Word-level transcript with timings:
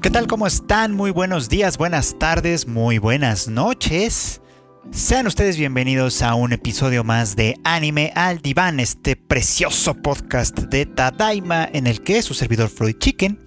¿Qué 0.00 0.10
tal? 0.10 0.28
¿Cómo 0.28 0.46
están? 0.46 0.94
Muy 0.94 1.10
buenos 1.10 1.48
días, 1.48 1.76
buenas 1.76 2.20
tardes, 2.20 2.68
muy 2.68 2.98
buenas 2.98 3.48
noches. 3.48 4.40
Sean 4.92 5.26
ustedes 5.26 5.56
bienvenidos 5.56 6.22
a 6.22 6.36
un 6.36 6.52
episodio 6.52 7.02
más 7.02 7.34
de 7.34 7.56
Anime 7.64 8.12
al 8.14 8.38
Diván, 8.38 8.78
este 8.78 9.16
precioso 9.16 9.94
podcast 9.94 10.56
de 10.56 10.86
Tadaima 10.86 11.68
en 11.72 11.88
el 11.88 12.02
que 12.04 12.22
su 12.22 12.32
servidor 12.34 12.68
Freud 12.68 12.96
Chicken, 12.98 13.40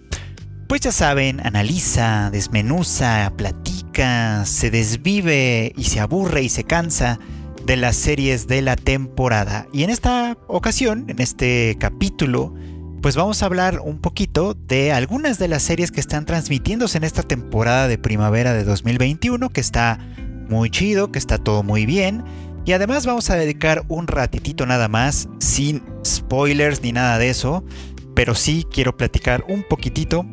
pues 0.68 0.82
ya 0.82 0.92
saben, 0.92 1.40
analiza, 1.40 2.30
desmenuza, 2.32 3.32
platica, 3.38 4.44
se 4.46 4.70
desvive 4.70 5.72
y 5.78 5.86
se 5.86 6.02
aburre 6.02 6.44
y 6.44 6.50
se 6.50 6.66
cansa 6.66 7.18
de 7.66 7.78
las 7.78 7.96
series 7.96 8.48
de 8.48 8.62
la 8.62 8.76
temporada. 8.76 9.68
Y 9.72 9.84
en 9.84 9.90
esta 9.90 10.38
ocasión, 10.48 11.06
en 11.08 11.22
este 11.22 11.78
capítulo, 11.80 12.54
pues 13.02 13.16
vamos 13.16 13.42
a 13.42 13.48
hablar 13.48 13.80
un 13.84 14.00
poquito 14.00 14.54
de 14.54 14.92
algunas 14.92 15.40
de 15.40 15.48
las 15.48 15.64
series 15.64 15.92
que 15.92 16.00
están 16.00 16.26
transmitiéndose 16.26 17.00
en 17.00 17.04
esta 17.04 17.24
temporada 17.24 17.88
de 17.88 17.98
primavera 17.98 18.54
de 18.54 18.64
2021, 18.64 19.50
que 19.50 19.62
está 19.62 19.98
muy 20.50 20.70
chido, 20.70 21.12
que 21.12 21.18
está 21.18 21.40
todo 21.40 21.64
muy 21.64 21.88
bien. 21.88 22.24
Y 22.64 22.74
además 22.74 23.08
vamos 23.08 23.32
a 23.32 23.36
dedicar 23.36 23.84
un 23.88 24.06
ratitito 24.06 24.68
nada 24.68 24.88
más, 24.88 25.30
sin 25.40 25.82
spoilers 26.06 26.84
ni 26.84 26.92
nada 26.92 27.18
de 27.18 27.30
eso, 27.30 27.66
pero 28.16 28.36
sí 28.36 28.68
quiero 28.72 28.96
platicar 28.96 29.44
un 29.48 29.64
poquitito 29.64 30.24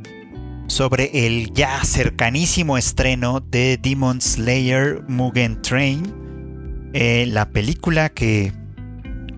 sobre 0.66 1.26
el 1.26 1.54
ya 1.54 1.82
cercanísimo 1.84 2.76
estreno 2.76 3.40
de 3.40 3.78
Demon 3.80 4.20
Slayer 4.20 5.02
Mugen 5.08 5.62
Train, 5.62 6.90
eh, 6.92 7.24
la 7.28 7.48
película 7.48 8.10
que 8.10 8.52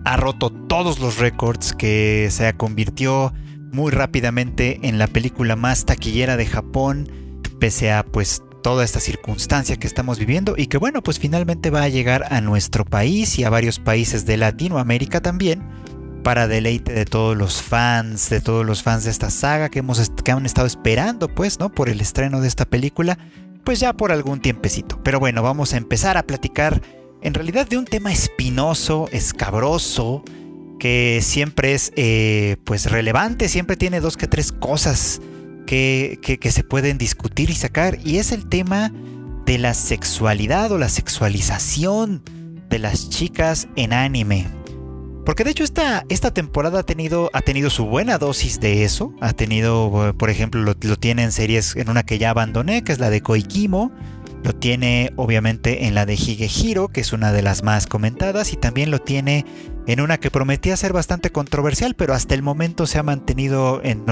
ha 0.04 0.16
roto 0.16 0.50
todos 0.50 0.98
los 0.98 1.18
récords, 1.18 1.72
que 1.72 2.28
se 2.30 2.52
convirtió 2.54 3.32
muy 3.72 3.92
rápidamente 3.92 4.80
en 4.82 4.98
la 4.98 5.06
película 5.06 5.56
más 5.56 5.84
taquillera 5.84 6.37
de 6.37 6.46
Japón, 6.46 7.09
pese 7.59 7.93
a 7.93 8.04
pues 8.04 8.43
toda 8.62 8.84
esta 8.84 9.01
circunstancia 9.01 9.76
que 9.76 9.87
estamos 9.87 10.18
viviendo 10.18 10.54
y 10.56 10.66
que 10.66 10.78
bueno, 10.78 11.02
pues 11.02 11.18
finalmente 11.18 11.71
va 11.71 11.82
a 11.82 11.88
llegar 11.88 12.26
a 12.30 12.40
nuestro 12.40 12.84
país 12.84 13.38
y 13.38 13.45
a 13.45 13.51
varios 13.51 13.78
países 13.78 14.26
de 14.26 14.37
Latinoamérica 14.37 15.21
también 15.21 15.62
para 16.23 16.48
deleite 16.48 16.93
de 16.93 17.06
todos 17.06 17.37
los 17.37 17.62
fans, 17.62 18.28
de 18.28 18.40
todos 18.40 18.66
los 18.66 18.82
fans 18.82 19.04
de 19.04 19.10
esta 19.10 19.30
saga 19.30 19.71
que 19.71 19.78
hemos 19.78 20.10
que 20.23 20.32
han 20.32 20.45
estado 20.45 20.66
esperando 20.66 21.28
pues, 21.28 21.59
¿no? 21.59 21.71
por 21.71 21.88
el 21.88 22.01
estreno 22.01 22.40
de 22.40 22.48
esta 22.48 22.66
película, 22.66 23.18
pues 23.65 23.80
ya 23.80 23.93
por 23.95 24.12
algún 24.12 24.40
tiempecito. 24.40 25.01
Pero 25.02 25.21
bueno, 25.21 25.43
vamos 25.43 25.73
a 25.73 25.78
empezar 25.78 26.18
a 26.18 26.24
platicar 26.24 26.82
en 27.23 27.35
realidad 27.35 27.68
de 27.68 27.79
un 27.79 27.85
tema 27.85 28.13
espinoso, 28.13 29.09
escabroso, 29.13 30.23
que 30.79 31.21
siempre 31.23 31.74
es 31.74 31.93
eh, 31.96 32.57
pues 32.65 32.90
relevante, 32.90 33.49
siempre 33.49 33.77
tiene 33.77 34.01
dos 34.01 34.16
que 34.16 34.27
tres 34.27 34.51
cosas 34.52 35.21
que, 35.66 36.18
que, 36.23 36.51
se 36.51 36.65
pueden 36.65 36.99
discutir 36.99 37.51
y 37.51 37.54
sacar, 37.54 37.99
y 38.04 38.16
es 38.16 38.32
el 38.32 38.49
tema 38.49 38.93
de 39.45 39.59
la 39.59 39.74
sexualidad 39.74 40.73
o 40.73 40.79
la 40.79 40.88
sexualización 40.88 42.23
de 42.68 42.79
las 42.79 43.10
chicas 43.10 43.68
en 43.77 43.93
anime. 43.93 44.49
Porque 45.27 45.45
de 45.45 45.51
hecho 45.51 45.62
esta, 45.62 46.05
esta 46.09 46.32
temporada 46.32 46.80
ha 46.80 46.82
tenido, 46.82 47.30
ha 47.34 47.43
tenido 47.43 47.68
su 47.68 47.84
buena 47.84 48.18
dosis 48.18 48.59
de 48.59 48.84
eso. 48.84 49.12
Ha 49.21 49.34
tenido, 49.34 50.15
por 50.16 50.30
ejemplo, 50.30 50.62
lo, 50.62 50.74
lo 50.80 50.96
tiene 50.96 51.23
en 51.23 51.30
series, 51.30 51.77
en 51.77 51.90
una 51.90 52.02
que 52.02 52.18
ya 52.18 52.30
abandoné, 52.30 52.82
que 52.82 52.93
es 52.93 52.99
la 52.99 53.10
de 53.10 53.21
Koikimo 53.21 53.93
lo 54.43 54.55
tiene 54.55 55.13
obviamente 55.16 55.87
en 55.87 55.95
la 55.95 56.07
de 56.07 56.15
Higehiro, 56.15 56.88
que 56.88 57.01
es 57.01 57.13
una 57.13 57.33
de 57.33 57.43
las 57.43 57.63
más 57.63 57.87
comentadas, 57.87 58.52
y 58.52 58.57
también 58.57 58.91
lo 58.91 58.99
tiene 59.01 59.45
en 59.87 60.01
una 60.01 60.19
que 60.19 60.30
prometía 60.30 60.77
ser 60.77 60.93
bastante 60.93 61.30
controversial, 61.30 61.95
pero 61.95 62.15
hasta 62.15 62.35
el 62.35 62.43
momento 62.43 62.87
se 62.87 62.99
ha 62.99 63.02
mantenido 63.02 63.80
en, 63.83 64.05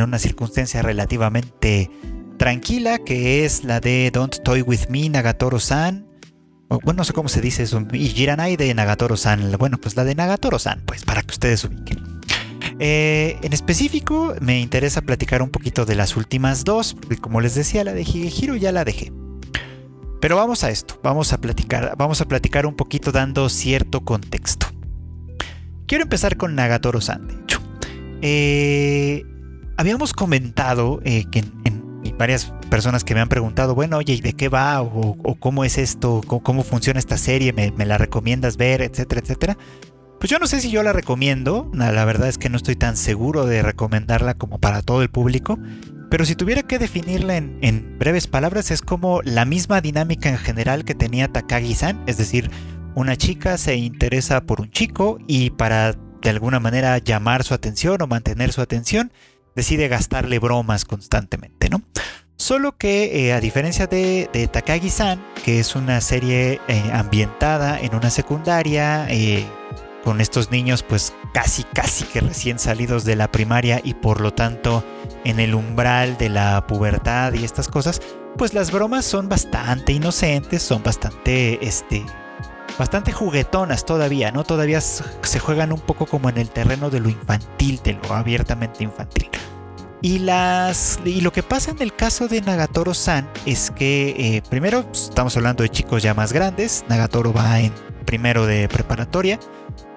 una 0.00 0.18
circunstancia 0.18 0.82
relativamente 0.82 1.90
tranquila, 2.38 2.98
que 2.98 3.44
es 3.44 3.64
la 3.64 3.80
de 3.80 4.10
Don't 4.12 4.42
Toy 4.42 4.62
With 4.62 4.88
Me, 4.88 5.08
Nagatoro-san. 5.08 6.06
Bueno, 6.68 6.98
no 6.98 7.04
sé 7.04 7.12
cómo 7.12 7.28
se 7.28 7.40
dice 7.40 7.62
eso. 7.62 7.86
Y 7.92 8.08
Jiranai 8.08 8.56
de 8.56 8.74
Nagatoro-san. 8.74 9.52
Bueno, 9.58 9.78
pues 9.78 9.96
la 9.96 10.04
de 10.04 10.16
Nagatoro-san, 10.16 10.82
pues 10.84 11.04
para 11.04 11.22
que 11.22 11.30
ustedes 11.30 11.64
ubiquen. 11.64 12.20
Eh, 12.78 13.38
en 13.42 13.52
específico, 13.52 14.34
me 14.40 14.60
interesa 14.60 15.00
platicar 15.00 15.40
un 15.40 15.50
poquito 15.50 15.86
de 15.86 15.94
las 15.94 16.16
últimas 16.16 16.64
dos, 16.64 16.96
como 17.20 17.40
les 17.40 17.54
decía, 17.54 17.84
la 17.84 17.94
de 17.94 18.02
Higehiro 18.02 18.56
ya 18.56 18.72
la 18.72 18.84
dejé. 18.84 19.12
Pero 20.20 20.36
vamos 20.36 20.64
a 20.64 20.70
esto, 20.70 20.98
vamos 21.02 21.32
a 21.32 21.40
platicar, 21.40 21.94
vamos 21.96 22.20
a 22.20 22.24
platicar 22.26 22.66
un 22.66 22.74
poquito 22.74 23.12
dando 23.12 23.48
cierto 23.48 24.00
contexto. 24.00 24.66
Quiero 25.86 26.02
empezar 26.02 26.36
con 26.36 26.54
Nagatoro-san, 26.54 27.28
de 27.28 27.34
hecho. 27.34 27.60
Eh, 28.22 29.24
habíamos 29.76 30.12
comentado 30.12 31.00
eh, 31.04 31.24
que 31.30 31.40
en, 31.64 31.84
varias 32.18 32.52
personas 32.70 33.04
que 33.04 33.14
me 33.14 33.20
han 33.20 33.28
preguntado, 33.28 33.74
bueno, 33.74 33.98
oye, 33.98 34.14
¿y 34.14 34.20
de 34.20 34.32
qué 34.32 34.48
va? 34.48 34.80
O, 34.80 35.36
cómo 35.38 35.64
es 35.64 35.76
esto? 35.76 36.22
¿Cómo, 36.26 36.62
funciona 36.62 36.98
esta 36.98 37.18
serie? 37.18 37.52
¿Me, 37.52 37.72
¿Me, 37.72 37.84
la 37.84 37.98
recomiendas 37.98 38.56
ver? 38.56 38.80
Etcétera, 38.80 39.20
etcétera. 39.20 39.58
Pues 40.18 40.30
yo 40.30 40.38
no 40.38 40.46
sé 40.46 40.60
si 40.60 40.70
yo 40.70 40.82
la 40.82 40.94
recomiendo. 40.94 41.70
La 41.74 42.04
verdad 42.06 42.28
es 42.28 42.38
que 42.38 42.48
no 42.48 42.56
estoy 42.56 42.74
tan 42.74 42.96
seguro 42.96 43.44
de 43.44 43.60
recomendarla 43.62 44.34
como 44.34 44.58
para 44.58 44.80
todo 44.80 45.02
el 45.02 45.10
público. 45.10 45.58
Pero 46.10 46.24
si 46.24 46.34
tuviera 46.34 46.62
que 46.62 46.78
definirla 46.78 47.36
en, 47.36 47.98
breves 47.98 48.26
palabras, 48.26 48.70
es 48.70 48.80
como 48.80 49.22
la 49.22 49.44
misma 49.44 49.80
dinámica 49.80 50.28
en 50.28 50.38
general 50.38 50.84
que 50.84 50.94
tenía 50.94 51.28
Takagi-san, 51.28 52.02
es 52.06 52.16
decir, 52.16 52.50
una 52.94 53.16
chica 53.16 53.58
se 53.58 53.76
interesa 53.76 54.42
por 54.42 54.60
un 54.60 54.70
chico 54.70 55.18
y 55.26 55.50
para 55.50 55.92
de 55.92 56.30
alguna 56.30 56.60
manera 56.60 56.98
llamar 56.98 57.44
su 57.44 57.54
atención 57.54 58.00
o 58.02 58.06
mantener 58.06 58.52
su 58.52 58.60
atención, 58.60 59.12
decide 59.54 59.88
gastarle 59.88 60.38
bromas 60.38 60.84
constantemente, 60.84 61.68
¿no? 61.68 61.82
Solo 62.36 62.76
que 62.76 63.28
eh, 63.28 63.32
a 63.32 63.40
diferencia 63.40 63.86
de, 63.86 64.28
Takagi-san, 64.52 65.24
que 65.44 65.58
es 65.58 65.74
una 65.74 66.00
serie 66.00 66.60
eh, 66.68 66.90
ambientada 66.92 67.80
en 67.80 67.94
una 67.94 68.10
secundaria, 68.10 69.06
eh, 69.08 69.46
con 70.04 70.20
estos 70.20 70.52
niños 70.52 70.84
pues 70.84 71.12
casi 71.34 71.64
casi 71.64 72.04
que 72.04 72.20
recién 72.20 72.60
salidos 72.60 73.04
de 73.04 73.16
la 73.16 73.32
primaria 73.32 73.80
y 73.82 73.94
por 73.94 74.20
lo 74.20 74.32
tanto 74.32 74.84
en 75.26 75.40
el 75.40 75.56
umbral 75.56 76.16
de 76.18 76.28
la 76.28 76.66
pubertad 76.68 77.32
y 77.34 77.44
estas 77.44 77.66
cosas, 77.66 78.00
pues 78.38 78.54
las 78.54 78.70
bromas 78.70 79.04
son 79.04 79.28
bastante 79.28 79.92
inocentes, 79.92 80.62
son 80.62 80.84
bastante 80.84 81.66
este 81.66 82.06
bastante 82.78 83.10
juguetonas 83.10 83.84
todavía, 83.84 84.30
¿no? 84.30 84.44
Todavía 84.44 84.80
se 84.80 85.38
juegan 85.40 85.72
un 85.72 85.80
poco 85.80 86.06
como 86.06 86.28
en 86.28 86.38
el 86.38 86.50
terreno 86.50 86.90
de 86.90 87.00
lo 87.00 87.08
infantil, 87.08 87.80
de 87.82 87.94
lo 87.94 88.14
abiertamente 88.14 88.84
infantil. 88.84 89.28
Y, 90.02 90.20
las, 90.20 91.00
y 91.04 91.22
lo 91.22 91.32
que 91.32 91.42
pasa 91.42 91.72
en 91.72 91.82
el 91.82 91.96
caso 91.96 92.28
de 92.28 92.40
Nagatoro-san 92.42 93.28
es 93.46 93.72
que 93.72 94.10
eh, 94.18 94.42
primero 94.48 94.84
estamos 94.92 95.36
hablando 95.36 95.64
de 95.64 95.70
chicos 95.70 96.02
ya 96.02 96.14
más 96.14 96.32
grandes, 96.32 96.84
Nagatoro 96.88 97.32
va 97.32 97.58
en 97.60 97.72
primero 98.04 98.46
de 98.46 98.68
preparatoria, 98.68 99.40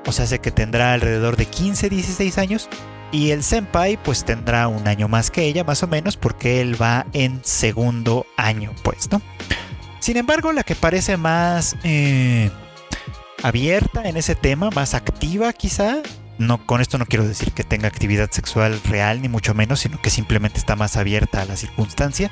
o 0.05 0.11
sea, 0.11 0.25
sé 0.25 0.39
que 0.39 0.51
tendrá 0.51 0.93
alrededor 0.93 1.35
de 1.37 1.45
15, 1.45 1.89
16 1.89 2.37
años. 2.37 2.69
Y 3.11 3.31
el 3.31 3.43
senpai 3.43 3.97
pues 3.97 4.23
tendrá 4.23 4.67
un 4.67 4.87
año 4.87 5.07
más 5.07 5.31
que 5.31 5.43
ella, 5.43 5.63
más 5.63 5.81
o 5.81 5.87
menos, 5.87 6.15
porque 6.15 6.61
él 6.61 6.79
va 6.79 7.07
en 7.13 7.41
segundo 7.43 8.27
año, 8.37 8.71
pues, 8.83 9.09
¿no? 9.11 9.21
Sin 9.99 10.15
embargo, 10.15 10.53
la 10.53 10.63
que 10.63 10.75
parece 10.75 11.17
más 11.17 11.75
eh, 11.83 12.51
abierta 13.41 14.07
en 14.07 14.15
ese 14.15 14.35
tema, 14.35 14.69
más 14.69 14.93
activa 14.93 15.51
quizá, 15.53 16.03
no, 16.37 16.65
con 16.65 16.81
esto 16.81 16.97
no 16.97 17.05
quiero 17.05 17.27
decir 17.27 17.51
que 17.51 17.63
tenga 17.63 17.87
actividad 17.87 18.29
sexual 18.31 18.79
real, 18.83 19.21
ni 19.21 19.27
mucho 19.27 19.53
menos, 19.53 19.81
sino 19.81 20.01
que 20.01 20.09
simplemente 20.09 20.59
está 20.59 20.75
más 20.75 20.95
abierta 20.95 21.41
a 21.41 21.45
la 21.45 21.57
circunstancia, 21.57 22.31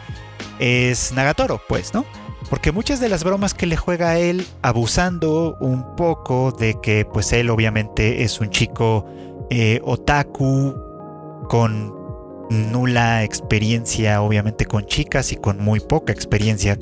es 0.59 1.11
Nagatoro, 1.11 1.61
pues, 1.67 1.93
¿no? 1.93 2.05
Porque 2.49 2.71
muchas 2.71 2.99
de 2.99 3.09
las 3.09 3.23
bromas 3.23 3.53
que 3.53 3.65
le 3.65 3.75
juega 3.75 4.11
a 4.11 4.19
él, 4.19 4.45
abusando 4.61 5.57
un 5.59 5.95
poco 5.95 6.51
de 6.51 6.75
que 6.81 7.05
pues 7.05 7.33
él 7.33 7.49
obviamente 7.49 8.23
es 8.23 8.39
un 8.39 8.49
chico 8.49 9.05
eh, 9.49 9.81
otaku 9.83 10.75
con 11.49 11.93
nula 12.49 13.23
experiencia 13.23 14.21
obviamente 14.21 14.65
con 14.65 14.85
chicas 14.85 15.33
y 15.33 15.35
con 15.35 15.61
muy 15.61 15.81
poca 15.81 16.13
experiencia 16.13 16.77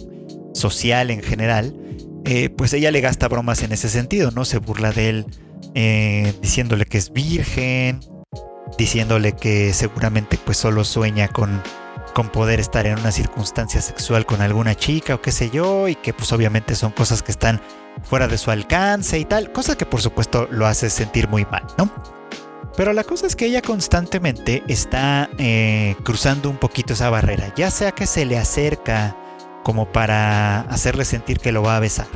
social 0.54 1.10
en 1.10 1.22
general, 1.22 1.75
eh, 2.25 2.50
pues 2.50 2.74
ella 2.74 2.92
le 2.92 3.01
gasta 3.01 3.28
bromas 3.28 3.63
en 3.63 3.72
ese 3.72 3.90
sentido, 3.90 4.31
¿no? 4.31 4.45
Se 4.45 4.60
burla 4.60 4.92
de 4.92 5.10
él 5.10 5.25
eh, 5.74 6.34
diciéndole 6.42 6.86
que 6.86 6.98
es 6.98 7.12
virgen, 7.12 8.00
diciéndole 8.78 9.34
que 9.34 9.74
seguramente 9.74 10.38
pues 10.44 10.57
solo 10.57 10.84
sueña 10.84 11.28
con 11.28 11.62
con 12.16 12.30
poder 12.30 12.62
estar 12.62 12.88
en 12.88 12.98
una 12.98 13.12
circunstancia 13.12 13.82
sexual 13.82 14.26
con 14.26 14.42
alguna 14.42 14.74
chica 14.74 15.16
o 15.16 15.22
qué 15.22 15.34
sé 15.34 15.50
yo, 15.50 15.90
y 15.90 15.96
que 15.96 16.14
pues 16.14 16.32
obviamente 16.32 16.74
son 16.74 16.94
cosas 16.94 17.22
que 17.22 17.32
están 17.34 17.62
fuera 18.04 18.30
de 18.30 18.38
su 18.38 18.52
alcance 18.52 19.20
y 19.20 19.26
tal, 19.26 19.52
cosa 19.52 19.78
que 19.78 19.86
por 19.86 20.02
supuesto 20.02 20.48
lo 20.50 20.66
hace 20.66 20.90
sentir 20.90 21.28
muy 21.28 21.44
mal, 21.44 21.64
¿no? 21.78 21.92
Pero 22.78 22.94
la 22.94 23.04
cosa 23.04 23.28
es 23.28 23.36
que 23.36 23.48
ella 23.48 23.62
constantemente 23.62 24.64
está 24.70 25.30
eh, 25.38 25.98
cruzando 26.04 26.50
un 26.50 26.56
poquito 26.56 26.94
esa 26.94 27.10
barrera, 27.10 27.54
ya 27.54 27.70
sea 27.70 27.92
que 27.92 28.08
se 28.08 28.24
le 28.24 28.38
acerca 28.38 29.18
como 29.62 29.92
para 29.92 30.62
hacerle 30.62 31.04
sentir 31.04 31.40
que 31.40 31.52
lo 31.52 31.64
va 31.64 31.76
a 31.76 31.82
besar, 31.82 32.08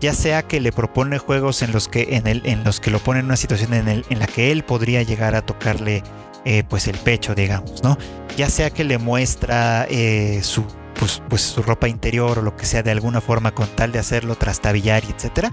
ya 0.00 0.12
sea 0.12 0.42
que 0.42 0.58
le 0.58 0.72
propone 0.72 1.18
juegos 1.18 1.62
en 1.62 1.70
los 1.70 1.86
que, 1.86 2.16
en, 2.16 2.26
el, 2.26 2.42
en 2.46 2.64
los 2.64 2.80
que 2.80 2.90
lo 2.90 2.98
pone 2.98 3.20
en 3.20 3.26
una 3.26 3.36
situación 3.36 3.74
en, 3.74 4.18
la 4.18 4.26
que 4.26 4.50
él 4.50 4.64
podría 4.64 5.04
llegar 5.04 5.36
a 5.36 5.42
tocarle 5.42 6.02
eh, 6.46 6.64
pues 6.66 6.88
el 6.88 6.96
pecho, 6.96 7.34
digamos, 7.34 7.82
¿no? 7.82 7.98
Ya 8.38 8.48
sea 8.48 8.70
que 8.70 8.84
le 8.84 8.96
muestra 8.96 9.86
eh, 9.90 10.40
su, 10.42 10.64
pues, 10.98 11.20
pues, 11.28 11.42
su 11.42 11.62
ropa 11.62 11.88
interior 11.88 12.38
o 12.38 12.42
lo 12.42 12.56
que 12.56 12.64
sea 12.64 12.82
de 12.82 12.90
alguna 12.90 13.20
forma 13.20 13.52
con 13.52 13.66
tal 13.68 13.92
de 13.92 13.98
hacerlo 13.98 14.36
trastabillar 14.36 15.04
y 15.04 15.12
etcétera. 15.12 15.52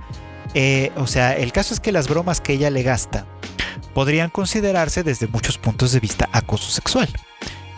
o 0.96 1.08
sea, 1.08 1.36
el 1.36 1.52
caso 1.52 1.74
es 1.74 1.82
que 1.82 1.92
las 1.92 2.08
bromas 2.08 2.40
que 2.40 2.54
ella 2.54 2.70
le 2.70 2.84
gasta 2.84 3.26
podrían 3.94 4.30
considerarse 4.30 5.04
desde 5.04 5.28
muchos 5.28 5.58
puntos 5.58 5.92
de 5.92 6.00
vista 6.00 6.30
acoso 6.32 6.72
sexual. 6.72 7.10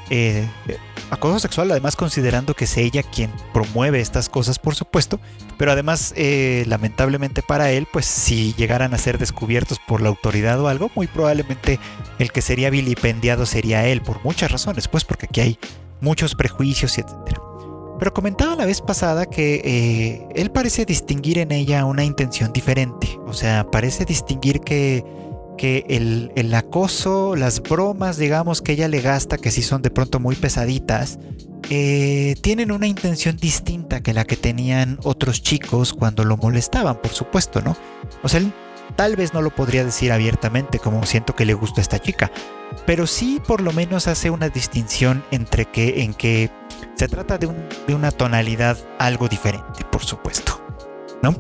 Eh, 0.09 0.47
acoso 1.09 1.39
sexual, 1.39 1.71
además 1.71 1.95
considerando 1.95 2.53
que 2.53 2.65
es 2.65 2.77
ella 2.77 3.03
quien 3.03 3.31
promueve 3.53 3.99
estas 3.99 4.29
cosas, 4.29 4.59
por 4.59 4.75
supuesto, 4.75 5.19
pero 5.57 5.71
además, 5.71 6.13
eh, 6.15 6.63
lamentablemente 6.67 7.41
para 7.41 7.71
él, 7.71 7.87
pues 7.91 8.05
si 8.05 8.53
llegaran 8.53 8.93
a 8.93 8.97
ser 8.97 9.17
descubiertos 9.17 9.79
por 9.79 10.01
la 10.01 10.09
autoridad 10.09 10.59
o 10.59 10.67
algo, 10.67 10.91
muy 10.95 11.07
probablemente 11.07 11.79
el 12.19 12.31
que 12.31 12.41
sería 12.41 12.69
vilipendiado 12.69 13.45
sería 13.45 13.87
él, 13.87 14.01
por 14.01 14.23
muchas 14.23 14.51
razones, 14.51 14.87
pues 14.87 15.03
porque 15.03 15.25
aquí 15.27 15.41
hay 15.41 15.59
muchos 16.01 16.35
prejuicios 16.35 16.97
y 16.97 17.01
etcétera. 17.01 17.41
Pero 17.97 18.13
comentaba 18.13 18.55
la 18.55 18.65
vez 18.65 18.81
pasada 18.81 19.25
que 19.25 19.61
eh, 19.63 20.27
él 20.35 20.51
parece 20.51 20.85
distinguir 20.85 21.37
en 21.39 21.51
ella 21.51 21.85
una 21.85 22.03
intención 22.03 22.51
diferente, 22.51 23.17
o 23.25 23.33
sea, 23.33 23.65
parece 23.71 24.03
distinguir 24.05 24.59
que 24.59 25.05
que 25.57 25.85
el, 25.89 26.53
acoso, 26.53 27.35
las 27.35 27.61
bromas, 27.61 28.17
digamos, 28.17 28.61
que 28.61 28.73
ella 28.73 28.87
le 28.87 29.01
gasta, 29.01 29.37
que 29.37 29.51
sí 29.51 29.61
son 29.61 29.81
de 29.81 29.91
pronto 29.91 30.19
muy 30.19 30.35
pesaditas, 30.35 31.19
eh, 31.69 32.35
tienen 32.41 32.71
una 32.71 32.87
intención 32.87 33.37
distinta 33.37 34.01
que 34.01 34.13
la 34.13 34.25
que 34.25 34.37
tenían 34.37 34.99
otros 35.03 35.41
chicos 35.41 35.93
cuando 35.93 36.23
lo 36.23 36.37
molestaban, 36.37 37.01
por 37.01 37.11
supuesto, 37.11 37.61
¿no? 37.61 37.75
O 38.23 38.29
sea, 38.29 38.39
él 38.39 38.53
tal 38.95 39.15
vez 39.15 39.33
no 39.33 39.41
lo 39.41 39.49
podría 39.49 39.83
decir 39.83 40.11
abiertamente 40.11 40.79
como 40.79 41.05
siento 41.05 41.35
que 41.35 41.45
le 41.45 41.53
gusta 41.53 41.81
a 41.81 41.83
esta 41.83 41.99
chica, 41.99 42.31
pero 42.85 43.07
sí 43.07 43.41
por 43.45 43.61
lo 43.61 43.73
menos 43.73 44.07
hace 44.07 44.29
una 44.29 44.49
distinción 44.49 45.23
entre 45.31 45.65
que 45.65 46.03
en 46.03 46.13
que 46.13 46.51
se 46.95 47.07
trata 47.07 47.37
de, 47.37 47.49
de 47.87 47.95
una 47.95 48.11
tonalidad 48.11 48.77
algo 48.99 49.27
diferente, 49.27 49.83
por 49.91 50.03
supuesto, 50.03 50.61
¿no? 51.21 51.35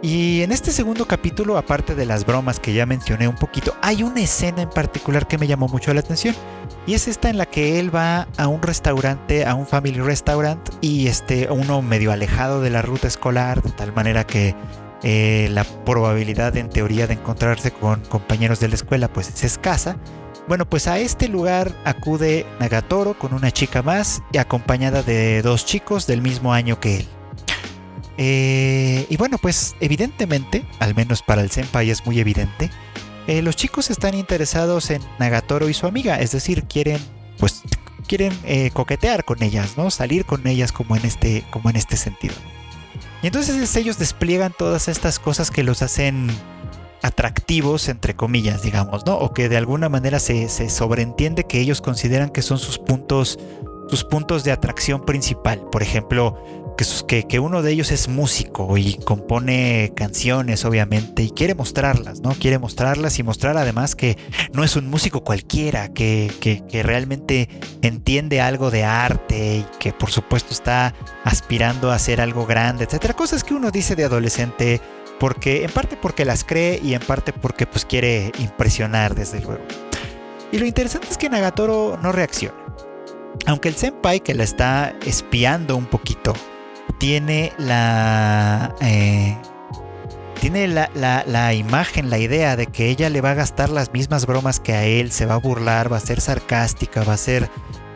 Y 0.00 0.42
en 0.42 0.52
este 0.52 0.70
segundo 0.70 1.06
capítulo, 1.06 1.58
aparte 1.58 1.96
de 1.96 2.06
las 2.06 2.24
bromas 2.24 2.60
que 2.60 2.72
ya 2.72 2.86
mencioné 2.86 3.26
un 3.26 3.34
poquito, 3.34 3.74
hay 3.82 4.04
una 4.04 4.20
escena 4.20 4.62
en 4.62 4.70
particular 4.70 5.26
que 5.26 5.38
me 5.38 5.48
llamó 5.48 5.66
mucho 5.66 5.92
la 5.92 6.00
atención. 6.00 6.36
Y 6.86 6.94
es 6.94 7.08
esta 7.08 7.30
en 7.30 7.36
la 7.36 7.46
que 7.46 7.80
él 7.80 7.94
va 7.94 8.28
a 8.36 8.46
un 8.46 8.62
restaurante, 8.62 9.44
a 9.44 9.56
un 9.56 9.66
family 9.66 9.98
restaurant, 9.98 10.60
y 10.80 11.08
este, 11.08 11.48
uno 11.50 11.82
medio 11.82 12.12
alejado 12.12 12.60
de 12.60 12.70
la 12.70 12.80
ruta 12.80 13.08
escolar, 13.08 13.60
de 13.60 13.72
tal 13.72 13.92
manera 13.92 14.24
que 14.24 14.54
eh, 15.02 15.48
la 15.50 15.64
probabilidad 15.64 16.56
en 16.56 16.70
teoría 16.70 17.08
de 17.08 17.14
encontrarse 17.14 17.72
con 17.72 18.00
compañeros 18.02 18.60
de 18.60 18.68
la 18.68 18.76
escuela 18.76 19.08
pues 19.12 19.28
es 19.28 19.42
escasa. 19.42 19.96
Bueno, 20.46 20.64
pues 20.64 20.86
a 20.86 20.98
este 20.98 21.28
lugar 21.28 21.72
acude 21.84 22.46
Nagatoro 22.58 23.18
con 23.18 23.34
una 23.34 23.50
chica 23.50 23.82
más 23.82 24.22
y 24.32 24.38
acompañada 24.38 25.02
de 25.02 25.42
dos 25.42 25.66
chicos 25.66 26.06
del 26.06 26.22
mismo 26.22 26.52
año 26.52 26.80
que 26.80 27.00
él. 27.00 27.17
Eh, 28.20 29.06
y 29.08 29.16
bueno, 29.16 29.38
pues 29.38 29.76
evidentemente, 29.80 30.64
al 30.80 30.94
menos 30.96 31.22
para 31.22 31.40
el 31.40 31.50
senpai 31.50 31.88
es 31.88 32.04
muy 32.04 32.18
evidente, 32.18 32.68
eh, 33.28 33.42
los 33.42 33.54
chicos 33.54 33.90
están 33.90 34.14
interesados 34.14 34.90
en 34.90 35.00
Nagatoro 35.20 35.68
y 35.68 35.74
su 35.74 35.86
amiga, 35.86 36.18
es 36.18 36.32
decir, 36.32 36.64
quieren, 36.64 37.00
pues, 37.38 37.62
quieren 38.08 38.32
eh, 38.44 38.70
coquetear 38.72 39.24
con 39.24 39.42
ellas, 39.42 39.76
¿no? 39.76 39.90
Salir 39.90 40.24
con 40.24 40.46
ellas 40.46 40.72
como 40.72 40.96
en 40.96 41.04
este, 41.04 41.44
como 41.50 41.70
en 41.70 41.76
este 41.76 41.96
sentido. 41.96 42.34
Y 43.22 43.28
entonces 43.28 43.76
ellos 43.76 43.98
despliegan 43.98 44.52
todas 44.56 44.88
estas 44.88 45.20
cosas 45.20 45.50
que 45.50 45.62
los 45.62 45.82
hacen 45.82 46.28
atractivos, 47.02 47.88
entre 47.88 48.16
comillas, 48.16 48.62
digamos, 48.62 49.06
¿no? 49.06 49.16
O 49.16 49.32
que 49.32 49.48
de 49.48 49.56
alguna 49.56 49.88
manera 49.88 50.18
se, 50.18 50.48
se 50.48 50.70
sobreentiende 50.70 51.44
que 51.44 51.60
ellos 51.60 51.80
consideran 51.80 52.30
que 52.30 52.42
son 52.42 52.58
sus 52.58 52.78
puntos, 52.78 53.38
sus 53.88 54.02
puntos 54.02 54.42
de 54.42 54.50
atracción 54.50 55.04
principal. 55.04 55.60
Por 55.70 55.82
ejemplo, 55.82 56.67
que, 57.08 57.40
uno 57.40 57.62
de 57.62 57.72
ellos 57.72 57.90
es 57.90 58.08
músico 58.08 58.78
y 58.78 58.94
compone 59.04 59.92
canciones, 59.96 60.64
obviamente, 60.64 61.24
y 61.24 61.30
quiere 61.30 61.56
mostrarlas, 61.56 62.20
¿no? 62.20 62.30
Quiere 62.34 62.58
mostrarlas 62.58 63.18
y 63.18 63.24
mostrar 63.24 63.56
además 63.56 63.96
que 63.96 64.16
no 64.52 64.62
es 64.62 64.76
un 64.76 64.88
músico 64.88 65.24
cualquiera, 65.24 65.88
que, 65.88 66.30
que, 66.40 66.82
realmente 66.84 67.48
entiende 67.82 68.40
algo 68.40 68.70
de 68.70 68.84
arte 68.84 69.56
y 69.56 69.66
que 69.80 69.92
por 69.92 70.10
supuesto 70.10 70.52
está 70.52 70.94
aspirando 71.24 71.90
a 71.90 71.96
hacer 71.96 72.20
algo 72.20 72.46
grande, 72.46 72.84
etcétera. 72.84 73.14
Cosas 73.14 73.42
que 73.42 73.54
uno 73.54 73.72
dice 73.72 73.96
de 73.96 74.04
adolescente, 74.04 74.80
porque, 75.18 75.64
en 75.64 75.72
parte 75.72 75.98
porque 76.00 76.24
las 76.24 76.44
cree 76.44 76.80
y 76.80 76.94
en 76.94 77.00
parte 77.00 77.32
porque 77.32 77.66
pues 77.66 77.84
quiere 77.84 78.30
impresionar, 78.38 79.16
desde 79.16 79.40
luego. 79.40 79.64
Y 80.52 80.58
lo 80.58 80.66
interesante 80.66 81.08
es 81.10 81.18
que 81.18 81.28
Nagatoro 81.28 81.98
no 82.00 82.12
reacciona. 82.12 82.56
Aunque 83.46 83.68
el 83.68 83.74
senpai 83.74 84.20
que 84.20 84.34
la 84.34 84.44
está 84.44 84.94
espiando 85.04 85.76
un 85.76 85.86
poquito, 85.86 86.34
tiene 86.98 87.52
la... 87.58 88.74
Eh, 88.80 89.36
tiene 90.40 90.68
la, 90.68 90.88
la, 90.94 91.54
imagen, 91.54 92.10
la 92.10 92.18
idea 92.18 92.54
de 92.54 92.66
que 92.66 92.90
ella 92.90 93.10
le 93.10 93.20
va 93.20 93.32
a 93.32 93.34
gastar 93.34 93.70
las 93.70 93.92
mismas 93.92 94.24
bromas 94.24 94.60
que 94.60 94.72
a 94.72 94.84
él, 94.84 95.10
se 95.10 95.26
va 95.26 95.34
a 95.34 95.38
burlar, 95.38 95.92
va 95.92 95.96
a 95.96 96.00
ser 96.00 96.20
sarcástica, 96.20 97.02
va 97.02 97.14
a 97.14 97.16
ser, 97.16 97.50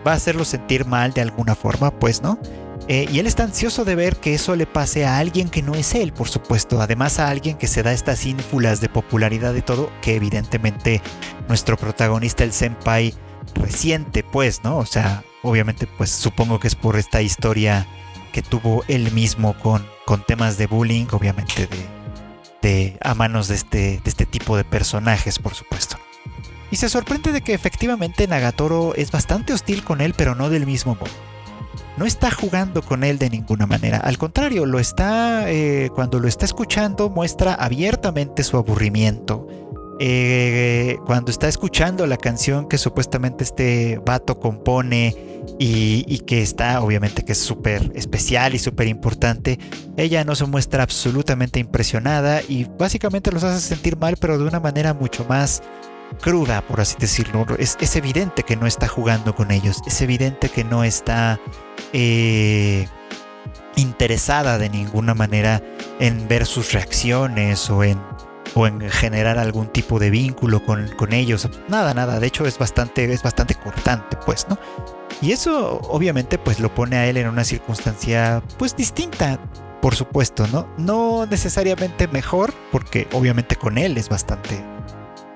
va 0.05 0.11
a 0.11 0.17
hacerlo 0.17 0.45
sentir 0.45 0.85
mal 0.85 1.13
de 1.13 1.21
alguna 1.21 1.55
forma, 1.55 1.93
pues, 1.93 2.21
¿no? 2.21 2.41
Eh, 2.89 3.07
y 3.13 3.21
él 3.21 3.29
está 3.29 3.45
ansioso 3.45 3.85
de 3.85 3.95
ver 3.95 4.17
que 4.17 4.35
eso 4.35 4.57
le 4.57 4.67
pase 4.67 5.07
a 5.07 5.19
alguien 5.19 5.49
que 5.49 5.63
no 5.63 5.77
es 5.77 5.95
él, 5.95 6.13
por 6.13 6.29
supuesto. 6.29 6.81
Además 6.81 7.21
a 7.21 7.29
alguien 7.29 7.57
que 7.57 7.69
se 7.69 7.85
da 7.85 7.93
estas 7.93 8.27
ínfulas 8.27 8.81
de 8.81 8.89
popularidad 8.89 9.55
y 9.55 9.63
todo, 9.63 9.93
que 10.03 10.17
evidentemente 10.17 11.01
nuestro 11.47 11.77
protagonista, 11.77 12.43
el 12.43 12.53
senpai, 12.53 13.15
reciente, 13.55 14.25
pues, 14.25 14.65
¿no? 14.65 14.79
O 14.79 14.87
sea, 14.87 15.23
obviamente, 15.43 15.87
pues 15.97 16.11
supongo 16.11 16.59
que 16.59 16.67
es 16.67 16.75
por 16.75 16.97
esta 16.97 17.23
historia 17.23 17.87
que 18.33 18.43
tuvo 18.43 18.83
él 18.89 19.13
mismo 19.13 19.55
con, 19.55 19.87
con 20.05 20.25
temas 20.25 20.59
de 20.59 20.67
bullying, 20.67 21.07
obviamente 21.13 21.69
de, 22.63 22.97
a 23.01 23.15
manos 23.15 23.49
de 23.49 23.55
este, 23.55 23.79
de 24.03 24.03
este 24.05 24.27
tipo 24.27 24.57
de 24.57 24.65
personajes, 24.65 25.39
por 25.39 25.55
supuesto. 25.55 25.97
Y 26.71 26.77
se 26.77 26.89
sorprende 26.89 27.33
de 27.33 27.43
que 27.43 27.53
efectivamente 27.53 28.27
Nagatoro 28.27 28.95
es 28.95 29.11
bastante 29.11 29.53
hostil 29.53 29.85
con 29.85 30.01
él, 30.01 30.15
pero 30.17 30.35
no 30.35 30.49
del 30.49 30.65
mismo 30.65 30.95
modo. 30.95 31.11
No 31.99 32.07
está 32.07 32.31
jugando 32.31 32.81
con 32.81 33.05
él 33.05 33.19
de 33.19 33.29
ninguna 33.29 33.67
manera. 33.67 33.99
Al 33.99 34.17
contrario, 34.17 34.65
lo 34.65 34.79
está. 34.79 35.51
Eh, 35.51 35.91
cuando 35.95 36.19
lo 36.19 36.27
está 36.27 36.47
escuchando, 36.47 37.11
muestra 37.11 37.53
abiertamente 37.53 38.43
su 38.43 38.57
aburrimiento 38.57 39.47
eh, 40.01 40.97
cuando 41.07 41.31
está 41.31 41.49
escuchando 41.49 42.07
la 42.07 42.17
canción 42.17 42.69
que 42.69 42.79
supuestamente 42.79 43.45
este 43.45 44.01
vato 44.05 44.39
compone 44.41 45.17
y, 45.59 46.19
que 46.21 46.43
está, 46.43 46.81
obviamente 46.81 47.25
que 47.25 47.33
es 47.33 47.39
súper 47.39 47.93
especial 47.95 48.55
y 48.55 48.59
súper 48.59 48.89
importante, 48.89 49.59
ella 49.97 50.25
no 50.25 50.35
se 50.35 50.47
muestra 50.47 50.83
absolutamente 50.83 51.61
impresionada 51.61 52.41
y 52.49 52.65
básicamente 52.79 53.31
los 53.31 53.45
hace 53.45 53.61
sentir 53.61 53.97
mal, 53.97 54.17
pero 54.21 54.39
de 54.39 54.45
una 54.45 54.61
manera 54.61 54.95
mucho 54.95 55.25
más 55.29 55.63
cruda, 56.21 56.63
por 56.63 56.81
así 56.81 56.97
decirlo. 56.99 57.47
Es, 57.59 57.97
evidente 57.97 58.43
que 58.43 58.57
no 58.57 58.67
está 58.67 58.89
jugando 58.89 59.35
con 59.35 59.51
ellos, 59.51 59.79
es 59.87 60.01
evidente 60.01 60.49
que 60.49 60.65
no 60.65 60.85
está 60.85 61.39
eh, 61.93 62.87
interesada 63.77 64.59
de 64.59 64.69
ninguna 64.69 65.15
manera 65.15 65.63
en 66.01 66.29
ver 66.29 66.47
sus 66.47 66.73
reacciones 66.73 67.69
o 67.71 67.85
en 67.85 68.01
o 68.55 68.67
en 68.67 68.81
generar 68.91 69.39
algún 69.39 69.69
tipo 69.69 69.99
de 69.99 70.11
vínculo 70.11 70.65
con, 70.65 71.13
ellos. 71.13 71.49
Nada, 71.69 71.95
nada. 71.95 72.21
De 72.21 72.27
hecho 72.27 72.47
es 72.47 72.59
bastante, 72.59 73.13
es 73.13 73.23
bastante 73.23 73.55
cortante, 73.55 74.17
pues, 74.25 74.47
¿no? 74.49 74.59
Y 75.21 75.33
eso 75.33 75.81
obviamente 75.83 76.39
pues 76.39 76.59
lo 76.59 76.75
pone 76.75 76.97
a 76.97 77.07
él 77.07 77.17
en 77.17 77.29
una 77.29 77.45
circunstancia 77.45 78.43
pues 78.59 78.75
distinta, 78.75 79.39
por 79.81 79.95
supuesto, 79.95 80.47
¿no? 80.49 80.69
No 80.79 81.27
necesariamente 81.27 82.09
mejor, 82.09 82.53
porque 82.73 83.07
obviamente 83.13 83.57
con 83.57 83.79
él 83.79 83.97
es 83.99 84.09
bastante, 84.09 84.65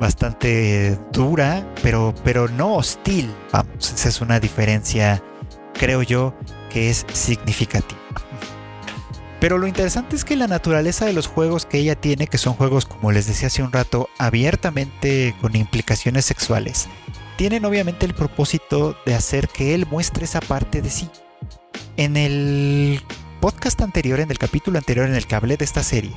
bastante 0.00 0.98
dura, 1.12 1.66
pero, 1.82 2.14
pero 2.24 2.48
no 2.48 2.76
hostil. 2.76 3.32
Vamos, 3.52 3.92
esa 3.92 4.08
es 4.08 4.20
una 4.20 4.40
diferencia, 4.40 5.22
creo 5.74 6.02
yo, 6.02 6.34
que 6.70 6.90
es 6.90 7.06
significativa. 7.12 8.00
Pero 9.46 9.58
lo 9.58 9.68
interesante 9.68 10.16
es 10.16 10.24
que 10.24 10.34
la 10.34 10.48
naturaleza 10.48 11.06
de 11.06 11.12
los 11.12 11.28
juegos 11.28 11.66
que 11.66 11.78
ella 11.78 11.94
tiene, 11.94 12.26
que 12.26 12.36
son 12.36 12.54
juegos, 12.54 12.84
como 12.84 13.12
les 13.12 13.28
decía 13.28 13.46
hace 13.46 13.62
un 13.62 13.70
rato, 13.70 14.08
abiertamente 14.18 15.36
con 15.40 15.54
implicaciones 15.54 16.24
sexuales, 16.24 16.88
tienen 17.36 17.64
obviamente 17.64 18.06
el 18.06 18.14
propósito 18.14 18.96
de 19.06 19.14
hacer 19.14 19.46
que 19.46 19.76
él 19.76 19.86
muestre 19.88 20.24
esa 20.24 20.40
parte 20.40 20.82
de 20.82 20.90
sí. 20.90 21.08
En 21.96 22.16
el 22.16 23.00
podcast 23.40 23.80
anterior, 23.82 24.18
en 24.18 24.32
el 24.32 24.38
capítulo 24.38 24.78
anterior 24.78 25.06
en 25.06 25.14
el 25.14 25.28
que 25.28 25.36
hablé 25.36 25.56
de 25.56 25.64
esta 25.64 25.84
serie, 25.84 26.16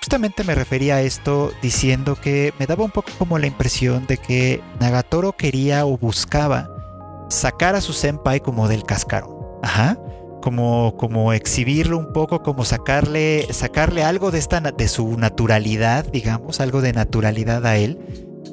justamente 0.00 0.44
me 0.44 0.54
refería 0.54 0.94
a 0.94 1.02
esto 1.02 1.50
diciendo 1.60 2.14
que 2.14 2.54
me 2.60 2.68
daba 2.68 2.84
un 2.84 2.92
poco 2.92 3.10
como 3.18 3.40
la 3.40 3.48
impresión 3.48 4.06
de 4.06 4.18
que 4.18 4.62
Nagatoro 4.78 5.32
quería 5.32 5.84
o 5.84 5.98
buscaba 5.98 6.70
sacar 7.28 7.74
a 7.74 7.80
su 7.80 7.92
senpai 7.92 8.38
como 8.38 8.68
del 8.68 8.84
cascarón. 8.84 9.36
Ajá 9.64 9.98
como, 10.40 10.96
como 10.96 11.32
exhibirlo 11.32 11.98
un 11.98 12.12
poco, 12.12 12.42
como 12.42 12.64
sacarle, 12.64 13.46
sacarle 13.52 14.04
algo 14.04 14.30
de, 14.30 14.38
esta, 14.38 14.60
de 14.60 14.88
su 14.88 15.16
naturalidad, 15.18 16.10
digamos, 16.10 16.60
algo 16.60 16.80
de 16.80 16.92
naturalidad 16.92 17.64
a 17.66 17.76
él, 17.76 17.98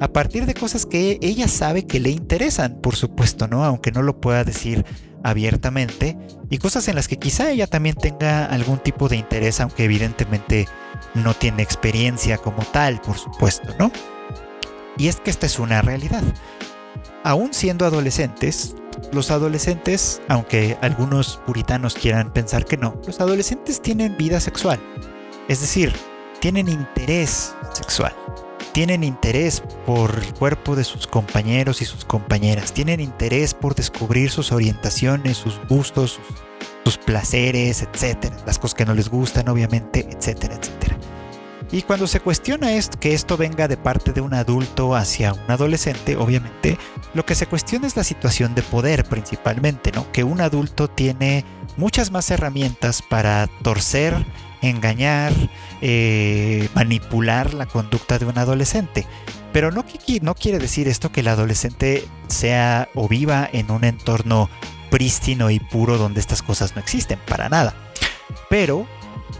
a 0.00 0.08
partir 0.08 0.46
de 0.46 0.54
cosas 0.54 0.86
que 0.86 1.18
ella 1.22 1.48
sabe 1.48 1.86
que 1.86 2.00
le 2.00 2.10
interesan, 2.10 2.80
por 2.80 2.96
supuesto, 2.96 3.48
¿no? 3.48 3.64
Aunque 3.64 3.92
no 3.92 4.02
lo 4.02 4.20
pueda 4.20 4.44
decir 4.44 4.84
abiertamente, 5.22 6.16
y 6.50 6.58
cosas 6.58 6.86
en 6.88 6.94
las 6.94 7.08
que 7.08 7.18
quizá 7.18 7.50
ella 7.50 7.66
también 7.66 7.96
tenga 7.96 8.46
algún 8.46 8.78
tipo 8.78 9.08
de 9.08 9.16
interés, 9.16 9.60
aunque 9.60 9.84
evidentemente 9.84 10.68
no 11.14 11.34
tiene 11.34 11.62
experiencia 11.62 12.38
como 12.38 12.62
tal, 12.64 13.00
por 13.00 13.18
supuesto, 13.18 13.74
¿no? 13.78 13.90
Y 14.98 15.08
es 15.08 15.16
que 15.16 15.30
esta 15.30 15.46
es 15.46 15.58
una 15.58 15.82
realidad. 15.82 16.22
Aún 17.24 17.52
siendo 17.52 17.84
adolescentes, 17.84 18.76
los 19.12 19.30
adolescentes, 19.30 20.20
aunque 20.28 20.76
algunos 20.80 21.38
puritanos 21.46 21.94
quieran 21.94 22.32
pensar 22.32 22.64
que 22.64 22.76
no, 22.76 23.00
los 23.06 23.20
adolescentes 23.20 23.80
tienen 23.80 24.16
vida 24.16 24.40
sexual. 24.40 24.80
Es 25.48 25.60
decir, 25.60 25.92
tienen 26.40 26.68
interés 26.68 27.54
sexual. 27.72 28.14
Tienen 28.72 29.04
interés 29.04 29.62
por 29.86 30.14
el 30.22 30.34
cuerpo 30.34 30.76
de 30.76 30.84
sus 30.84 31.06
compañeros 31.06 31.80
y 31.80 31.86
sus 31.86 32.04
compañeras. 32.04 32.72
Tienen 32.72 33.00
interés 33.00 33.54
por 33.54 33.74
descubrir 33.74 34.30
sus 34.30 34.52
orientaciones, 34.52 35.38
sus 35.38 35.58
gustos, 35.68 36.20
sus, 36.84 36.98
placeres, 36.98 37.82
etcétera. 37.82 38.36
Las 38.44 38.58
cosas 38.58 38.74
que 38.74 38.84
no 38.84 38.94
les 38.94 39.08
gustan, 39.08 39.48
obviamente, 39.48 40.06
etcétera, 40.10 40.56
etcétera. 40.56 40.95
Y 41.72 41.82
cuando 41.82 42.06
se 42.06 42.20
cuestiona 42.20 42.74
esto, 42.74 42.98
que 43.00 43.12
esto 43.12 43.36
venga 43.36 43.66
de 43.66 43.76
parte 43.76 44.12
de 44.12 44.20
un 44.20 44.34
adulto 44.34 44.94
hacia 44.94 45.32
un 45.32 45.50
adolescente, 45.50 46.16
obviamente, 46.16 46.78
lo 47.12 47.26
que 47.26 47.34
se 47.34 47.46
cuestiona 47.46 47.86
es 47.86 47.96
la 47.96 48.04
situación 48.04 48.54
de 48.54 48.62
poder 48.62 49.04
principalmente, 49.04 49.90
¿no? 49.92 50.10
Que 50.12 50.22
un 50.22 50.40
adulto 50.40 50.88
tiene 50.88 51.44
muchas 51.76 52.12
más 52.12 52.30
herramientas 52.30 53.02
para 53.02 53.48
torcer, 53.62 54.24
engañar, 54.62 55.32
eh, 55.80 56.68
manipular 56.74 57.52
la 57.52 57.66
conducta 57.66 58.18
de 58.18 58.26
un 58.26 58.38
adolescente. 58.38 59.06
Pero 59.52 59.72
no, 59.72 59.84
no 60.22 60.34
quiere 60.34 60.58
decir 60.58 60.86
esto 60.86 61.10
que 61.10 61.20
el 61.20 61.28
adolescente 61.28 62.06
sea 62.28 62.88
o 62.94 63.08
viva 63.08 63.48
en 63.52 63.70
un 63.70 63.84
entorno 63.84 64.48
prístino 64.90 65.50
y 65.50 65.58
puro 65.58 65.98
donde 65.98 66.20
estas 66.20 66.42
cosas 66.42 66.76
no 66.76 66.80
existen, 66.80 67.18
para 67.26 67.48
nada. 67.48 67.74
Pero 68.48 68.86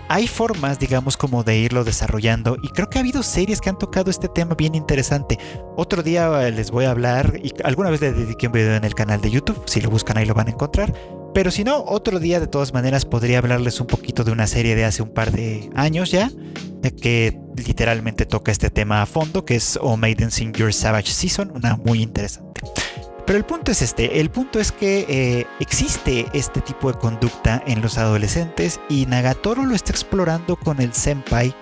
hay 0.09 0.27
formas, 0.27 0.79
digamos, 0.79 1.17
como 1.17 1.43
de 1.43 1.59
irlo 1.59 1.85
desarrollando 1.85 2.57
y 2.63 2.69
creo 2.69 2.89
que 2.89 2.99
ha 2.99 3.01
habido 3.01 3.23
series 3.23 3.61
que 3.61 3.71
han 3.71 3.79
tocado 3.79 4.11
este 4.11 4.29
tema 4.29 4.55
bien 4.55 4.75
interesante. 4.75 5.39
Otro 5.77 6.03
día 6.03 6.47
eh, 6.47 6.53
les 6.53 6.71
voy 6.71 6.85
a 6.85 6.91
hablar 6.91 7.41
y 7.43 7.53
alguna 7.65 7.91
vez 7.91 8.01
le 8.01 8.13
dediqué 8.13 8.47
un 8.47 8.53
video 8.53 8.75
en 8.75 8.85
el 8.85 8.95
canal 8.95 9.21
de 9.21 9.31
YouTube, 9.31 9.63
si 9.67 9.81
lo 9.81 9.91
buscan 9.91 10.19
ahí 10.19 10.27
lo 10.27 10.35
van 10.35 10.49
a 10.49 10.53
encontrar. 10.53 10.93
Pero 11.35 11.51
si 11.51 11.65
no, 11.65 11.85
otro 11.87 12.19
día 12.19 12.41
de 12.41 12.47
todas 12.47 12.73
maneras 12.73 13.05
podría 13.05 13.39
hablarles 13.39 13.81
un 13.81 13.87
poquito 13.87 14.25
de 14.25 14.33
una 14.33 14.47
serie 14.47 14.75
de 14.75 14.87
hace 14.87 15.03
un 15.03 15.11
par 15.11 15.33
de 15.33 15.71
años 15.75 16.11
ya, 16.11 16.31
que 17.03 17.39
literalmente 17.57 18.27
toca 18.27 18.53
este 18.53 18.71
tema 18.71 19.03
a 19.03 19.07
fondo, 19.07 19.45
que 19.45 19.57
es 19.57 19.79
O 19.83 19.97
Maidens 19.97 20.41
in 20.41 20.53
Your 20.53 20.73
Savage 20.73 21.11
Season, 21.11 21.53
una 21.55 21.77
muy 21.77 22.03
interesante. 22.03 22.63
Pero 23.27 23.39
el 23.39 23.45
punto 23.45 23.73
es 23.73 23.83
este, 23.83 24.21
el 24.21 24.31
punto 24.31 24.61
es 24.61 24.71
que 24.71 25.05
eh, 25.09 25.47
existe 25.59 26.27
este 26.33 26.61
tipo 26.61 26.93
de 26.93 26.99
conducta 26.99 27.61
en 27.67 27.83
los 27.83 27.99
adolescentes 27.99 28.81
y 28.89 29.07
Nagatoro 29.07 29.67
lo 29.67 29.75
está 29.75 29.91
explorando 29.91 30.55
con 30.55 30.81
el 30.81 30.95
senpai. 30.95 31.53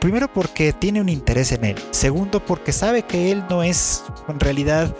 Primero 0.00 0.30
porque 0.30 0.74
tiene 0.74 1.00
un 1.00 1.08
interés 1.08 1.50
en 1.52 1.64
él, 1.64 1.76
segundo 1.92 2.44
porque 2.44 2.72
sabe 2.72 3.04
que 3.04 3.32
él 3.32 3.42
no 3.48 3.62
es 3.62 4.04
en 4.28 4.38
realidad 4.38 4.94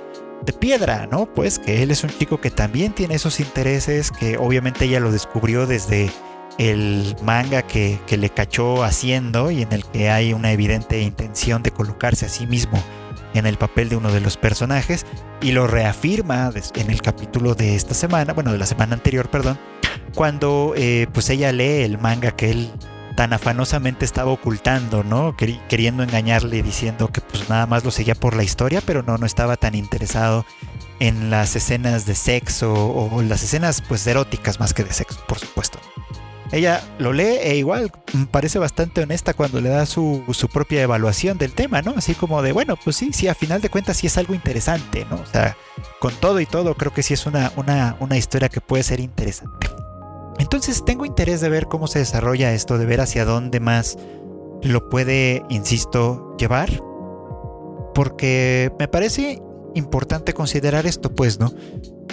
de 0.47 0.53
piedra, 0.55 1.07
¿no? 1.07 1.27
Pues 1.27 1.59
que 1.59 1.83
él 1.83 1.91
es 1.91 2.03
un 2.03 2.11
chico 2.11 2.41
que 2.41 2.51
también 2.51 2.95
tiene 2.95 3.17
esos 3.17 3.39
intereses, 3.39 4.11
que 4.11 4.39
obviamente 4.39 4.87
ella 4.87 5.01
lo 5.01 5.13
descubrió 5.13 5.67
desde 5.67 6.11
el 6.57 7.17
manga 7.23 7.63
que, 7.63 8.01
que 8.07 8.17
le 8.17 8.31
cachó 8.31 8.83
haciendo 8.83 9.51
y 9.51 9.63
en 9.63 9.73
el 9.73 9.85
que 9.85 10.09
hay 10.09 10.33
una 10.33 10.53
evidente 10.53 11.03
intención 11.03 11.63
de 11.63 11.71
colocarse 11.71 12.27
a 12.27 12.29
sí 12.31 12.47
mismo 12.47 12.83
en 13.35 13.47
el 13.47 13.59
papel 13.59 13.89
de 13.89 13.97
uno 13.97 14.13
de 14.13 14.21
los 14.21 14.37
personajes 14.37 15.07
y 15.41 15.53
lo 15.53 15.67
reafirma 15.67 16.51
en 16.75 16.91
el 16.91 17.03
capítulo 17.03 17.55
de 17.55 17.75
esta 17.75 17.95
semana, 17.95 18.33
bueno, 18.33 18.53
de 18.53 18.59
la 18.59 18.67
semana 18.67 18.95
anterior, 18.95 19.31
perdón, 19.31 19.59
cuando 20.15 20.75
eh, 20.77 21.07
pues 21.13 21.31
ella 21.31 21.53
lee 21.53 21.83
el 21.83 21.99
manga 21.99 22.33
que 22.33 22.51
él 22.51 22.71
tan 23.17 23.33
afanosamente 23.33 24.05
estaba 24.05 24.31
ocultando, 24.31 25.03
¿no? 25.03 25.37
Queriendo 25.37 26.05
engañarle 26.05 26.63
diciendo 26.63 27.09
que 27.09 27.21
pues 27.21 27.51
nada 27.51 27.67
más 27.67 27.85
lo 27.85 27.91
seguía 27.91 28.15
por 28.15 28.37
la 28.37 28.45
historia, 28.45 28.81
pero 28.85 29.03
no, 29.03 29.19
no 29.19 29.27
estaba 29.27 29.57
tan 29.57 29.75
interesado 29.75 30.47
en 31.01 31.29
las 31.29 31.57
escenas 31.57 32.07
de 32.07 32.15
sexo 32.15 32.73
o 32.73 33.23
las 33.23 33.43
escenas 33.43 33.83
pues 33.83 34.07
eróticas 34.07 34.61
más 34.61 34.73
que 34.73 34.85
de 34.85 34.93
sexo, 34.93 35.19
por 35.27 35.41
supuesto. 35.41 35.81
Ella 36.53 36.83
lo 36.99 37.13
lee 37.13 37.39
e 37.43 37.57
igual 37.57 37.93
parece 38.31 38.59
bastante 38.59 39.03
honesta 39.03 39.35
cuando 39.35 39.61
le 39.61 39.69
da 39.69 39.87
su, 39.87 40.25
propia 40.53 40.83
evaluación 40.83 41.39
del 41.39 41.53
tema, 41.53 41.83
¿no? 41.83 41.95
Así 41.97 42.15
como 42.15 42.43
de, 42.43 42.53
bueno, 42.53 42.77
pues 42.83 42.97
sí, 42.97 43.13
sí, 43.13 43.29
a 43.29 43.35
final 43.35 43.61
de 43.61 43.69
cuentas 43.69 43.99
sí 43.99 44.07
es 44.07 44.17
algo 44.17 44.35
interesante, 44.35 45.07
¿no? 45.11 45.17
O 45.17 45.27
sea, 45.27 45.57
con 46.01 46.15
todo 46.15 46.41
y 46.41 46.47
todo 46.47 46.75
creo 46.75 46.93
que 46.93 47.03
sí 47.03 47.15
es 47.15 47.27
una, 47.27 47.53
una, 47.57 47.97
una 48.01 48.17
historia 48.17 48.49
que 48.49 48.61
puede 48.61 48.83
ser 48.83 49.01
interesante. 49.01 49.69
Entonces 50.39 50.85
tengo 50.85 51.05
interés 51.05 51.41
de 51.41 51.49
ver 51.49 51.67
cómo 51.67 51.87
se 51.87 51.99
desarrolla 51.99 52.53
esto, 52.53 52.79
de 52.79 52.87
ver 52.87 53.01
hacia 53.01 53.25
dónde 53.25 53.61
más 53.61 53.99
lo 54.63 54.89
puede, 54.89 55.43
insisto, 55.49 56.35
llevar. 56.39 56.71
Porque 57.95 58.73
me 58.79 58.89
parece 58.89 59.43
importante 59.75 60.33
considerar 60.33 60.87
esto, 60.87 61.13
pues, 61.15 61.41
¿no? 61.41 61.53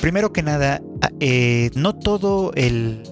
Primero 0.01 0.31
que 0.31 0.43
nada, 0.43 0.81
ah, 1.01 1.09
eh, 1.19 1.71
no 1.75 1.93
todo 1.93 2.51
el, 2.55 3.03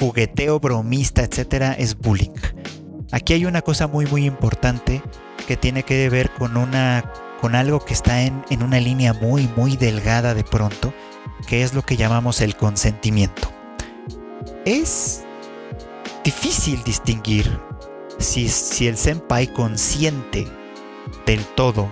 jugueteo 0.00 0.60
bromista, 0.60 1.22
etcétera, 1.22 1.72
es 1.72 1.98
bullying. 1.98 2.34
Aquí 3.10 3.32
hay 3.32 3.46
una 3.46 3.62
cosa 3.62 3.86
muy, 3.86 4.06
muy 4.06 4.26
importante 4.26 5.02
que 5.46 5.56
tiene 5.56 5.82
que 5.82 6.08
ver 6.08 6.30
con 6.30 6.56
una 6.56 7.12
con 7.40 7.54
algo 7.54 7.84
que 7.84 7.94
está 7.94 8.22
en, 8.22 8.44
en 8.50 8.64
una 8.64 8.80
línea 8.80 9.12
muy, 9.12 9.48
muy 9.56 9.76
delgada 9.76 10.34
de 10.34 10.42
pronto, 10.42 10.92
que 11.46 11.62
es 11.62 11.72
lo 11.72 11.82
que 11.82 11.96
llamamos 11.96 12.40
el 12.40 12.56
consentimiento. 12.56 13.48
Es 14.64 15.22
difícil 16.24 16.82
distinguir 16.82 17.60
si, 18.18 18.48
si 18.48 18.88
el 18.88 18.96
senpai 18.96 19.52
consiente 19.52 20.48
del 21.26 21.44
todo 21.44 21.88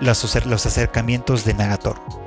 los, 0.00 0.46
los 0.46 0.66
acercamientos 0.66 1.44
de 1.44 1.54
Nagatoro. 1.54 2.21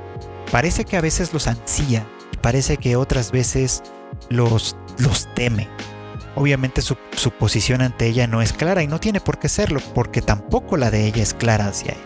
Parece 0.50 0.84
que 0.84 0.96
a 0.96 1.00
veces 1.00 1.32
los 1.32 1.46
ansía, 1.46 2.06
parece 2.40 2.76
que 2.76 2.96
otras 2.96 3.32
veces 3.32 3.82
los, 4.28 4.76
los 4.98 5.32
teme. 5.34 5.68
Obviamente 6.34 6.82
su, 6.82 6.96
posición 7.38 7.80
ante 7.80 8.06
ella 8.06 8.26
no 8.26 8.42
es 8.42 8.52
clara 8.52 8.82
y 8.82 8.86
no 8.86 9.00
tiene 9.00 9.20
por 9.20 9.38
qué 9.38 9.48
serlo, 9.48 9.80
porque 9.94 10.20
tampoco 10.20 10.76
la 10.76 10.90
de 10.90 11.06
ella 11.06 11.22
es 11.22 11.34
clara 11.34 11.68
hacia 11.68 11.92
él. 11.92 11.98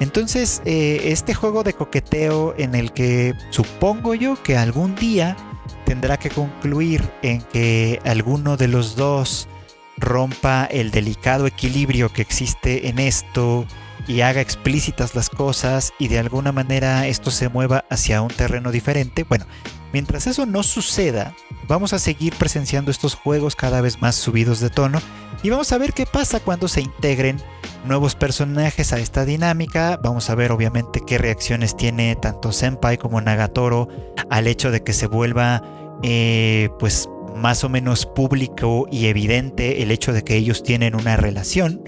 Entonces, 0.00 0.60
eh, 0.64 1.02
este 1.04 1.34
juego 1.34 1.62
de 1.62 1.72
coqueteo 1.72 2.54
en 2.58 2.74
el 2.74 2.92
que 2.92 3.32
supongo 3.50 4.14
yo 4.14 4.42
que 4.42 4.56
algún 4.56 4.96
día 4.96 5.36
tendrá 5.84 6.16
que 6.16 6.30
concluir 6.30 7.08
en 7.22 7.42
que 7.42 8.00
alguno 8.04 8.56
de 8.56 8.68
los 8.68 8.96
dos 8.96 9.48
rompa 9.96 10.64
el 10.64 10.90
delicado 10.90 11.46
equilibrio 11.46 12.12
que 12.12 12.22
existe 12.22 12.88
en 12.88 12.98
esto 12.98 13.66
y 14.06 14.20
haga 14.20 14.40
explícitas 14.40 15.14
las 15.14 15.30
cosas 15.30 15.92
y 15.98 16.08
de 16.08 16.18
alguna 16.18 16.52
manera 16.52 17.06
esto 17.06 17.30
se 17.30 17.48
mueva 17.48 17.84
hacia 17.90 18.22
un 18.22 18.28
terreno 18.28 18.70
diferente, 18.70 19.24
bueno, 19.24 19.46
mientras 19.92 20.26
eso 20.26 20.46
no 20.46 20.62
suceda, 20.62 21.34
vamos 21.68 21.92
a 21.92 21.98
seguir 21.98 22.34
presenciando 22.34 22.90
estos 22.90 23.14
juegos 23.14 23.56
cada 23.56 23.80
vez 23.80 24.00
más 24.00 24.14
subidos 24.14 24.60
de 24.60 24.70
tono 24.70 25.00
y 25.42 25.50
vamos 25.50 25.72
a 25.72 25.78
ver 25.78 25.92
qué 25.92 26.06
pasa 26.06 26.40
cuando 26.40 26.68
se 26.68 26.80
integren 26.80 27.38
nuevos 27.84 28.14
personajes 28.14 28.92
a 28.92 28.98
esta 28.98 29.24
dinámica. 29.24 29.98
Vamos 30.02 30.30
a 30.30 30.34
ver 30.34 30.52
obviamente 30.52 31.02
qué 31.06 31.18
reacciones 31.18 31.76
tiene 31.76 32.16
tanto 32.16 32.50
Senpai 32.50 32.96
como 32.96 33.20
Nagatoro 33.20 33.88
al 34.30 34.46
hecho 34.46 34.70
de 34.70 34.82
que 34.82 34.94
se 34.94 35.06
vuelva 35.06 35.62
eh, 36.02 36.70
pues 36.78 37.08
más 37.36 37.64
o 37.64 37.68
menos 37.68 38.06
público 38.06 38.86
y 38.90 39.06
evidente 39.06 39.82
el 39.82 39.90
hecho 39.90 40.12
de 40.12 40.22
que 40.22 40.36
ellos 40.36 40.62
tienen 40.62 40.94
una 40.94 41.16
relación 41.16 41.82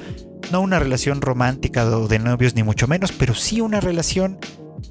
no 0.50 0.60
una 0.60 0.78
relación 0.78 1.20
romántica 1.20 1.84
o 1.84 2.08
de 2.08 2.18
novios 2.18 2.54
ni 2.54 2.62
mucho 2.62 2.86
menos, 2.86 3.12
pero 3.12 3.34
sí 3.34 3.60
una 3.60 3.80
relación 3.80 4.38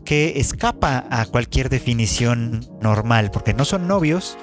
que 0.03 0.39
escapa 0.39 1.05
a 1.09 1.25
cualquier 1.25 1.69
definición 1.69 2.65
normal, 2.81 3.31
porque 3.31 3.53
no 3.53 3.65
son 3.65 3.87
novios, 3.87 4.37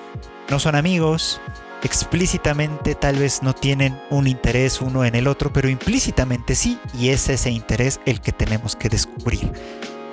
no 0.51 0.59
son 0.59 0.75
amigos, 0.75 1.41
explícitamente 1.83 2.95
tal 2.95 3.17
vez 3.17 3.43
no 3.43 3.55
tienen 3.55 3.99
un 4.11 4.27
interés 4.27 4.81
uno 4.81 5.05
en 5.05 5.15
el 5.15 5.27
otro, 5.27 5.53
pero 5.53 5.69
implícitamente 5.69 6.55
sí, 6.55 6.79
y 6.99 7.09
es 7.09 7.29
ese 7.29 7.51
interés 7.51 8.01
el 8.07 8.21
que 8.21 8.33
tenemos 8.33 8.77
que 8.77 8.89
descubrir. 8.89 9.53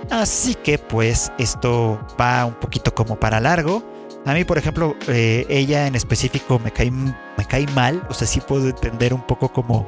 Así 0.09 0.55
que 0.55 0.77
pues 0.77 1.31
esto 1.37 1.99
va 2.19 2.45
un 2.45 2.55
poquito 2.55 2.93
como 2.93 3.19
para 3.19 3.39
largo. 3.39 3.83
A 4.25 4.33
mí, 4.33 4.43
por 4.43 4.57
ejemplo, 4.57 4.95
eh, 5.07 5.45
ella 5.49 5.87
en 5.87 5.95
específico 5.95 6.59
me 6.59 6.71
cae, 6.71 6.91
me 6.91 7.45
cae 7.47 7.65
mal, 7.67 8.05
o 8.09 8.13
sea, 8.13 8.27
sí 8.27 8.41
puedo 8.41 8.67
entender 8.67 9.13
un 9.13 9.25
poco 9.25 9.49
como 9.49 9.87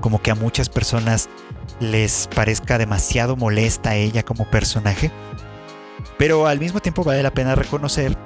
como 0.00 0.22
que 0.22 0.30
a 0.30 0.34
muchas 0.34 0.68
personas 0.68 1.28
les 1.80 2.28
parezca 2.34 2.78
demasiado 2.78 3.36
molesta 3.36 3.94
ella 3.94 4.22
como 4.22 4.44
personaje. 4.44 5.10
Pero 6.18 6.46
al 6.46 6.58
mismo 6.58 6.80
tiempo 6.80 7.04
vale 7.04 7.22
la 7.22 7.32
pena 7.32 7.54
reconocer 7.54 8.16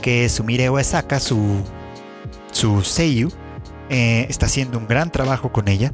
que 0.00 0.28
Sumire 0.28 0.70
Uesaka, 0.70 1.20
su, 1.20 1.62
su 2.50 2.82
Seiyu, 2.82 3.30
eh, 3.90 4.26
está 4.28 4.46
haciendo 4.46 4.78
un 4.78 4.86
gran 4.86 5.10
trabajo 5.10 5.52
con 5.52 5.68
ella. 5.68 5.92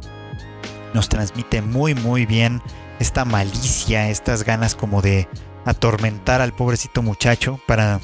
nos 0.94 1.08
transmite 1.08 1.60
muy 1.60 1.94
muy 1.94 2.24
bien 2.24 2.62
esta 2.98 3.24
malicia, 3.24 4.08
estas 4.08 4.44
ganas 4.44 4.74
como 4.74 5.02
de 5.02 5.28
atormentar 5.64 6.40
al 6.40 6.54
pobrecito 6.54 7.02
muchacho 7.02 7.60
para 7.66 8.00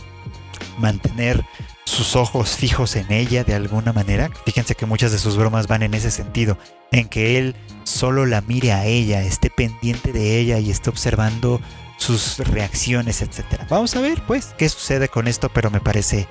mantener 0.78 1.44
sus 1.84 2.16
ojos 2.16 2.56
fijos 2.56 2.96
en 2.96 3.12
ella 3.12 3.44
de 3.44 3.54
alguna 3.54 3.92
manera. 3.92 4.30
Fíjense 4.44 4.74
que 4.74 4.86
muchas 4.86 5.12
de 5.12 5.18
sus 5.18 5.36
bromas 5.36 5.66
van 5.66 5.82
en 5.82 5.94
ese 5.94 6.10
sentido, 6.10 6.58
en 6.90 7.08
que 7.08 7.38
él 7.38 7.54
solo 7.84 8.26
la 8.26 8.40
mire 8.40 8.72
a 8.72 8.86
ella, 8.86 9.22
esté 9.22 9.50
pendiente 9.50 10.12
de 10.12 10.38
ella 10.38 10.58
y 10.58 10.70
esté 10.70 10.90
observando 10.90 11.60
sus 11.98 12.38
reacciones, 12.38 13.22
etc. 13.22 13.62
Vamos 13.68 13.94
a 13.96 14.00
ver 14.00 14.22
pues 14.26 14.54
qué 14.58 14.68
sucede 14.68 15.08
con 15.08 15.28
esto, 15.28 15.48
pero 15.48 15.70
me 15.70 15.80
parece 15.80 16.26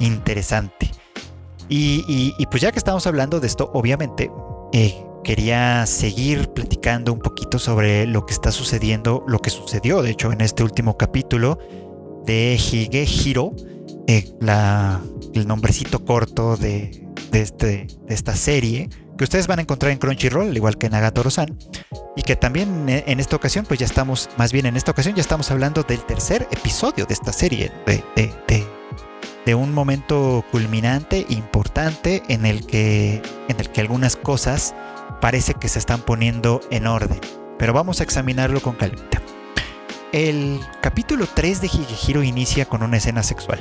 interesante. 0.00 0.90
Y, 1.70 2.46
pues 2.50 2.62
ya 2.62 2.72
que 2.72 2.78
estamos 2.78 3.06
hablando 3.06 3.40
de 3.40 3.46
esto, 3.46 3.70
obviamente 3.74 4.30
eh, 4.72 5.04
quería 5.22 5.84
seguir 5.84 6.48
platicando 6.48 7.12
un 7.12 7.18
poquito 7.18 7.58
sobre 7.58 8.06
lo 8.06 8.24
que 8.24 8.32
está 8.32 8.52
sucediendo, 8.52 9.22
lo 9.26 9.40
que 9.40 9.50
sucedió 9.50 10.00
de 10.00 10.12
hecho 10.12 10.32
en 10.32 10.40
este 10.40 10.62
último 10.62 10.96
capítulo 10.96 11.58
de 12.24 12.54
Higehiro 12.54 13.52
eh, 14.08 14.24
el 15.34 15.46
nombrecito 15.46 16.04
corto 16.04 16.56
de, 16.56 17.06
este, 17.32 17.86
de 18.06 18.14
esta 18.14 18.34
serie 18.34 18.88
que 19.18 19.24
ustedes 19.24 19.46
van 19.46 19.58
a 19.58 19.62
encontrar 19.62 19.92
en 19.92 19.98
Crunchyroll, 19.98 20.48
al 20.48 20.56
igual 20.56 20.78
que 20.78 20.86
en 20.86 20.94
Agatoro-san, 20.94 21.58
y 22.16 22.22
que 22.22 22.36
también 22.36 22.88
en 22.88 23.20
esta 23.20 23.36
ocasión, 23.36 23.66
pues 23.66 23.80
ya 23.80 23.86
estamos, 23.86 24.30
más 24.38 24.52
bien 24.52 24.64
en 24.64 24.76
esta 24.76 24.92
ocasión 24.92 25.14
ya 25.14 25.20
estamos 25.20 25.50
hablando 25.50 25.82
del 25.82 26.00
tercer 26.06 26.48
episodio 26.52 27.04
de 27.04 27.14
esta 27.14 27.32
serie, 27.32 27.72
de, 27.84 28.02
de, 28.16 28.64
de, 29.44 29.54
un 29.54 29.74
momento 29.74 30.44
culminante, 30.52 31.26
importante, 31.30 32.22
en 32.28 32.46
el, 32.46 32.64
que, 32.64 33.20
en 33.48 33.58
el 33.58 33.70
que 33.70 33.80
algunas 33.80 34.14
cosas 34.14 34.74
parece 35.20 35.54
que 35.54 35.68
se 35.68 35.80
están 35.80 36.00
poniendo 36.00 36.60
en 36.70 36.86
orden, 36.86 37.20
pero 37.58 37.72
vamos 37.72 38.00
a 38.00 38.04
examinarlo 38.04 38.60
con 38.62 38.76
calma. 38.76 39.02
El 40.12 40.60
capítulo 40.80 41.26
3 41.32 41.60
de 41.60 41.66
Higehiro 41.66 42.22
inicia 42.22 42.66
con 42.66 42.82
una 42.82 42.96
escena 42.96 43.22
sexual 43.22 43.60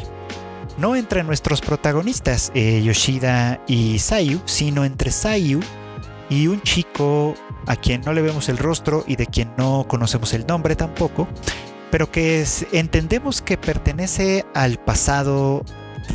no 0.77 0.95
entre 0.95 1.23
nuestros 1.23 1.61
protagonistas, 1.61 2.51
eh, 2.53 2.81
Yoshida 2.83 3.59
y 3.67 3.99
Sayu, 3.99 4.41
sino 4.45 4.85
entre 4.85 5.11
Sayu 5.11 5.59
y 6.29 6.47
un 6.47 6.61
chico 6.61 7.33
a 7.65 7.75
quien 7.75 8.01
no 8.01 8.13
le 8.13 8.21
vemos 8.21 8.47
el 8.49 8.57
rostro 8.57 9.03
y 9.07 9.15
de 9.15 9.25
quien 9.25 9.51
no 9.57 9.85
conocemos 9.87 10.33
el 10.33 10.45
nombre 10.45 10.75
tampoco, 10.75 11.27
pero 11.91 12.11
que 12.11 12.45
entendemos 12.71 13.41
que 13.41 13.57
pertenece 13.57 14.45
al 14.53 14.77
pasado 14.77 15.65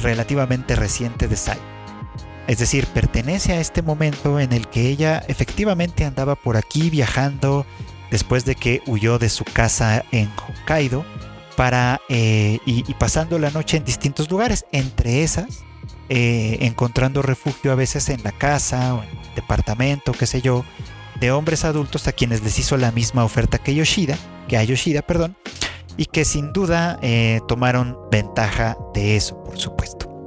relativamente 0.03 0.77
reciente 0.77 1.29
de 1.29 1.37
Sayu. 1.37 1.61
Es 2.47 2.59
decir, 2.59 2.87
pertenece 2.87 3.53
a 3.53 3.61
este 3.61 3.83
momento 3.83 4.41
en 4.41 4.53
el 4.53 4.69
que 4.69 4.89
ella 4.89 5.23
efectivamente 5.29 6.05
andaba 6.05 6.35
por 6.35 6.57
aquí 6.57 6.91
viajando 6.91 7.67
después 8.13 8.45
de 8.45 8.55
que 8.55 8.83
huyó 8.87 9.19
de 9.19 9.31
su 9.31 9.43
casa 9.43 10.05
en 10.13 10.31
Hokkaido 10.37 11.05
para 11.57 12.01
eh, 12.09 12.59
y, 12.67 12.83
pasando 12.95 13.39
la 13.39 13.51
noche 13.51 13.79
en 13.79 13.85
distintos 13.85 14.31
lugares, 14.31 14.67
entre 14.71 15.23
esas 15.23 15.65
eh, 16.09 16.59
encontrando 16.61 17.23
refugio 17.23 17.73
a 17.73 17.75
veces 17.75 18.11
en 18.11 18.23
la 18.23 18.33
casa 18.33 18.95
o 18.95 19.03
en 19.03 19.09
el 19.09 19.35
departamento, 19.35 20.13
qué 20.13 20.27
sé 20.27 20.43
yo, 20.43 20.65
de 21.21 21.33
hombres 21.33 21.65
adultos 21.65 22.07
a 22.07 22.13
quienes 22.13 22.43
les 22.43 22.59
hizo 22.59 22.77
la 22.77 22.93
misma 22.93 23.25
oferta 23.25 23.59
que 23.59 23.75
Yoshida, 23.75 24.19
que 24.47 24.59
a 24.59 24.63
Yoshida, 24.65 25.01
perdón, 25.01 25.37
y 25.97 26.05
que 26.05 26.27
sin 26.27 26.53
duda 26.53 26.99
eh, 27.01 27.41
tomaron 27.49 27.97
ventaja 28.11 28.77
de 28.93 29.17
eso, 29.17 29.43
por 29.43 29.59
supuesto. 29.59 30.27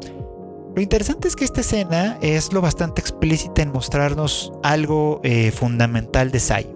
Lo 0.76 0.82
interesante 0.82 1.28
es 1.28 1.36
que 1.36 1.46
esta 1.46 1.62
escena 1.62 2.18
es 2.22 2.52
lo 2.52 2.62
bastante 2.62 3.00
explícita 3.00 3.62
en 3.62 3.72
mostrarnos 3.72 4.52
algo 4.64 5.22
fundamental 5.54 6.32
de 6.32 6.40
Sai. 6.40 6.75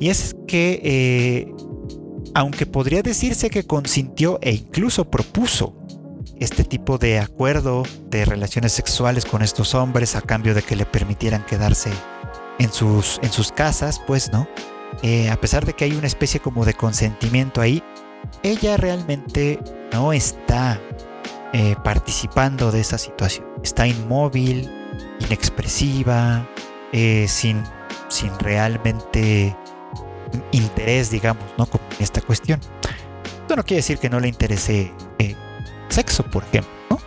Y 0.00 0.08
es 0.08 0.34
que 0.48 1.54
aunque 2.34 2.66
podría 2.66 3.02
decirse 3.02 3.50
que 3.50 3.64
consintió 3.64 4.38
e 4.42 4.52
incluso 4.52 5.10
propuso 5.10 5.76
este 6.40 6.64
tipo 6.64 6.96
de 6.98 7.18
acuerdo 7.18 7.82
de 8.08 8.24
relaciones 8.24 8.72
sexuales 8.72 9.26
con 9.26 9.42
estos 9.42 9.74
hombres 9.74 10.16
a 10.16 10.22
cambio 10.22 10.54
de 10.54 10.62
que 10.62 10.74
le 10.74 10.86
permitieran 10.86 11.44
quedarse 11.44 11.90
en 12.58 12.72
sus, 12.72 13.20
en 13.22 13.30
sus 13.30 13.52
casas, 13.52 14.00
pues 14.06 14.32
no. 14.32 14.48
Eh, 15.02 15.30
a 15.30 15.40
pesar 15.40 15.64
de 15.64 15.74
que 15.74 15.84
hay 15.84 15.92
una 15.92 16.06
especie 16.06 16.40
como 16.40 16.64
de 16.64 16.74
consentimiento 16.74 17.60
ahí, 17.60 17.82
ella 18.42 18.76
realmente 18.76 19.60
no 19.92 20.12
está 20.12 20.80
eh, 21.52 21.76
participando 21.84 22.70
de 22.70 22.80
esa 22.80 22.98
situación. 22.98 23.46
Está 23.62 23.86
inmóvil, 23.86 24.70
inexpresiva, 25.20 26.48
eh, 26.92 27.26
sin, 27.28 27.62
sin 28.08 28.30
realmente 28.38 29.56
interés, 30.52 31.10
digamos, 31.10 31.44
¿no? 31.58 31.66
Como 31.66 31.84
en 31.96 32.02
esta 32.02 32.20
cuestión. 32.20 32.60
Esto 33.24 33.56
no 33.56 33.64
quiere 33.64 33.78
decir 33.78 33.98
que 33.98 34.10
no 34.10 34.20
le 34.20 34.28
interese 34.28 34.92
eh, 35.18 35.34
sexo, 35.88 36.24
por 36.24 36.44
ejemplo, 36.44 36.70
¿no? 36.90 36.98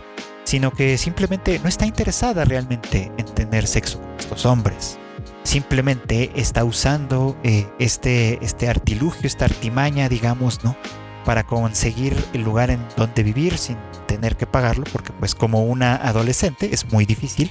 Sino 0.44 0.72
que 0.72 0.98
simplemente 0.98 1.58
no 1.58 1.68
está 1.68 1.86
interesada 1.86 2.44
realmente 2.44 3.10
en 3.16 3.26
tener 3.26 3.66
sexo 3.66 4.00
con 4.00 4.14
estos 4.18 4.46
hombres. 4.46 4.98
Simplemente 5.42 6.32
está 6.36 6.64
usando 6.64 7.36
eh, 7.42 7.66
este, 7.78 8.44
este 8.44 8.68
artilugio, 8.68 9.26
esta 9.26 9.44
artimaña, 9.44 10.08
digamos, 10.08 10.64
¿no? 10.64 10.76
Para 11.24 11.44
conseguir 11.44 12.16
el 12.34 12.42
lugar 12.42 12.70
en 12.70 12.84
donde 12.96 13.22
vivir 13.22 13.56
sin 13.56 13.76
tener 14.06 14.36
que 14.36 14.46
pagarlo, 14.46 14.84
porque 14.92 15.12
pues 15.12 15.34
como 15.34 15.64
una 15.64 15.96
adolescente 15.96 16.74
es 16.74 16.92
muy 16.92 17.06
difícil 17.06 17.50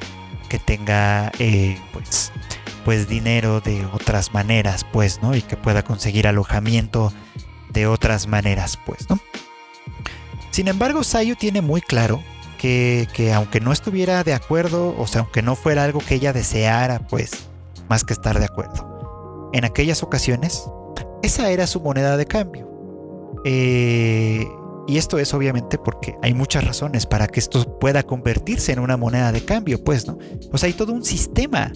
que 0.49 0.59
tenga 0.59 1.31
eh, 1.39 1.77
pues 1.91 2.31
pues 2.83 3.07
dinero 3.07 3.61
de 3.61 3.85
otras 3.85 4.33
maneras, 4.33 4.85
pues, 4.91 5.21
¿no? 5.21 5.35
Y 5.35 5.41
que 5.41 5.57
pueda 5.57 5.83
conseguir 5.83 6.27
alojamiento 6.27 7.13
de 7.69 7.87
otras 7.87 8.27
maneras, 8.27 8.77
pues, 8.85 9.09
¿no? 9.09 9.19
Sin 10.51 10.67
embargo, 10.67 11.03
Sayu 11.03 11.35
tiene 11.35 11.61
muy 11.61 11.81
claro 11.81 12.21
que, 12.57 13.07
que, 13.13 13.33
aunque 13.33 13.59
no 13.59 13.71
estuviera 13.71 14.23
de 14.23 14.33
acuerdo, 14.33 14.95
o 14.97 15.07
sea, 15.07 15.21
aunque 15.21 15.41
no 15.41 15.55
fuera 15.55 15.83
algo 15.83 15.99
que 15.99 16.15
ella 16.15 16.33
deseara, 16.33 16.99
pues, 17.07 17.31
más 17.89 18.03
que 18.03 18.13
estar 18.13 18.37
de 18.39 18.45
acuerdo. 18.45 19.49
En 19.53 19.65
aquellas 19.65 20.03
ocasiones, 20.03 20.63
esa 21.21 21.49
era 21.51 21.67
su 21.67 21.79
moneda 21.79 22.17
de 22.17 22.25
cambio. 22.25 22.69
Eh, 23.45 24.47
y 24.87 24.97
esto 24.97 25.17
es 25.17 25.33
obviamente 25.33 25.77
porque 25.77 26.15
hay 26.21 26.33
muchas 26.33 26.63
razones 26.63 27.05
para 27.05 27.27
que 27.27 27.39
esto 27.39 27.79
pueda 27.79 28.03
convertirse 28.03 28.73
en 28.73 28.79
una 28.79 28.97
moneda 28.97 29.31
de 29.31 29.43
cambio, 29.45 29.83
pues, 29.83 30.07
¿no? 30.07 30.17
Pues 30.51 30.63
hay 30.63 30.73
todo 30.73 30.91
un 30.91 31.03
sistema 31.03 31.71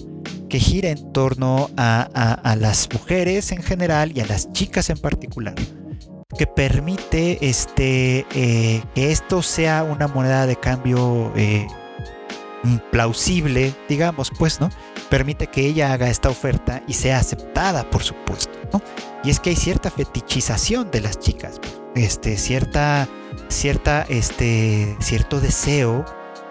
que 0.49 0.59
gira 0.59 0.89
en 0.89 1.11
torno 1.13 1.69
a, 1.77 2.55
las 2.59 2.89
mujeres 2.91 3.51
en 3.51 3.63
general 3.63 4.11
y 4.15 4.21
a 4.21 4.25
las 4.25 4.51
chicas 4.51 4.89
en 4.89 4.97
particular, 4.97 5.55
que 6.37 6.47
permite 6.47 7.47
este, 7.47 8.25
eh, 8.33 8.83
que 8.93 9.11
esto 9.11 9.41
sea 9.41 9.83
una 9.83 10.07
moneda 10.07 10.45
de 10.45 10.55
cambio 10.57 11.31
eh, 11.35 11.67
plausible, 12.91 13.73
digamos, 13.87 14.31
pues, 14.37 14.59
¿no? 14.59 14.69
Permite 15.09 15.47
que 15.47 15.65
ella 15.65 15.93
haga 15.93 16.09
esta 16.09 16.29
oferta 16.29 16.83
y 16.87 16.93
sea 16.93 17.19
aceptada, 17.19 17.89
por 17.89 18.03
supuesto, 18.03 18.57
¿no? 18.73 18.81
Y 19.23 19.29
es 19.29 19.39
que 19.39 19.51
hay 19.51 19.55
cierta 19.55 19.89
fetichización 19.89 20.91
de 20.91 21.01
las 21.01 21.19
chicas, 21.19 21.59
este, 21.97 22.37
cierta, 22.37 23.07
cierta, 23.49 24.05
este, 24.09 24.95
cierto 24.99 25.39
deseo 25.39 26.05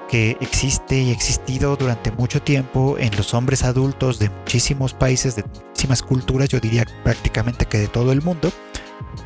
que 0.08 0.36
existe 0.40 0.98
y 0.98 1.10
existido 1.10 1.76
durante 1.76 2.12
mucho 2.12 2.40
tiempo 2.40 2.96
en 2.98 3.16
los 3.16 3.34
hombres 3.34 3.64
adultos 3.64 4.18
de 4.18 4.30
muchísimos 4.30 4.94
países, 4.94 5.36
de 5.36 5.44
muchísimas 5.44 6.02
culturas, 6.02 6.48
yo 6.48 6.60
diría 6.60 6.84
prácticamente 7.02 7.66
que 7.66 7.78
de 7.78 7.88
todo 7.88 8.12
el 8.12 8.22
mundo, 8.22 8.52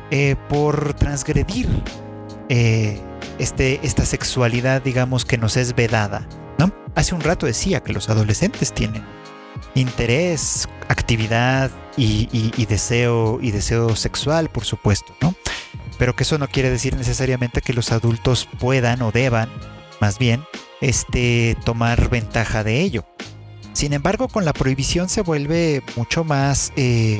eh, 0.09 0.35
por 0.49 0.93
transgredir 0.93 1.67
eh, 2.49 2.99
este, 3.37 3.79
esta 3.83 4.05
sexualidad, 4.05 4.81
digamos, 4.81 5.25
que 5.25 5.37
nos 5.37 5.57
es 5.57 5.75
vedada. 5.75 6.27
¿no? 6.57 6.71
Hace 6.95 7.15
un 7.15 7.21
rato 7.21 7.45
decía 7.45 7.81
que 7.81 7.93
los 7.93 8.09
adolescentes 8.09 8.73
tienen 8.73 9.03
interés, 9.75 10.67
actividad 10.87 11.71
y, 11.97 12.65
deseo 12.65 13.39
y 13.41 13.51
deseo 13.51 13.95
sexual, 13.95 14.49
por 14.49 14.65
supuesto, 14.65 15.13
¿no? 15.21 15.35
Pero 16.01 16.15
que 16.15 16.23
eso 16.23 16.39
no 16.39 16.47
quiere 16.47 16.71
decir 16.71 16.95
necesariamente 16.95 17.61
que 17.61 17.73
los 17.73 17.91
adultos 17.91 18.49
puedan 18.57 19.03
o 19.03 19.11
deban, 19.11 19.51
más 19.99 20.17
bien, 20.17 20.43
este, 20.81 21.55
tomar 21.63 22.09
ventaja 22.09 22.63
de 22.63 22.81
ello. 22.81 23.05
Sin 23.73 23.93
embargo, 23.93 24.27
con 24.27 24.43
la 24.43 24.51
prohibición 24.51 25.09
se 25.09 25.21
vuelve 25.21 25.83
mucho 25.95 26.23
más 26.23 26.73
eh, 26.75 27.19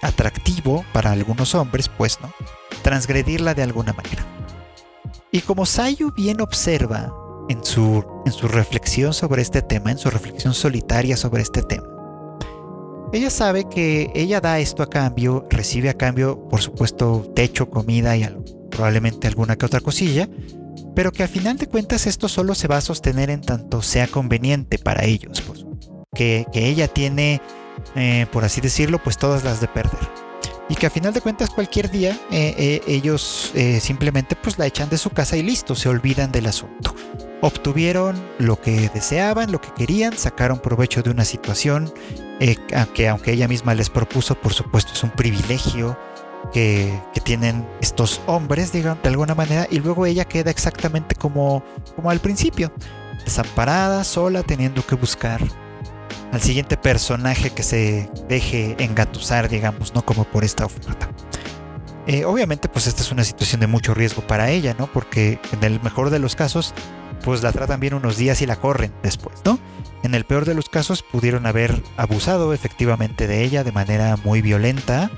atractivo 0.00 0.82
para 0.94 1.10
algunos 1.12 1.54
hombres, 1.54 1.90
pues, 1.90 2.22
¿no? 2.22 2.32
Transgredirla 2.80 3.52
de 3.52 3.64
alguna 3.64 3.92
manera. 3.92 4.24
Y 5.30 5.40
como 5.40 5.66
Sayu 5.66 6.10
bien 6.10 6.40
observa 6.40 7.12
en 7.50 7.62
su, 7.62 8.02
en 8.24 8.32
su 8.32 8.48
reflexión 8.48 9.12
sobre 9.12 9.42
este 9.42 9.60
tema, 9.60 9.90
en 9.90 9.98
su 9.98 10.08
reflexión 10.08 10.54
solitaria 10.54 11.18
sobre 11.18 11.42
este 11.42 11.60
tema, 11.60 11.91
ella 13.12 13.28
sabe 13.28 13.68
que 13.68 14.10
ella 14.14 14.40
da 14.40 14.58
esto 14.58 14.82
a 14.82 14.88
cambio, 14.88 15.46
recibe 15.50 15.90
a 15.90 15.94
cambio, 15.94 16.48
por 16.48 16.62
supuesto, 16.62 17.30
techo, 17.34 17.68
comida 17.68 18.16
y 18.16 18.26
probablemente 18.70 19.26
alguna 19.28 19.56
que 19.56 19.66
otra 19.66 19.80
cosilla, 19.80 20.28
pero 20.94 21.12
que 21.12 21.22
a 21.22 21.28
final 21.28 21.58
de 21.58 21.66
cuentas 21.66 22.06
esto 22.06 22.28
solo 22.28 22.54
se 22.54 22.68
va 22.68 22.78
a 22.78 22.80
sostener 22.80 23.28
en 23.28 23.42
tanto 23.42 23.82
sea 23.82 24.06
conveniente 24.06 24.78
para 24.78 25.04
ellos, 25.04 25.42
pues, 25.42 25.66
que, 26.14 26.46
ella 26.54 26.88
tiene 26.88 27.42
eh, 27.96 28.26
por 28.32 28.44
así 28.44 28.60
decirlo, 28.60 28.98
pues 29.02 29.18
todas 29.18 29.44
las 29.44 29.60
de 29.60 29.68
perder. 29.68 30.00
Y 30.68 30.74
que 30.74 30.86
a 30.86 30.90
final 30.90 31.12
de 31.12 31.20
cuentas 31.20 31.50
cualquier 31.50 31.90
día 31.90 32.18
ellos 32.30 33.52
simplemente 33.80 34.36
pues 34.36 34.58
la 34.58 34.66
echan 34.66 34.88
de 34.88 34.96
su 34.96 35.10
casa 35.10 35.36
y 35.36 35.42
listo, 35.42 35.74
se 35.74 35.90
olvidan 35.90 36.32
del 36.32 36.46
asunto. 36.46 36.94
Obtuvieron 37.42 38.16
lo 38.38 38.58
que 38.58 38.88
deseaban, 38.94 39.52
lo 39.52 39.60
que 39.60 39.74
querían, 39.76 40.16
sacaron 40.16 40.60
provecho 40.60 41.02
de 41.02 41.10
una 41.10 41.24
situación 41.24 41.92
que 42.94 43.08
aunque 43.08 43.32
ella 43.32 43.48
misma 43.48 43.74
les 43.74 43.90
propuso, 43.90 44.34
por 44.34 44.52
supuesto 44.52 44.92
es 44.92 45.02
un 45.02 45.10
privilegio 45.10 45.96
que, 46.52 47.00
tienen 47.24 47.64
estos 47.80 48.20
hombres, 48.26 48.72
digamos, 48.72 49.02
de 49.02 49.10
alguna 49.10 49.36
manera, 49.36 49.68
y 49.70 49.78
luego 49.78 50.06
ella 50.06 50.24
queda 50.24 50.50
exactamente 50.50 51.14
como, 51.14 51.62
como 51.94 52.10
al 52.10 52.18
principio, 52.18 52.72
desamparada, 53.24 54.02
sola, 54.02 54.42
teniendo 54.42 54.84
que 54.84 54.96
buscar 54.96 55.40
al 56.32 56.40
siguiente 56.40 56.76
personaje 56.76 57.50
que 57.50 57.62
se 57.62 58.10
deje 58.28 58.74
engatusar, 58.82 59.48
digamos, 59.48 59.94
¿no? 59.94 60.04
Como 60.04 60.24
por 60.24 60.42
esta 60.42 60.64
oferta. 60.64 61.08
Eh, 62.06 62.24
obviamente, 62.24 62.68
pues 62.68 62.86
esta 62.86 63.02
es 63.02 63.12
una 63.12 63.24
situación 63.24 63.60
de 63.60 63.66
mucho 63.66 63.94
riesgo 63.94 64.22
para 64.26 64.50
ella, 64.50 64.74
¿no? 64.78 64.86
Porque 64.86 65.38
en 65.52 65.62
el 65.62 65.80
mejor 65.80 66.10
de 66.10 66.18
los 66.18 66.34
casos, 66.34 66.74
pues 67.24 67.42
la 67.42 67.52
tratan 67.52 67.80
bien 67.80 67.94
unos 67.94 68.16
días 68.16 68.42
y 68.42 68.46
la 68.46 68.56
corren 68.56 68.92
después, 69.02 69.40
¿no? 69.44 69.58
En 70.02 70.14
el 70.14 70.24
peor 70.24 70.44
de 70.44 70.54
los 70.54 70.68
casos, 70.68 71.02
pudieron 71.02 71.46
haber 71.46 71.80
abusado 71.96 72.52
efectivamente 72.52 73.28
de 73.28 73.44
ella 73.44 73.62
de 73.62 73.70
manera 73.70 74.16
muy 74.24 74.42
violenta 74.42 75.10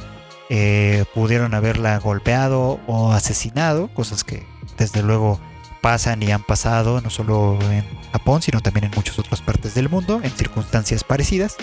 eh, 0.51 1.05
pudieron 1.15 1.55
haberla 1.55 1.99
golpeado 1.99 2.79
o 2.87 3.13
asesinado, 3.13 3.89
cosas 3.89 4.25
que 4.25 4.47
desde 4.77 5.03
luego 5.03 5.41
pasan 5.81 6.23
y 6.23 6.33
han 6.33 6.43
pasado 6.43 7.01
no 7.01 7.11
solo 7.11 7.59
en 7.71 7.85
Japón, 8.13 8.43
sino 8.43 8.61
también 8.61 8.85
en 8.85 8.93
muchas 8.95 9.19
otras 9.19 9.41
partes 9.41 9.75
del 9.75 9.89
mundo, 9.89 10.21
en 10.23 10.31
circunstancias 10.31 11.03
parecidas. 11.03 11.57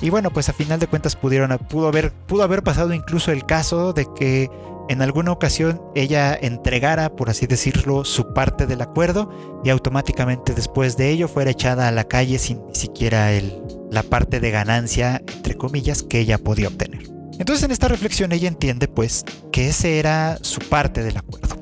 Y 0.00 0.10
bueno, 0.10 0.30
pues 0.30 0.48
a 0.48 0.52
final 0.52 0.80
de 0.80 0.86
cuentas 0.86 1.16
pudieron, 1.16 1.56
pudo, 1.68 1.88
haber, 1.88 2.12
pudo 2.12 2.42
haber 2.42 2.62
pasado 2.62 2.92
incluso 2.92 3.30
el 3.30 3.44
caso 3.44 3.92
de 3.92 4.06
que 4.16 4.50
en 4.88 5.00
alguna 5.00 5.32
ocasión 5.32 5.80
ella 5.94 6.34
entregara, 6.34 7.14
por 7.14 7.30
así 7.30 7.46
decirlo, 7.46 8.04
su 8.04 8.32
parte 8.34 8.66
del 8.66 8.82
acuerdo 8.82 9.30
y 9.64 9.70
automáticamente 9.70 10.54
después 10.54 10.96
de 10.96 11.10
ello 11.10 11.28
fuera 11.28 11.50
echada 11.50 11.88
a 11.88 11.92
la 11.92 12.04
calle 12.04 12.38
sin 12.38 12.66
ni 12.66 12.74
siquiera 12.74 13.32
el, 13.32 13.62
la 13.90 14.02
parte 14.02 14.40
de 14.40 14.50
ganancia, 14.50 15.22
entre 15.36 15.56
comillas, 15.56 16.02
que 16.02 16.18
ella 16.18 16.38
podía 16.38 16.68
obtener. 16.68 17.12
Entonces 17.38 17.64
en 17.64 17.70
esta 17.70 17.88
reflexión 17.88 18.32
ella 18.32 18.48
entiende 18.48 18.88
pues 18.88 19.24
que 19.50 19.68
ese 19.68 19.98
era 19.98 20.38
su 20.42 20.60
parte 20.60 21.02
del 21.02 21.16
acuerdo. 21.16 21.56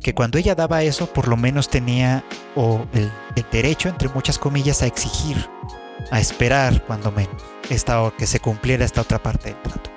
Que 0.00 0.14
cuando 0.14 0.38
ella 0.38 0.54
daba 0.54 0.82
eso 0.82 1.12
por 1.12 1.28
lo 1.28 1.36
menos 1.36 1.68
tenía 1.68 2.24
o 2.54 2.86
el, 2.92 3.10
derecho 3.52 3.88
entre 3.88 4.08
muchas 4.08 4.38
comillas 4.38 4.82
a 4.82 4.86
exigir, 4.86 5.36
a 6.10 6.20
esperar 6.20 6.84
cuando 6.84 7.10
menos 7.12 7.42
esta, 7.70 8.12
que 8.16 8.26
se 8.26 8.40
cumpliera 8.40 8.84
esta 8.84 9.00
otra 9.00 9.22
parte 9.22 9.50
del 9.50 9.62
trato. 9.62 9.90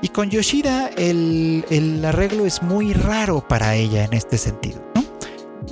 Y 0.00 0.08
con 0.08 0.30
Yoshida 0.30 0.88
el, 0.96 2.02
arreglo 2.04 2.46
es 2.46 2.62
muy 2.62 2.92
raro 2.92 3.46
para 3.46 3.74
ella 3.74 4.04
en 4.04 4.12
este 4.12 4.38
sentido. 4.38 4.82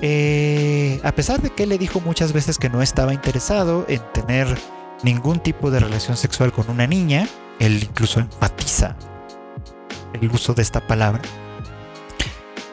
Eh, 0.02 1.00
a 1.05 1.12
pesar 1.12 1.40
de 1.40 1.50
que 1.50 1.66
le 1.66 1.79
dijo 1.79 2.00
muchas 2.00 2.33
veces 2.33 2.59
que 2.59 2.68
no 2.68 2.83
estaba 2.83 3.14
interesado 3.14 3.87
en 3.88 4.02
tener 4.12 4.46
ningún 5.02 5.38
tipo 5.40 5.70
de 5.70 5.81
relación 5.81 6.16
sexual 6.16 6.52
con 6.52 6.68
una 6.68 6.87
niña, 6.87 7.29
él 7.61 7.83
incluso 7.83 8.20
enfatiza 8.20 8.96
el 10.12 10.31
uso 10.31 10.55
de 10.55 10.62
esta 10.62 10.87
palabra, 10.87 11.22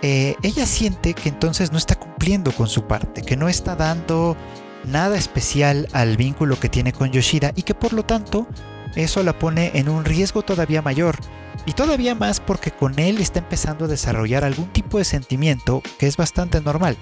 eh, 0.01 0.36
ella 0.41 0.65
siente 0.65 1.13
que 1.13 1.29
entonces 1.29 1.71
no 1.71 1.77
está 1.77 1.95
cumpliendo 1.95 2.51
con 2.51 2.67
su 2.67 2.88
parte, 2.88 3.21
que 3.21 3.38
no 3.38 3.47
está 3.47 3.75
dando 3.75 4.36
nada 4.85 5.17
especial 5.17 5.87
al 5.93 6.17
vínculo 6.17 6.59
que 6.59 6.69
tiene 6.69 6.93
con 6.93 7.11
Yoshida 7.11 7.51
y 7.55 7.63
que 7.63 7.75
por 7.75 7.93
lo 7.93 8.03
tanto 8.03 8.47
eso 8.95 9.23
la 9.23 9.37
pone 9.37 9.71
en 9.75 9.89
un 9.89 10.05
riesgo 10.05 10.43
todavía 10.43 10.81
mayor. 10.81 11.17
Y 11.65 11.73
todavía 11.73 12.13
más 12.15 12.39
porque 12.39 12.71
con 12.71 12.99
él 12.99 13.19
está 13.19 13.39
empezando 13.39 13.85
a 13.85 13.87
desarrollar 13.87 14.43
algún 14.43 14.67
tipo 14.67 14.97
de 14.97 15.05
sentimiento 15.05 15.81
que 15.97 16.07
es 16.07 16.17
bastante 16.17 16.59
normal. 16.61 16.97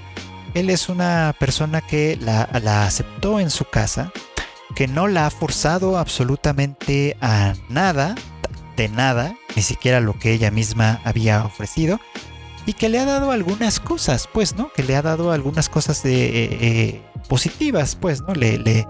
Él 0.54 0.70
es 0.70 0.90
una 0.90 1.34
persona 1.40 1.82
que 1.82 2.18
la, 2.22 2.44
aceptó 2.86 3.40
en 3.40 3.50
su 3.50 3.66
casa, 3.66 4.12
que 4.76 4.88
no 4.88 5.08
la 5.08 5.26
ha 5.26 5.30
forzado 5.30 5.98
absolutamente 5.98 7.18
a 7.22 7.54
nada, 7.70 8.16
de 8.76 8.90
nada, 8.90 9.36
ni 9.56 9.62
siquiera 9.62 10.02
lo 10.02 10.20
que 10.20 10.34
ella 10.34 10.52
misma 10.52 11.00
había 11.06 11.44
ofrecido, 11.44 12.00
y 12.66 12.74
que 12.74 12.90
le 12.90 13.00
ha 13.00 13.06
dado 13.06 13.32
algunas 13.32 13.80
cosas, 13.80 14.28
pues, 14.32 14.56
¿no? 14.56 14.72
Que 14.74 14.84
le 14.84 14.96
ha 14.96 15.02
dado 15.02 15.32
algunas 15.32 15.70
cosas 15.70 16.04
de, 16.04 16.26
eh, 16.26 16.58
eh, 16.62 17.02
positivas, 17.32 17.96
pues, 17.96 18.22
¿no? 18.24 18.34
Le, 18.36 18.58
le, 18.58 18.86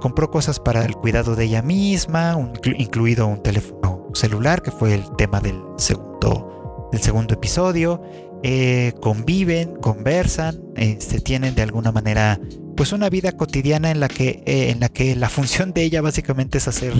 compró 0.00 0.30
cosas 0.30 0.58
para 0.58 0.86
el 0.86 0.94
cuidado 0.94 1.36
de 1.36 1.44
ella 1.44 1.60
misma, 1.60 2.34
incluido 2.78 3.26
un 3.26 3.42
teléfono 3.42 4.08
celular, 4.14 4.62
que 4.62 4.70
fue 4.70 4.94
el 4.94 5.04
tema 5.18 5.40
del 5.40 5.60
segundo, 5.76 6.88
del 6.90 7.02
segundo 7.02 7.34
episodio. 7.34 8.02
Eh, 8.42 8.94
conviven, 9.02 9.76
conversan, 9.76 10.58
se 10.98 11.20
tienen 11.20 11.54
de 11.54 11.60
alguna 11.60 11.92
manera 11.92 12.40
pues 12.74 12.92
una 12.92 13.10
vida 13.10 13.32
cotidiana 13.32 13.90
en 13.90 14.00
la 14.00 14.08
que, 14.08 14.42
eh, 14.46 14.70
en 14.70 14.80
la, 14.80 14.88
que 14.88 15.14
la 15.14 15.28
función 15.28 15.74
de 15.74 15.82
ella 15.82 16.00
básicamente 16.00 16.56
es 16.56 16.68
hacer 16.68 16.94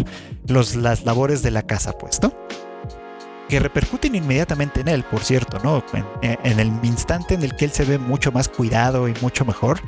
los, 0.47 0.77
las 0.77 1.07
labores 1.07 1.43
de 1.43 1.53
la 1.53 1.63
casa, 1.63 1.97
pues, 1.97 2.21
¿no? 2.23 2.35
Que 3.49 3.61
repercuten 3.61 4.15
inmediatamente 4.15 4.83
en 4.83 4.89
él, 4.89 5.05
por 5.05 5.25
cierto, 5.25 5.59
¿no? 5.65 5.83
En, 6.21 6.61
el 6.61 6.71
instante 6.83 7.33
en 7.33 7.43
el 7.43 7.57
que 7.57 7.65
él 7.65 7.71
se 7.71 7.87
ve 7.87 7.97
mucho 7.97 8.31
más 8.31 8.51
cuidado 8.51 9.09
y 9.09 9.15
mucho 9.23 9.47
mejor, 9.47 9.81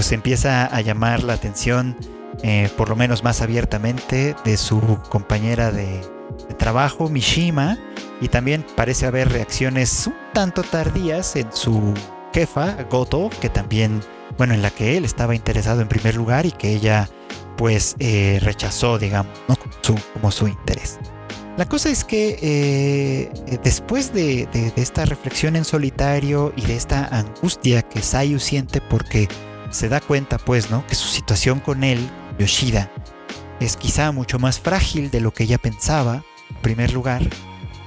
pues 0.00 0.12
empieza 0.12 0.64
a 0.64 0.80
llamar 0.80 1.22
la 1.24 1.34
atención, 1.34 1.94
eh, 2.42 2.70
por 2.78 2.88
lo 2.88 2.96
menos 2.96 3.22
más 3.22 3.42
abiertamente, 3.42 4.34
de 4.46 4.56
su 4.56 4.80
compañera 5.10 5.72
de, 5.72 6.00
de 6.48 6.54
trabajo, 6.56 7.10
Mishima, 7.10 7.76
y 8.18 8.28
también 8.28 8.64
parece 8.76 9.04
haber 9.04 9.28
reacciones 9.28 10.06
un 10.06 10.14
tanto 10.32 10.62
tardías 10.62 11.36
en 11.36 11.52
su 11.52 11.92
jefa, 12.32 12.78
Goto, 12.88 13.28
que 13.42 13.50
también 13.50 14.00
bueno, 14.38 14.54
en 14.54 14.62
la 14.62 14.70
que 14.70 14.96
él 14.96 15.04
estaba 15.04 15.34
interesado 15.34 15.82
en 15.82 15.88
primer 15.88 16.14
lugar 16.14 16.46
y 16.46 16.52
que 16.52 16.72
ella 16.72 17.10
pues 17.58 17.94
eh, 17.98 18.38
rechazó, 18.40 18.98
digamos, 18.98 19.36
como, 20.14 20.30
su, 20.30 20.48
interés. 20.48 20.98
La 21.58 21.68
cosa 21.68 21.90
es 21.90 22.04
que 22.04 22.38
eh, 22.40 23.58
después 23.62 24.14
de, 24.14 24.48
esta 24.76 25.04
reflexión 25.04 25.56
en 25.56 25.66
solitario 25.66 26.54
y 26.56 26.62
de 26.62 26.76
esta 26.76 27.04
angustia 27.04 27.82
que 27.82 28.00
Sayu 28.00 28.38
siente 28.38 28.80
porque 28.80 29.28
se 29.70 29.88
da 29.88 30.00
cuenta, 30.00 30.38
pues, 30.38 30.70
¿no? 30.70 30.86
Que 30.86 30.94
su 30.94 31.08
situación 31.08 31.60
con 31.60 31.84
él, 31.84 32.08
Yoshida, 32.38 32.90
es 33.60 33.76
quizá 33.76 34.12
mucho 34.12 34.38
más 34.38 34.60
frágil 34.60 35.10
de 35.10 35.20
lo 35.20 35.32
que 35.32 35.44
ella 35.44 35.58
pensaba, 35.58 36.24
en 36.50 36.56
primer 36.56 36.92
lugar, 36.92 37.22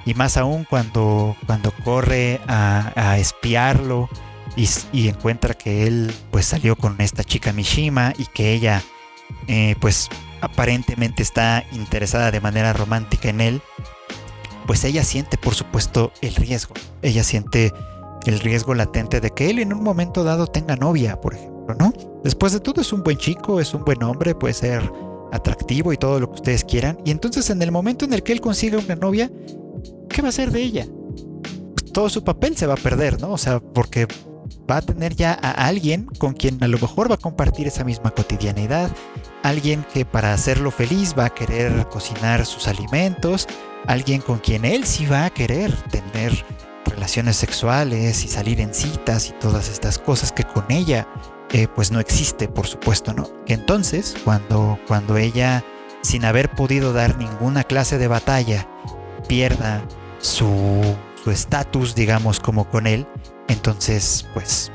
y 0.05 0.13
más 0.13 0.37
aún 0.37 0.65
cuando, 0.69 1.35
cuando 1.45 1.71
corre 1.83 2.41
a, 2.47 2.91
a 2.95 3.17
espiarlo 3.17 4.09
y, 4.55 5.07
encuentra 5.07 5.53
que 5.53 5.87
él 5.87 6.13
pues 6.31 6.45
salió 6.45 6.75
con 6.75 6.99
esta 6.99 7.23
chica 7.23 7.53
Mishima 7.53 8.13
y 8.17 8.25
que 8.25 8.53
ella 8.53 8.83
eh, 9.47 9.75
pues 9.79 10.09
aparentemente 10.41 11.23
está 11.23 11.63
interesada 11.71 12.31
de 12.31 12.41
manera 12.41 12.73
romántica 12.73 13.29
en 13.29 13.41
él, 13.41 13.61
pues 14.67 14.83
ella 14.83 15.03
siente 15.03 15.37
por 15.37 15.55
supuesto 15.55 16.11
el 16.21 16.35
riesgo. 16.35 16.75
Ella 17.01 17.23
siente 17.23 17.73
el 18.25 18.39
riesgo 18.39 18.73
latente 18.73 19.21
de 19.21 19.31
que 19.31 19.49
él 19.49 19.59
en 19.59 19.73
un 19.73 19.83
momento 19.83 20.23
dado 20.23 20.47
tenga 20.47 20.75
novia, 20.75 21.19
por 21.19 21.33
ejemplo, 21.33 21.52
¿no? 21.79 21.93
Después 22.23 22.53
de 22.53 22.59
todo 22.59 22.81
es 22.81 22.93
un 22.93 23.03
buen 23.03 23.17
chico, 23.17 23.59
es 23.59 23.73
un 23.73 23.83
buen 23.83 24.01
hombre, 24.03 24.35
puede 24.35 24.53
ser 24.53 24.91
atractivo 25.31 25.91
y 25.91 25.97
todo 25.97 26.19
lo 26.19 26.29
que 26.29 26.35
ustedes 26.35 26.63
quieran. 26.63 26.97
Y 27.05 27.11
entonces 27.11 27.49
en 27.49 27.61
el 27.61 27.71
momento 27.71 28.05
en 28.05 28.13
el 28.13 28.23
que 28.23 28.33
él 28.33 28.41
consiga 28.41 28.77
una 28.77 28.95
novia, 28.95 29.31
¿qué 30.09 30.21
va 30.21 30.27
a 30.27 30.29
hacer 30.29 30.51
de 30.51 30.61
ella? 30.61 30.87
Pues, 31.75 31.91
todo 31.91 32.09
su 32.09 32.23
papel 32.23 32.55
se 32.55 32.67
va 32.67 32.75
a 32.75 32.77
perder, 32.77 33.19
¿no? 33.19 33.31
O 33.31 33.37
sea, 33.37 33.59
porque 33.59 34.07
va 34.69 34.77
a 34.77 34.81
tener 34.81 35.15
ya 35.15 35.33
a 35.33 35.51
alguien 35.67 36.05
con 36.19 36.33
quien 36.33 36.63
a 36.63 36.67
lo 36.67 36.77
mejor 36.77 37.09
va 37.09 37.15
a 37.15 37.19
compartir 37.19 37.67
esa 37.67 37.83
misma 37.83 38.11
cotidianidad, 38.11 38.91
alguien 39.41 39.85
que 39.93 40.05
para 40.05 40.33
hacerlo 40.33 40.71
feliz 40.71 41.15
va 41.17 41.25
a 41.25 41.33
querer 41.33 41.87
cocinar 41.89 42.45
sus 42.45 42.67
alimentos, 42.67 43.47
alguien 43.87 44.21
con 44.21 44.39
quien 44.39 44.65
él 44.65 44.85
sí 44.85 45.05
va 45.05 45.25
a 45.25 45.29
querer 45.29 45.75
tener 45.89 46.45
relaciones 46.85 47.37
sexuales 47.37 48.23
y 48.23 48.27
salir 48.27 48.59
en 48.61 48.73
citas 48.73 49.29
y 49.29 49.33
todas 49.33 49.69
estas 49.69 49.99
cosas 49.99 50.31
que 50.31 50.43
con 50.43 50.69
ella 50.69 51.07
eh, 51.53 51.67
pues 51.67 51.91
no 51.91 51.99
existe, 51.99 52.47
por 52.47 52.65
supuesto, 52.65 53.13
¿no? 53.13 53.29
Que 53.45 53.53
entonces 53.53 54.15
cuando, 54.23 54.79
cuando 54.87 55.17
ella, 55.17 55.63
sin 56.01 56.25
haber 56.25 56.49
podido 56.49 56.93
dar 56.93 57.17
ninguna 57.17 57.63
clase 57.63 57.99
de 57.99 58.07
batalla, 58.07 58.67
pierda 59.27 59.83
su 60.19 60.81
estatus, 61.27 61.93
digamos, 61.93 62.39
como 62.39 62.67
con 62.69 62.87
él, 62.87 63.07
entonces, 63.47 64.25
pues, 64.33 64.71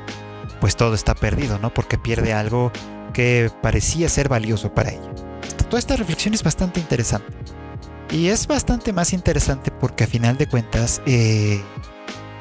pues 0.61 0.77
todo 0.77 0.93
está 0.95 1.15
perdido, 1.15 1.59
¿no? 1.59 1.73
Porque 1.73 1.97
pierde 1.97 2.33
algo 2.33 2.71
que 3.11 3.51
parecía 3.61 4.07
ser 4.07 4.29
valioso 4.29 4.73
para 4.73 4.91
ella. 4.91 5.11
Toda 5.69 5.79
esta 5.79 5.97
reflexión 5.97 6.33
es 6.33 6.43
bastante 6.43 6.79
interesante. 6.79 7.33
Y 8.09 8.29
es 8.29 8.47
bastante 8.47 8.93
más 8.93 9.11
interesante 9.11 9.69
porque 9.69 10.05
a 10.05 10.07
final 10.07 10.37
de 10.37 10.47
cuentas 10.47 11.01
eh, 11.05 11.61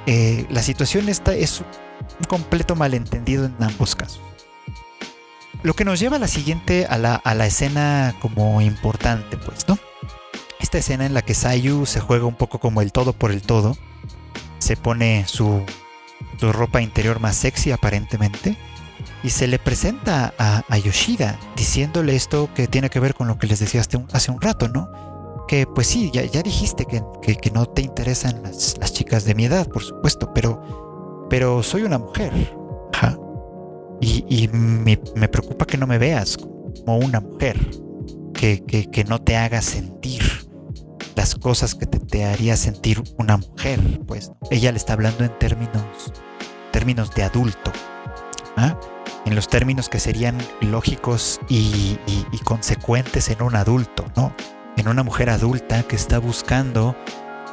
eh, 0.07 0.47
la 0.49 0.63
situación 0.63 1.09
está, 1.09 1.35
es 1.35 1.61
un 1.61 1.67
completo 2.29 2.77
malentendido 2.77 3.45
en 3.45 3.57
ambos 3.61 3.97
casos. 3.97 4.28
Lo 5.63 5.75
que 5.75 5.85
nos 5.85 6.01
lleva 6.01 6.17
a 6.17 6.21
la 6.21 6.29
siguiente, 6.29 6.87
a 6.87 6.99
la, 6.99 7.15
a 7.15 7.35
la 7.35 7.47
escena 7.47 8.15
como 8.21 8.61
importante, 8.61 9.37
pues, 9.37 9.69
¿no? 9.69 9.79
Esta 10.61 10.79
escena 10.79 11.07
en 11.07 11.15
la 11.15 11.23
que 11.23 11.35
Sayu 11.35 11.87
se 11.87 12.01
juega 12.01 12.27
un 12.27 12.35
poco 12.35 12.59
como 12.59 12.83
el 12.83 12.93
todo 12.93 13.13
por 13.13 13.31
el 13.31 13.43
todo, 13.43 13.77
se 14.59 14.77
pone 14.77 15.25
su, 15.27 15.63
su 16.39 16.53
ropa 16.53 16.81
interior 16.81 17.21
más 17.21 17.37
sexy 17.37 17.71
aparentemente, 17.71 18.57
y 19.23 19.31
se 19.31 19.47
le 19.47 19.59
presenta 19.59 20.35
a, 20.39 20.79
Yoshida 20.79 21.39
diciéndole 21.57 22.15
esto 22.15 22.49
que 22.55 22.69
tiene 22.69 22.91
que 22.91 23.01
ver 23.01 23.15
con 23.15 23.29
lo 23.29 23.39
que 23.39 23.47
les 23.47 23.59
decía 23.59 23.81
hace 23.81 24.31
un, 24.31 24.41
rato, 24.41 24.69
¿no? 24.69 24.89
Que 25.49 25.67
pues 25.67 25.87
sí, 25.87 26.11
ya, 26.13 26.25
ya 26.25 26.43
dijiste 26.43 26.85
que, 26.85 27.03
que, 27.37 27.51
no 27.51 27.67
te 27.67 27.83
interesan 27.83 28.43
las, 28.43 28.77
las, 28.79 28.93
chicas 28.93 29.25
de 29.25 29.35
mi 29.35 29.47
edad, 29.47 29.67
por 29.69 29.83
supuesto, 29.83 30.33
pero, 30.35 31.27
pero 31.31 31.63
soy 31.63 31.83
una 31.83 31.99
mujer. 31.99 32.33
Y, 34.01 34.25
y 34.29 34.49
me, 34.49 35.01
me, 35.17 35.29
preocupa 35.29 35.67
que 35.67 35.77
no 35.77 35.87
me 35.87 35.99
veas 35.99 36.37
como 36.37 36.99
una 36.99 37.21
mujer, 37.21 37.59
que, 38.33 38.65
que 38.65 39.05
no 39.05 39.21
te 39.21 39.37
haga 39.37 39.61
sentir 39.61 40.23
las 41.17 41.35
cosas 41.35 41.75
que 41.75 41.87
te, 41.87 41.99
te, 41.99 42.25
haría 42.25 42.57
sentir 42.57 43.03
una 43.19 43.39
mujer. 43.39 43.81
Pues 44.07 44.31
ella 44.51 44.71
le 44.71 44.79
está 44.79 44.93
hablando 44.93 45.25
en 45.25 45.37
términos, 45.39 46.13
términos 46.71 47.13
de 47.15 47.25
adulto. 47.25 47.73
¿ah? 48.57 48.79
en 49.29 49.35
los 49.35 49.49
términos 49.49 49.91
que 49.91 50.01
serían 50.01 50.39
lógicos 50.63 51.39
y, 51.49 51.99
consecuentes 52.45 53.29
en 53.29 53.43
un 53.43 53.57
adulto, 53.57 54.07
¿no? 54.17 54.35
En 54.79 54.89
una 54.89 55.03
mujer 55.03 55.29
adulta 55.29 55.83
que 55.83 55.97
está 55.97 56.19
buscando 56.19 56.97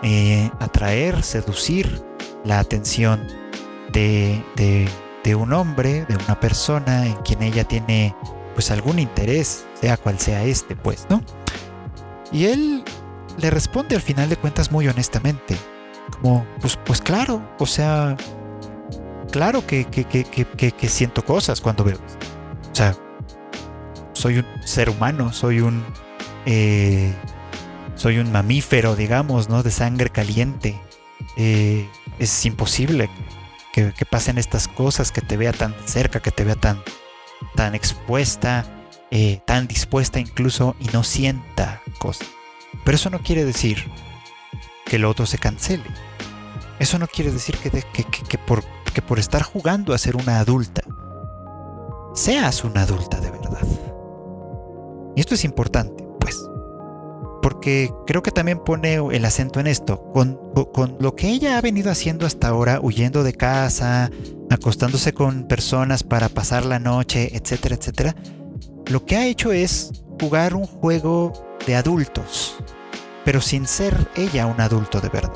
eh, 0.04 0.50
atraer, 0.60 1.22
seducir 1.22 2.02
la 2.46 2.60
atención 2.60 3.28
de, 3.92 4.42
de, 4.56 4.88
un 5.34 5.54
hombre, 5.54 6.06
de 6.06 6.16
una 6.16 6.40
persona 6.40 7.08
en 7.08 7.16
quien 7.24 7.42
ella 7.42 7.64
tiene 7.64 8.16
pues 8.54 8.70
algún 8.70 9.00
interés, 9.00 9.66
sea 9.74 9.98
cual 9.98 10.20
sea 10.20 10.44
este, 10.44 10.76
pues, 10.76 11.08
¿no? 11.10 11.24
Y 12.32 12.46
él 12.46 12.84
le 13.38 13.50
responde 13.50 13.96
al 13.96 14.02
final 14.02 14.30
de 14.30 14.38
cuentas 14.38 14.72
muy 14.72 14.88
honestamente, 14.88 15.58
como, 16.12 16.46
pues, 16.62 16.78
pues 16.86 17.02
claro, 17.02 17.42
o 17.58 17.66
sea, 17.66 18.16
claro 19.32 19.66
que, 19.66 19.86
que, 19.86 20.90
siento 20.90 21.26
cosas 21.26 21.60
cuando 21.60 21.84
veo 21.84 21.98
O 21.98 22.76
sea, 22.76 22.96
soy 24.14 24.38
un 24.38 24.46
ser 24.64 24.90
humano, 24.90 25.34
soy 25.34 25.62
un. 25.62 25.84
Eh, 26.46 27.14
soy 27.96 28.20
un 28.20 28.32
mamífero, 28.32 28.96
digamos, 28.96 29.50
¿no? 29.50 29.64
De 29.64 29.72
sangre 29.72 30.10
caliente. 30.10 30.80
Eh, 31.38 31.90
es 32.20 32.46
imposible 32.46 33.10
que, 33.76 34.06
pasen 34.10 34.38
estas 34.38 34.68
cosas, 34.68 35.12
que 35.12 35.22
te 35.22 35.38
vea 35.38 35.52
tan 35.52 35.76
cerca, 35.86 36.22
que 36.22 36.32
te 36.32 36.44
vea 36.44 36.56
tan, 36.56 36.82
tan 37.56 37.76
expuesta, 37.76 38.66
eh, 39.12 39.42
tan 39.46 39.68
dispuesta 39.68 40.20
incluso 40.20 40.76
y 40.80 40.86
no 40.86 41.04
sienta 41.04 41.82
cosas. 42.00 42.28
Pero 42.84 42.96
eso 42.96 43.10
no 43.10 43.20
quiere 43.20 43.44
decir 43.44 43.92
que 44.86 45.00
lo 45.00 45.10
otro 45.10 45.26
se 45.26 45.38
cancele. 45.38 45.84
Eso 46.80 47.00
no 47.00 47.08
quiere 47.08 47.32
decir 47.32 47.58
que, 47.58 47.70
que 47.72 48.38
por 48.38 48.64
que 48.96 49.02
por 49.02 49.20
estar 49.20 49.44
jugando 49.44 49.94
a 49.94 49.98
ser 49.98 50.16
una 50.16 50.40
adulta, 50.40 50.82
seas 52.14 52.64
una 52.64 52.84
adulta 52.84 53.20
de 53.20 53.30
verdad. 53.30 53.68
Y 55.18 55.20
esto 55.20 55.36
es 55.36 55.44
importante, 55.44 56.05
porque 57.46 57.94
creo 58.08 58.24
que 58.24 58.32
también 58.32 58.58
pone 58.58 58.96
el 58.96 59.24
acento 59.24 59.60
en 59.60 59.68
esto, 59.68 60.12
con, 60.14 60.40
con 60.74 60.98
lo 61.00 61.16
que 61.16 61.30
ella 61.30 61.60
ha 61.60 61.62
venido 61.62 61.92
haciendo 61.92 62.26
hasta 62.26 62.48
ahora, 62.48 62.80
huyendo 62.82 63.22
de 63.22 63.34
casa, 63.34 64.10
acostándose 64.50 65.14
con 65.14 65.48
personas 65.48 66.02
para 66.02 66.28
pasar 66.28 66.66
la 66.66 66.80
noche, 66.80 67.38
etcétera, 67.38 67.76
etcétera, 67.76 68.16
lo 68.88 69.06
que 69.06 69.18
ha 69.18 69.28
hecho 69.28 69.52
es 69.52 69.92
jugar 70.20 70.56
un 70.56 70.66
juego 70.66 71.34
de 71.68 71.76
adultos, 71.76 72.58
pero 73.24 73.40
sin 73.42 73.68
ser 73.68 74.10
ella 74.16 74.48
un 74.48 74.60
adulto 74.60 75.00
de 75.00 75.10
verdad 75.10 75.32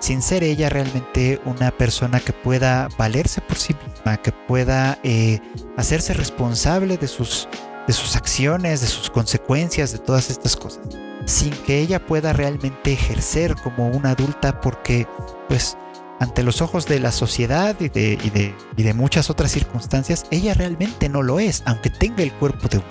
sin 0.00 0.22
ser 0.22 0.42
ella 0.42 0.68
realmente 0.68 1.40
una 1.44 1.70
persona 1.70 2.18
que 2.18 2.32
pueda 2.32 2.88
valerse 2.98 3.40
por 3.40 3.58
sí 3.58 3.76
misma, 3.86 4.16
que 4.16 4.32
pueda 4.32 4.98
eh, 5.04 5.38
hacerse 5.76 6.14
responsable 6.14 6.96
de 6.96 7.06
sus, 7.06 7.48
de 7.86 7.92
sus 7.92 8.16
acciones, 8.16 8.80
de 8.80 8.86
sus 8.86 9.10
consecuencias, 9.10 9.92
de 9.92 9.98
todas 9.98 10.30
estas 10.30 10.56
cosas, 10.56 10.86
sin 11.28 11.52
que 11.52 11.78
ella 11.78 12.04
pueda 12.04 12.32
realmente 12.32 12.92
ejercer 12.92 13.54
como 13.56 13.88
una 13.88 14.10
adulta 14.10 14.60
porque, 14.60 15.06
pues, 15.48 15.76
ante 16.20 16.42
los 16.42 16.62
ojos 16.62 16.86
de 16.86 16.98
la 17.00 17.12
sociedad 17.12 17.76
y 17.80 17.88
de, 17.90 18.18
y 18.22 18.30
de, 18.30 18.54
y 18.76 18.82
de 18.82 18.94
muchas 18.94 19.30
otras 19.30 19.52
circunstancias, 19.52 20.26
ella 20.30 20.54
realmente 20.54 21.08
no 21.08 21.22
lo 21.22 21.38
es, 21.38 21.62
aunque 21.66 21.90
tenga 21.90 22.22
el 22.22 22.32
cuerpo 22.32 22.68
de 22.68 22.78
una, 22.78 22.86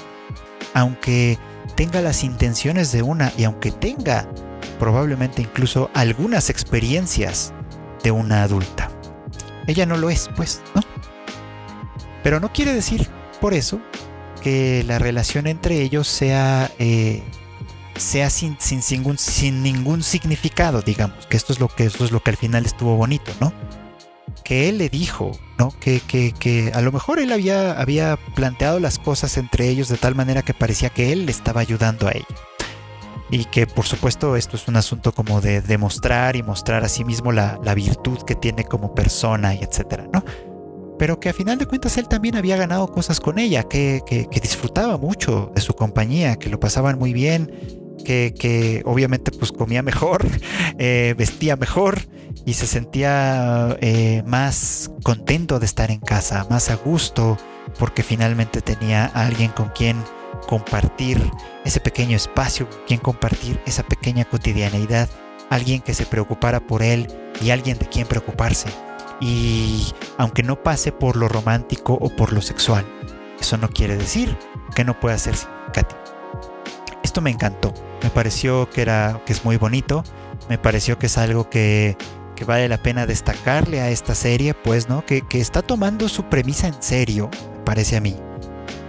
aunque 0.74 1.38
tenga 1.76 2.02
las 2.02 2.24
intenciones 2.24 2.92
de 2.92 3.02
una 3.02 3.34
y 3.38 3.44
aunque 3.44 3.72
tenga 3.72 4.30
probablemente 4.80 5.42
incluso 5.42 5.90
algunas 5.94 6.50
experiencias 6.50 7.54
de 8.04 8.12
una 8.12 8.44
adulta. 8.44 8.92
Ella 9.66 9.86
no 9.86 9.98
lo 9.98 10.10
es, 10.10 10.30
pues, 10.36 10.62
¿no? 10.76 10.82
Pero 12.24 12.40
no 12.40 12.54
quiere 12.54 12.74
decir 12.74 13.10
por 13.42 13.54
eso 13.54 13.82
que 14.42 14.84
la 14.88 15.00
relación 15.00 15.48
entre 15.48 15.82
ellos 15.82 16.08
sea, 16.08 16.72
eh, 16.80 17.24
sea 18.00 18.30
sin, 18.30 18.58
sin, 18.60 18.82
ningún, 18.90 19.18
sin 19.18 19.64
ningún 19.64 20.04
significado, 20.04 20.82
digamos, 20.82 21.26
que 21.28 21.38
esto 21.38 21.54
es 21.54 21.60
lo 21.60 21.68
que, 21.68 21.86
esto 21.86 22.06
es 22.06 22.12
lo 22.12 22.22
que 22.22 22.32
al 22.32 22.38
final 22.38 22.66
estuvo 22.66 22.96
bonito, 22.96 23.32
¿no? 23.40 23.54
Que 24.44 24.70
él 24.70 24.78
le 24.78 24.90
dijo, 24.90 25.32
¿no? 25.58 25.74
Que, 25.80 26.00
que, 26.00 26.32
que 26.32 26.72
a 26.74 26.82
lo 26.82 26.92
mejor 26.92 27.20
él 27.20 27.32
había, 27.32 27.80
había 27.80 28.18
planteado 28.36 28.80
las 28.80 29.00
cosas 29.00 29.38
entre 29.38 29.70
ellos 29.70 29.90
de 29.90 29.98
tal 29.98 30.16
manera 30.16 30.42
que 30.42 30.54
parecía 30.54 30.90
que 30.90 31.12
él 31.12 31.26
le 31.26 31.32
estaba 31.32 31.62
ayudando 31.62 32.08
a 32.08 32.12
ella 32.12 32.26
y 33.30 33.46
que 33.46 33.68
por 33.68 33.86
supuesto 33.86 34.36
esto 34.36 34.56
es 34.56 34.68
un 34.68 34.78
asunto 34.78 35.12
como 35.12 35.42
de 35.42 35.62
demostrar 35.62 36.36
y 36.36 36.44
mostrar 36.44 36.84
a 36.84 36.90
sí 36.90 37.04
mismo 37.04 37.32
la, 37.32 37.58
virtud 37.76 38.20
que 38.24 38.36
tiene 38.36 38.64
como 38.64 38.96
persona 38.96 39.54
y 39.54 39.60
etcétera, 39.60 40.08
¿no? 40.12 40.24
Pero 40.98 41.20
que 41.20 41.30
a 41.30 41.34
final 41.34 41.60
de 41.60 41.68
cuentas 41.68 41.98
él 41.98 42.08
también 42.08 42.36
había 42.36 42.58
ganado 42.58 42.88
cosas 42.88 43.20
con 43.20 43.38
ella, 43.38 43.64
que, 43.64 44.02
disfrutaba 44.42 44.98
mucho 44.98 45.52
de 45.54 45.62
su 45.62 45.74
compañía, 45.74 46.38
que 46.38 46.50
lo 46.50 46.60
pasaban 46.60 46.98
muy 46.98 47.14
bien, 47.14 47.52
que, 48.08 48.82
obviamente 48.86 49.32
pues 49.32 49.52
comía 49.52 49.84
mejor, 49.84 50.26
eh, 50.80 51.14
vestía 51.18 51.56
mejor 51.56 52.00
y 52.46 52.54
se 52.54 52.66
sentía 52.68 53.78
eh, 53.82 54.24
más 54.26 54.92
contento 55.04 55.60
de 55.60 55.66
estar 55.66 55.92
en 55.92 56.00
casa, 56.00 56.48
más 56.50 56.70
a 56.70 56.76
gusto, 56.76 57.38
porque 57.78 58.04
finalmente 58.04 58.62
tenía 58.62 59.06
alguien 59.06 59.52
con 59.52 59.70
quien 59.70 60.02
compartir 60.48 61.20
ese 61.66 61.82
pequeño 61.82 62.16
espacio, 62.16 62.70
quien 62.88 63.00
compartir 63.00 63.60
esa 63.66 63.84
pequeña 63.84 64.24
cotidianeidad, 64.26 65.10
alguien 65.50 65.82
que 65.82 65.94
se 65.94 66.06
preocupara 66.06 66.62
por 66.62 66.84
él 66.84 67.08
y 67.42 67.50
alguien 67.50 67.78
de 67.78 67.88
quien 67.88 68.08
preocuparse. 68.08 68.70
Y 69.20 69.94
aunque 70.18 70.44
no 70.44 70.64
pase 70.64 70.92
por 70.92 71.18
lo 71.18 71.28
romántico 71.28 71.98
o 72.00 72.10
por 72.10 72.32
lo 72.32 72.42
sexual, 72.42 72.86
eso 73.40 73.58
no 73.58 73.70
quiere 73.70 73.98
decir 73.98 74.38
que 74.76 74.86
no 74.86 75.00
pueda 75.00 75.18
ser 75.18 75.36
significativo. 75.36 76.07
Esto 77.08 77.22
me 77.22 77.32
encantó, 77.32 77.74
me 78.04 78.10
pareció 78.10 78.70
que 78.70 78.82
era 78.82 79.22
que 79.26 79.32
es 79.32 79.46
muy 79.46 79.56
bonito, 79.56 80.04
me 80.50 80.58
pareció 80.58 81.00
que 81.00 81.06
es 81.06 81.18
algo 81.18 81.50
que, 81.50 81.96
que 82.36 82.44
vale 82.44 82.68
la 82.68 82.84
pena 82.84 83.06
destacarle 83.06 83.80
a 83.80 83.90
esta 83.90 84.14
serie, 84.14 84.54
pues, 84.54 84.90
¿no? 84.90 85.06
Que, 85.06 85.22
que 85.22 85.40
está 85.40 85.62
tomando 85.62 86.10
su 86.10 86.24
premisa 86.24 86.68
en 86.68 86.84
serio, 86.84 87.30
parece 87.64 87.96
a 87.96 88.02
mí. 88.02 88.14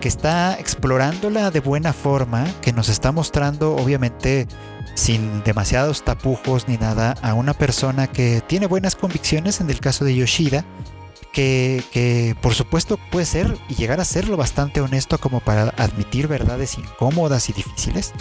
Que 0.00 0.08
está 0.08 0.58
explorándola 0.58 1.52
de 1.52 1.60
buena 1.60 1.92
forma, 1.92 2.44
que 2.60 2.72
nos 2.72 2.88
está 2.88 3.12
mostrando 3.12 3.76
obviamente 3.76 4.48
sin 4.96 5.44
demasiados 5.44 6.04
tapujos 6.04 6.66
ni 6.66 6.76
nada 6.76 7.14
a 7.22 7.34
una 7.34 7.54
persona 7.54 8.08
que 8.08 8.42
tiene 8.44 8.66
buenas 8.66 8.96
convicciones 8.96 9.60
en 9.60 9.70
el 9.70 9.78
caso 9.78 10.04
de 10.04 10.16
Yoshida, 10.16 10.64
que, 11.32 12.36
por 12.40 12.54
supuesto 12.54 12.98
puede 13.10 13.26
ser 13.26 13.56
y 13.68 13.74
llegar 13.74 14.00
a 14.00 14.04
serlo 14.04 14.36
bastante 14.36 14.80
honesto 14.80 15.18
como 15.18 15.40
para 15.40 15.74
admitir 15.76 16.28
verdades 16.28 16.78
incómodas 16.78 17.48
y 17.48 17.52
difíciles, 17.52 18.12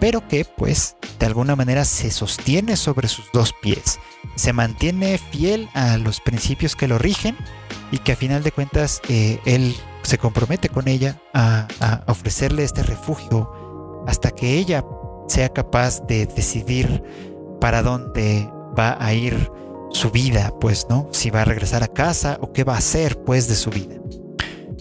pero 0.00 0.26
que 0.28 0.44
pues 0.44 0.96
de 1.18 1.26
alguna 1.26 1.56
manera 1.56 1.84
se 1.84 2.10
sostiene 2.10 2.76
sobre 2.76 3.08
sus 3.08 3.30
dos 3.32 3.54
pies, 3.62 3.98
se 4.36 4.52
mantiene 4.52 5.18
fiel 5.18 5.68
a 5.74 5.96
los 5.98 6.20
principios 6.20 6.76
que 6.76 6.88
lo 6.88 6.98
rigen 6.98 7.36
y 7.90 7.98
que 7.98 8.12
a 8.12 8.16
final 8.16 8.42
de 8.42 8.52
cuentas 8.52 9.00
eh, 9.08 9.40
él 9.44 9.76
se 10.02 10.18
compromete 10.18 10.68
con 10.68 10.88
ella 10.88 11.20
a, 11.32 11.66
ofrecerle 12.06 12.64
este 12.64 12.82
refugio 12.82 14.04
hasta 14.06 14.30
que 14.30 14.58
ella 14.58 14.84
sea 15.28 15.48
capaz 15.48 16.00
de 16.06 16.26
decidir 16.26 17.02
para 17.60 17.82
dónde 17.82 18.50
va 18.78 18.96
a 19.00 19.14
ir 19.14 19.50
su 19.94 20.10
vida, 20.10 20.52
pues, 20.60 20.86
¿no? 20.90 21.08
Si 21.12 21.30
va 21.30 21.42
a 21.42 21.44
regresar 21.44 21.82
a 21.82 21.88
casa 21.88 22.38
o 22.40 22.52
qué 22.52 22.64
va 22.64 22.74
a 22.74 22.78
hacer, 22.78 23.18
pues, 23.24 23.48
de 23.48 23.54
su 23.54 23.70
vida. 23.70 23.96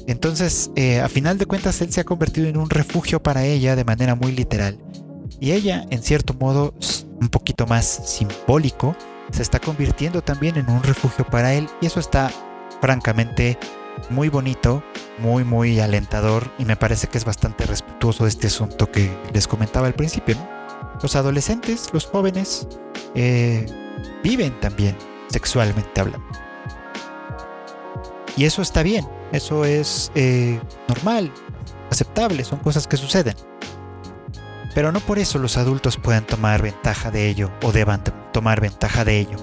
Entonces, 0.07 0.71
eh, 0.75 0.99
a 0.99 1.07
final 1.07 1.37
de 1.37 1.45
cuentas, 1.45 1.79
él 1.81 1.93
se 1.93 2.01
ha 2.01 2.03
convertido 2.03 2.47
en 2.47 2.57
un 2.57 2.69
refugio 2.69 3.23
para 3.23 3.45
ella 3.45 3.75
de 3.75 3.85
manera 3.85 4.15
muy 4.15 4.31
literal. 4.31 4.77
Y 5.39 5.51
ella, 5.51 5.85
en 5.89 6.03
cierto 6.03 6.33
modo, 6.33 6.73
un 7.21 7.29
poquito 7.29 7.65
más 7.67 7.85
simbólico, 7.85 8.95
se 9.31 9.41
está 9.41 9.59
convirtiendo 9.59 10.21
también 10.21 10.57
en 10.57 10.69
un 10.69 10.83
refugio 10.83 11.25
para 11.25 11.53
él. 11.53 11.69
Y 11.79 11.85
eso 11.85 11.99
está, 11.99 12.29
francamente, 12.81 13.57
muy 14.09 14.27
bonito 14.27 14.83
muy, 15.19 15.43
muy 15.43 15.79
alentador 15.79 16.51
y 16.57 16.65
me 16.65 16.75
parece 16.75 17.07
que 17.07 17.17
es 17.17 17.25
bastante 17.25 17.65
respetuoso 17.65 18.27
este 18.27 18.47
asunto 18.47 18.91
que 18.91 19.11
les 19.33 19.47
comentaba 19.47 19.87
al 19.87 19.93
principio. 19.93 20.35
Los 21.01 21.15
adolescentes, 21.15 21.89
los 21.93 22.05
jóvenes, 22.05 22.67
eh, 23.15 23.65
viven 24.23 24.59
también 24.59 24.97
sexualmente 25.29 26.01
hablando. 26.01 26.27
Y 28.35 28.45
eso 28.45 28.61
está 28.61 28.81
bien, 28.81 29.07
eso 29.31 29.63
es 29.63 30.11
eh, 30.15 30.59
normal, 30.87 31.31
aceptable, 31.91 32.43
son 32.43 32.59
cosas 32.59 32.87
que 32.87 32.97
suceden. 32.97 33.35
Pero 34.73 34.91
no 34.91 34.99
por 34.99 35.19
eso 35.19 35.37
los 35.37 35.57
adultos 35.57 35.97
pueden 35.97 36.25
tomar 36.25 36.61
ventaja 36.61 37.11
de 37.11 37.29
ello 37.29 37.51
o 37.61 37.71
deban 37.71 38.03
tomar 38.31 38.59
ventaja 38.59 39.05
de 39.05 39.19
ello. 39.19 39.37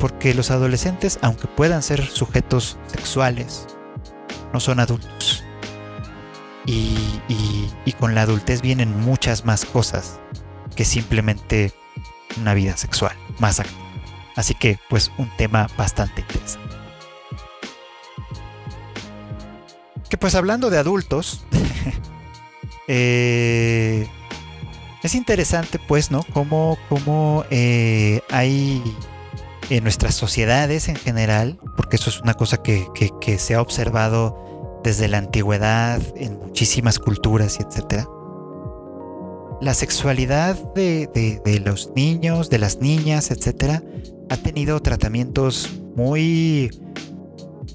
Porque 0.00 0.34
los 0.34 0.50
adolescentes, 0.50 1.18
aunque 1.22 1.46
puedan 1.46 1.82
ser 1.82 2.04
sujetos 2.04 2.76
sexuales, 2.88 3.66
no 4.52 4.60
son 4.60 4.80
adultos. 4.80 5.44
Y, 6.66 7.20
con 8.00 8.14
la 8.14 8.22
adultez 8.22 8.60
vienen 8.60 9.00
muchas 9.00 9.44
más 9.44 9.64
cosas 9.64 10.20
que 10.74 10.84
simplemente 10.84 11.72
una 12.38 12.52
vida 12.52 12.76
sexual 12.76 13.16
más 13.38 13.60
activa. 13.60 13.83
Así 14.36 14.54
que 14.54 14.78
pues 14.88 15.12
un 15.18 15.30
tema 15.36 15.68
bastante 15.76 16.20
interesante. 16.20 16.74
Que 20.08 20.16
pues 20.16 20.34
hablando 20.34 20.70
de 20.70 20.78
adultos, 20.78 21.44
eh, 22.88 24.06
es 25.04 25.14
interesante, 25.14 25.78
pues, 25.78 26.10
¿no? 26.10 26.22
Cómo, 26.32 26.78
cómo 26.88 27.44
eh, 27.50 28.22
hay 28.30 28.82
en 29.68 29.82
nuestras 29.82 30.14
sociedades 30.14 30.88
en 30.88 30.96
general, 30.96 31.58
porque 31.76 31.96
eso 31.96 32.08
es 32.08 32.22
una 32.22 32.32
cosa 32.32 32.62
que, 32.62 32.88
se 33.38 33.54
ha 33.54 33.60
observado 33.60 34.80
desde 34.82 35.08
la 35.08 35.18
antigüedad, 35.18 36.00
en 36.16 36.38
muchísimas 36.38 36.98
culturas 36.98 37.58
y 37.60 37.64
etcétera. 37.64 38.08
La 39.60 39.74
sexualidad 39.74 40.56
de, 40.74 41.06
de, 41.44 41.60
los 41.60 41.90
niños, 41.94 42.48
de 42.48 42.58
las 42.58 42.78
niñas, 42.80 43.30
etcétera, 43.30 43.82
ha 44.30 44.36
tenido 44.36 44.80
tratamientos 44.80 45.70
muy 45.96 46.70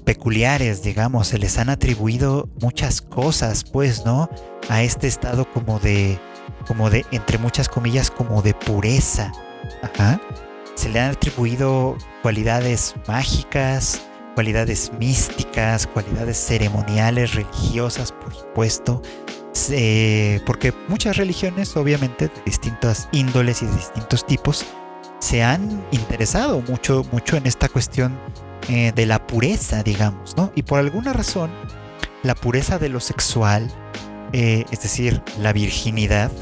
peculiares, 0.04 0.82
digamos, 0.82 1.28
se 1.28 1.38
les 1.38 1.58
han 1.58 1.68
atribuido 1.68 2.48
muchas 2.60 3.00
cosas, 3.00 3.64
pues, 3.64 4.04
¿no? 4.04 4.28
A 4.68 4.82
este 4.82 5.06
estado 5.06 5.50
como 5.52 5.78
de, 5.78 6.18
como 6.66 6.90
de, 6.90 7.04
entre 7.12 7.38
muchas 7.38 7.68
comillas, 7.68 8.10
como 8.10 8.42
de 8.42 8.54
pureza. 8.54 9.32
Ajá. 9.82 10.20
Se 10.74 10.88
le 10.88 11.00
han 11.00 11.12
atribuido 11.12 11.96
cualidades 12.22 12.94
mágicas, 13.06 14.00
cualidades 14.34 14.92
místicas, 14.98 15.86
cualidades 15.86 16.38
ceremoniales, 16.38 17.34
religiosas, 17.34 18.12
por 18.12 18.34
supuesto. 18.34 19.02
porque 20.46 20.72
muchas 20.88 21.16
religiones, 21.16 21.76
obviamente, 21.76 22.28
de 22.28 22.42
distintas 22.44 23.08
índoles 23.12 23.62
y 23.62 23.66
de 23.66 23.76
distintos 23.76 24.26
tipos, 24.26 24.64
se 25.20 25.42
han 25.44 25.84
interesado 25.92 26.60
mucho, 26.62 27.04
mucho 27.12 27.36
en 27.36 27.46
esta 27.46 27.68
cuestión 27.68 28.18
eh, 28.68 28.92
de 28.94 29.06
la 29.06 29.26
pureza, 29.26 29.82
digamos, 29.82 30.36
¿no? 30.36 30.50
Y 30.56 30.62
por 30.62 30.80
alguna 30.80 31.12
razón, 31.12 31.50
la 32.22 32.34
pureza 32.34 32.78
de 32.78 32.88
lo 32.88 33.00
sexual, 33.00 33.70
eh, 34.32 34.64
es 34.70 34.82
decir, 34.82 35.22
la 35.38 35.52
virginidad, 35.52 36.32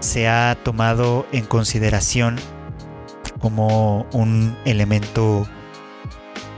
se 0.00 0.28
ha 0.28 0.56
tomado 0.62 1.26
en 1.32 1.44
consideración 1.44 2.36
como 3.40 4.06
un 4.12 4.56
elemento 4.64 5.48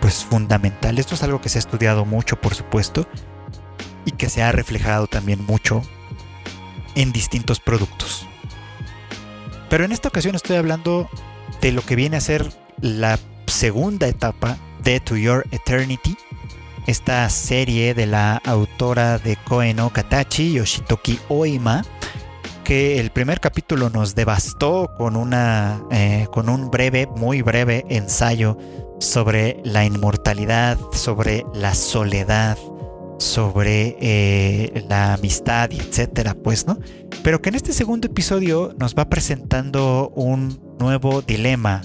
pues 0.00 0.24
fundamental. 0.24 0.98
Esto 0.98 1.14
es 1.14 1.22
algo 1.22 1.40
que 1.40 1.48
se 1.48 1.58
ha 1.58 1.60
estudiado 1.60 2.04
mucho, 2.04 2.40
por 2.40 2.54
supuesto, 2.54 3.06
y 4.04 4.12
que 4.12 4.28
se 4.28 4.42
ha 4.42 4.52
reflejado 4.52 5.06
también 5.06 5.44
mucho 5.44 5.82
en 6.94 7.12
distintos 7.12 7.60
productos. 7.60 8.26
Pero 9.68 9.84
en 9.84 9.92
esta 9.92 10.08
ocasión 10.08 10.34
estoy 10.34 10.56
hablando 10.56 11.08
de 11.60 11.72
lo 11.72 11.82
que 11.82 11.96
viene 11.96 12.16
a 12.16 12.20
ser 12.20 12.50
la 12.80 13.18
segunda 13.46 14.08
etapa 14.08 14.58
de 14.82 15.00
To 15.00 15.16
Your 15.16 15.46
Eternity, 15.50 16.16
esta 16.86 17.28
serie 17.28 17.94
de 17.94 18.06
la 18.06 18.36
autora 18.44 19.18
de 19.18 19.36
Koen 19.36 19.76
no 19.76 19.90
Katachi, 19.90 20.52
Yoshitoki 20.52 21.18
Oima, 21.28 21.84
que 22.64 22.98
el 22.98 23.10
primer 23.10 23.40
capítulo 23.40 23.90
nos 23.90 24.14
devastó 24.14 24.90
con, 24.96 25.16
una, 25.16 25.82
eh, 25.90 26.26
con 26.32 26.48
un 26.48 26.70
breve, 26.70 27.06
muy 27.16 27.42
breve 27.42 27.84
ensayo 27.88 28.56
sobre 28.98 29.60
la 29.64 29.84
inmortalidad, 29.84 30.78
sobre 30.92 31.44
la 31.54 31.74
soledad, 31.74 32.56
sobre 33.18 33.96
eh, 34.00 34.84
la 34.88 35.14
amistad, 35.14 35.70
etcétera, 35.72 36.34
pues, 36.34 36.66
¿no? 36.66 36.78
Pero 37.22 37.42
que 37.42 37.50
en 37.50 37.56
este 37.56 37.72
segundo 37.72 38.06
episodio 38.06 38.74
nos 38.78 38.94
va 38.94 39.08
presentando 39.08 40.10
un 40.14 40.69
nuevo 40.80 41.22
dilema 41.22 41.82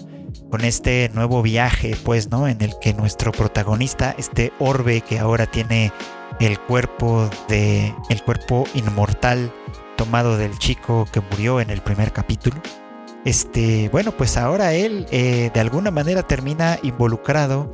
con 0.49 0.63
este 0.63 1.11
nuevo 1.13 1.41
viaje, 1.43 1.95
pues, 2.03 2.31
¿no? 2.31 2.47
En 2.47 2.61
el 2.61 2.73
que 2.79 2.93
nuestro 2.93 3.31
protagonista, 3.31 4.15
este 4.17 4.53
orbe 4.57 5.01
que 5.01 5.19
ahora 5.19 5.45
tiene 5.45 5.91
el 6.39 6.59
cuerpo 6.59 7.29
de 7.47 7.93
el 8.09 8.23
cuerpo 8.23 8.65
inmortal 8.73 9.51
tomado 9.97 10.37
del 10.37 10.57
chico 10.57 11.07
que 11.11 11.21
murió 11.21 11.61
en 11.61 11.69
el 11.69 11.81
primer 11.81 12.11
capítulo. 12.11 12.57
Este, 13.23 13.89
bueno, 13.89 14.11
pues 14.11 14.37
ahora 14.37 14.73
él 14.73 15.07
eh, 15.11 15.49
de 15.53 15.59
alguna 15.59 15.91
manera 15.91 16.23
termina 16.23 16.77
involucrado 16.83 17.71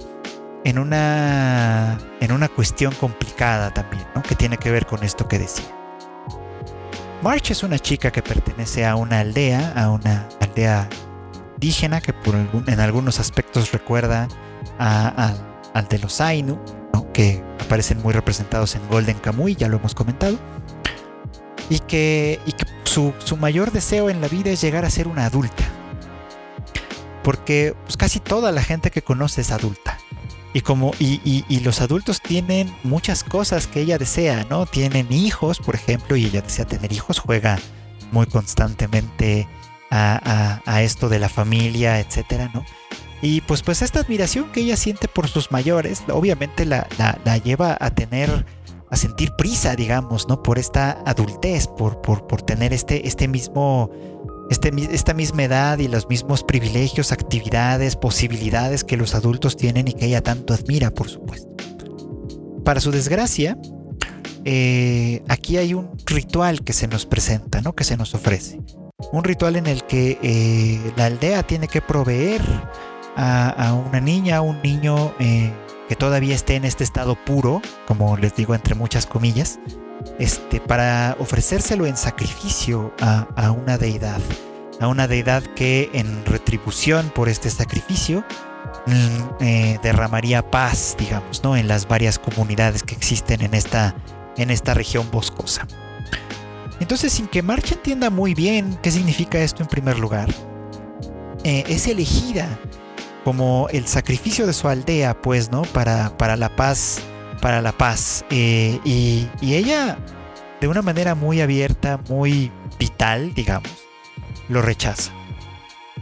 en 0.64 0.80
una 0.80 2.00
en 2.20 2.32
una 2.32 2.48
cuestión 2.48 2.94
complicada 2.96 3.74
también, 3.74 4.06
¿no? 4.16 4.24
Que 4.24 4.36
tiene 4.36 4.58
que 4.58 4.72
ver 4.72 4.86
con 4.86 5.04
esto 5.04 5.28
que 5.28 5.40
decía. 5.40 5.66
March 7.22 7.52
es 7.52 7.62
una 7.62 7.78
chica 7.78 8.12
que 8.12 8.24
pertenece 8.24 8.86
a 8.86 8.96
una 8.96 9.20
aldea, 9.20 9.74
a 9.76 9.92
una 9.92 10.28
aldea 10.40 10.90
indígena 11.62 12.02
que 12.02 12.12
por 12.12 12.34
en 12.36 12.80
algunos 12.80 13.20
aspectos 13.20 13.72
recuerda 13.72 14.28
al 14.80 15.88
de 15.90 16.00
los 16.00 16.20
Ainu, 16.20 16.60
que 17.14 17.44
aparecen 17.60 18.02
muy 18.02 18.14
representados 18.14 18.76
en 18.76 18.88
Golden 18.88 19.20
Kamuy, 19.20 19.54
ya 19.54 19.68
lo 19.68 19.78
hemos 19.78 19.94
comentado, 19.94 20.40
y 21.70 21.78
que, 21.82 22.40
su, 22.84 23.14
mayor 23.38 23.72
deseo 23.72 24.10
en 24.10 24.22
la 24.22 24.28
vida 24.28 24.50
es 24.50 24.60
llegar 24.60 24.86
a 24.86 24.90
ser 24.90 25.08
una 25.08 25.28
adulta, 25.28 25.64
porque 27.24 27.76
pues, 27.84 27.96
casi 27.96 28.20
toda 28.20 28.52
la 28.52 28.64
gente 28.64 28.90
que 28.90 29.04
conoce 29.04 29.42
es 29.42 29.52
adulta. 29.52 30.00
Y 30.54 30.62
como 30.62 30.92
y, 31.00 31.46
y, 31.48 31.60
los 31.60 31.80
adultos 31.80 32.22
tienen 32.22 32.76
muchas 32.84 33.24
cosas 33.24 33.68
que 33.68 33.82
ella 33.82 33.98
desea, 33.98 34.46
¿no? 34.50 34.66
Tienen 34.66 35.14
hijos, 35.14 35.60
por 35.60 35.76
ejemplo, 35.76 36.18
y 36.18 36.26
ella 36.26 36.42
desea 36.42 36.66
tener 36.66 36.92
hijos, 36.92 37.20
juega 37.20 37.58
muy 38.12 38.26
constantemente 38.26 39.48
a, 39.92 40.82
esto 40.82 41.10
de 41.10 41.20
la 41.20 41.30
familia, 41.30 42.00
etcétera, 42.00 42.50
¿no? 42.54 42.66
Y 43.22 43.42
pues, 43.42 43.62
pues 43.62 43.82
esta 43.82 44.00
admiración 44.00 44.52
que 44.52 44.62
ella 44.62 44.76
siente 44.76 45.08
por 45.08 45.28
sus 45.28 45.52
mayores, 45.52 46.04
obviamente 46.12 46.66
la, 46.66 46.88
la, 46.98 47.38
lleva 47.38 47.78
a 47.80 47.92
tener, 47.92 48.46
a 48.90 48.96
sentir 48.96 49.34
prisa, 49.38 49.76
digamos, 49.76 50.28
¿no? 50.28 50.42
Por 50.42 50.58
esta 50.58 51.04
adultez, 51.06 51.68
por, 51.68 52.02
por, 52.02 52.26
por 52.26 52.42
tener 52.42 52.74
este, 52.74 53.08
este 53.08 53.28
mismo, 53.28 53.92
este, 54.50 54.72
esta 54.92 55.14
misma 55.14 55.44
edad 55.44 55.78
y 55.78 55.88
los 55.88 56.10
mismos 56.10 56.44
privilegios, 56.44 57.12
actividades, 57.12 57.96
posibilidades 57.96 58.84
que 58.84 58.98
los 58.98 59.14
adultos 59.14 59.56
tienen 59.56 59.88
y 59.88 59.94
que 59.94 60.08
ella 60.08 60.22
tanto 60.22 60.56
admira, 60.56 60.90
por 60.90 61.08
supuesto. 61.10 61.56
Para 62.66 62.80
su 62.80 62.92
desgracia, 62.92 63.56
eh, 64.46 65.22
aquí 65.28 65.58
hay 65.58 65.76
un 65.76 65.92
ritual 66.08 66.64
que 66.64 66.74
se 66.74 66.88
nos 66.88 67.06
presenta, 67.06 67.62
¿no? 67.62 67.74
Que 67.74 67.84
se 67.84 67.98
nos 67.98 68.16
ofrece 68.16 68.60
un 69.12 69.24
ritual 69.24 69.56
en 69.56 69.68
el 69.68 69.84
que 69.84 70.20
eh, 70.22 70.94
la 70.96 71.06
aldea 71.06 71.44
tiene 71.44 71.68
que 71.68 71.82
proveer 71.82 72.42
a, 73.16 73.74
una 73.74 74.00
niña, 74.00 74.38
a 74.38 74.42
un 74.42 74.62
niño 74.62 75.14
eh, 75.20 75.52
que 75.90 75.96
todavía 75.96 76.36
esté 76.36 76.56
en 76.56 76.66
este 76.66 76.84
estado 76.84 77.16
puro, 77.16 77.62
como 77.86 78.18
les 78.18 78.36
digo 78.36 78.56
entre 78.56 78.76
muchas 78.76 79.06
comillas, 79.06 79.60
este, 80.20 80.60
para 80.60 81.16
ofrecérselo 81.20 81.86
en 81.86 81.98
sacrificio 81.98 82.94
a, 83.02 83.52
una 83.52 83.78
deidad, 83.78 84.22
a 84.80 84.88
una 84.88 85.08
deidad 85.08 85.44
que 85.44 85.90
en 85.94 86.26
retribución 86.26 87.12
por 87.14 87.30
este 87.30 87.50
sacrificio 87.50 88.24
mm, 88.88 89.44
eh, 89.44 89.80
derramaría 89.84 90.50
paz, 90.50 90.96
digamos, 90.98 91.44
¿no? 91.44 91.58
en 91.58 91.68
las 91.68 91.88
varias 91.88 92.20
comunidades 92.20 92.84
que 92.84 92.96
existen 92.96 93.42
en 93.42 93.54
esta, 93.54 93.96
en 94.38 94.50
esta 94.50 94.74
región 94.74 95.12
boscosa. 95.12 95.68
Entonces, 96.82 97.14
sin 97.14 97.28
que 97.28 97.44
March 97.44 97.72
entienda 97.72 98.10
muy 98.10 98.34
bien 98.34 98.78
qué 98.82 98.92
significa 98.92 99.40
esto 99.40 99.62
en 99.62 99.70
primer 99.70 100.00
lugar, 100.00 100.28
eh, 101.44 101.64
es 101.68 101.88
elegida 101.88 102.60
como 103.24 103.68
el 103.72 103.88
sacrificio 103.88 104.48
de 104.48 104.54
su 104.54 104.68
aldea, 104.68 105.22
pues, 105.22 105.52
¿no? 105.52 105.62
Para, 105.62 106.18
para 106.18 106.36
la 106.36 106.56
paz, 106.56 107.00
para 107.40 107.62
la 107.62 107.72
paz. 107.72 108.26
Eh, 108.32 108.80
y, 108.84 109.28
y 109.42 109.54
ella, 109.54 110.00
de 110.60 110.68
una 110.68 110.82
manera 110.82 111.14
muy 111.14 111.40
abierta, 111.40 112.00
muy 112.10 112.52
vital, 112.80 113.34
digamos, 113.36 113.72
lo 114.50 114.64
rechaza. 114.64 115.12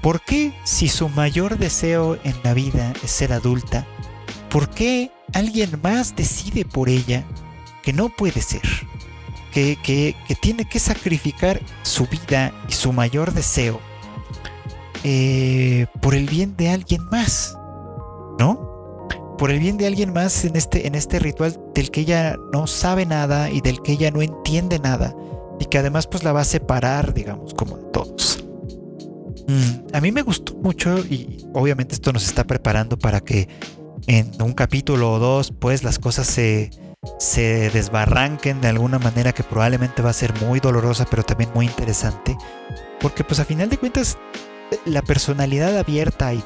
¿Por 0.01 0.21
qué, 0.21 0.53
si 0.63 0.87
su 0.87 1.09
mayor 1.09 1.57
deseo 1.57 2.17
en 2.23 2.35
la 2.43 2.53
vida 2.53 2.93
es 3.03 3.11
ser 3.11 3.33
adulta, 3.33 3.85
por 4.49 4.69
qué 4.69 5.11
alguien 5.33 5.77
más 5.83 6.15
decide 6.15 6.63
por 6.63 6.87
ella 6.87 7.25
que 7.83 7.91
no 7.91 8.07
puede 8.07 8.41
ser, 8.41 8.61
que, 9.51 9.77
que, 9.83 10.15
tiene 10.41 10.65
que 10.65 10.79
sacrificar 10.79 11.61
su 11.83 12.05
vida 12.07 12.53
y 12.67 12.73
su 12.73 12.93
mayor 12.93 13.33
deseo 13.33 13.79
eh, 15.03 15.87
por 16.01 16.15
el 16.15 16.27
bien 16.27 16.55
de 16.57 16.69
alguien 16.69 17.05
más, 17.09 17.57
¿no? 18.37 19.07
Por 19.37 19.51
el 19.51 19.59
bien 19.59 19.77
de 19.77 19.87
alguien 19.87 20.11
más 20.11 20.43
en 20.43 20.55
este, 20.55 20.87
en 20.87 20.95
este 20.95 21.19
ritual 21.19 21.57
del 21.73 21.91
que 21.91 22.01
ella 22.01 22.35
no 22.51 22.67
sabe 22.67 23.05
nada 23.05 23.49
y 23.49 23.61
del 23.61 23.81
que 23.81 23.93
ella 23.93 24.11
no 24.11 24.21
entiende 24.21 24.79
nada 24.79 25.15
y 25.59 25.65
que 25.65 25.77
además 25.77 26.07
pues 26.07 26.23
la 26.23 26.33
va 26.33 26.41
a 26.41 26.45
separar, 26.45 27.13
digamos, 27.13 27.53
como 27.53 27.77
en 27.77 27.91
todos. 27.91 28.43
Mm, 29.47 29.95
a 29.95 30.01
mí 30.01 30.11
me 30.11 30.21
gustó 30.21 30.55
mucho 30.55 30.99
y 30.99 31.45
obviamente 31.53 31.95
esto 31.95 32.11
nos 32.11 32.25
está 32.25 32.43
preparando 32.43 32.99
para 32.99 33.21
que 33.21 33.47
en 34.07 34.29
un 34.41 34.53
capítulo 34.53 35.13
o 35.13 35.19
dos 35.19 35.51
pues 35.57 35.83
las 35.83 35.99
cosas 35.99 36.27
se, 36.27 36.71
se 37.17 37.69
desbarranquen 37.69 38.59
de 38.59 38.67
alguna 38.67 38.99
manera 38.99 39.31
que 39.31 39.43
probablemente 39.43 40.01
va 40.01 40.09
a 40.09 40.13
ser 40.13 40.33
muy 40.41 40.59
dolorosa 40.59 41.05
pero 41.09 41.23
también 41.23 41.49
muy 41.53 41.65
interesante 41.65 42.37
porque 42.99 43.23
pues 43.23 43.39
a 43.39 43.45
final 43.45 43.69
de 43.69 43.77
cuentas 43.77 44.17
la 44.85 45.01
personalidad 45.01 45.77
abierta 45.77 46.33
y, 46.33 46.43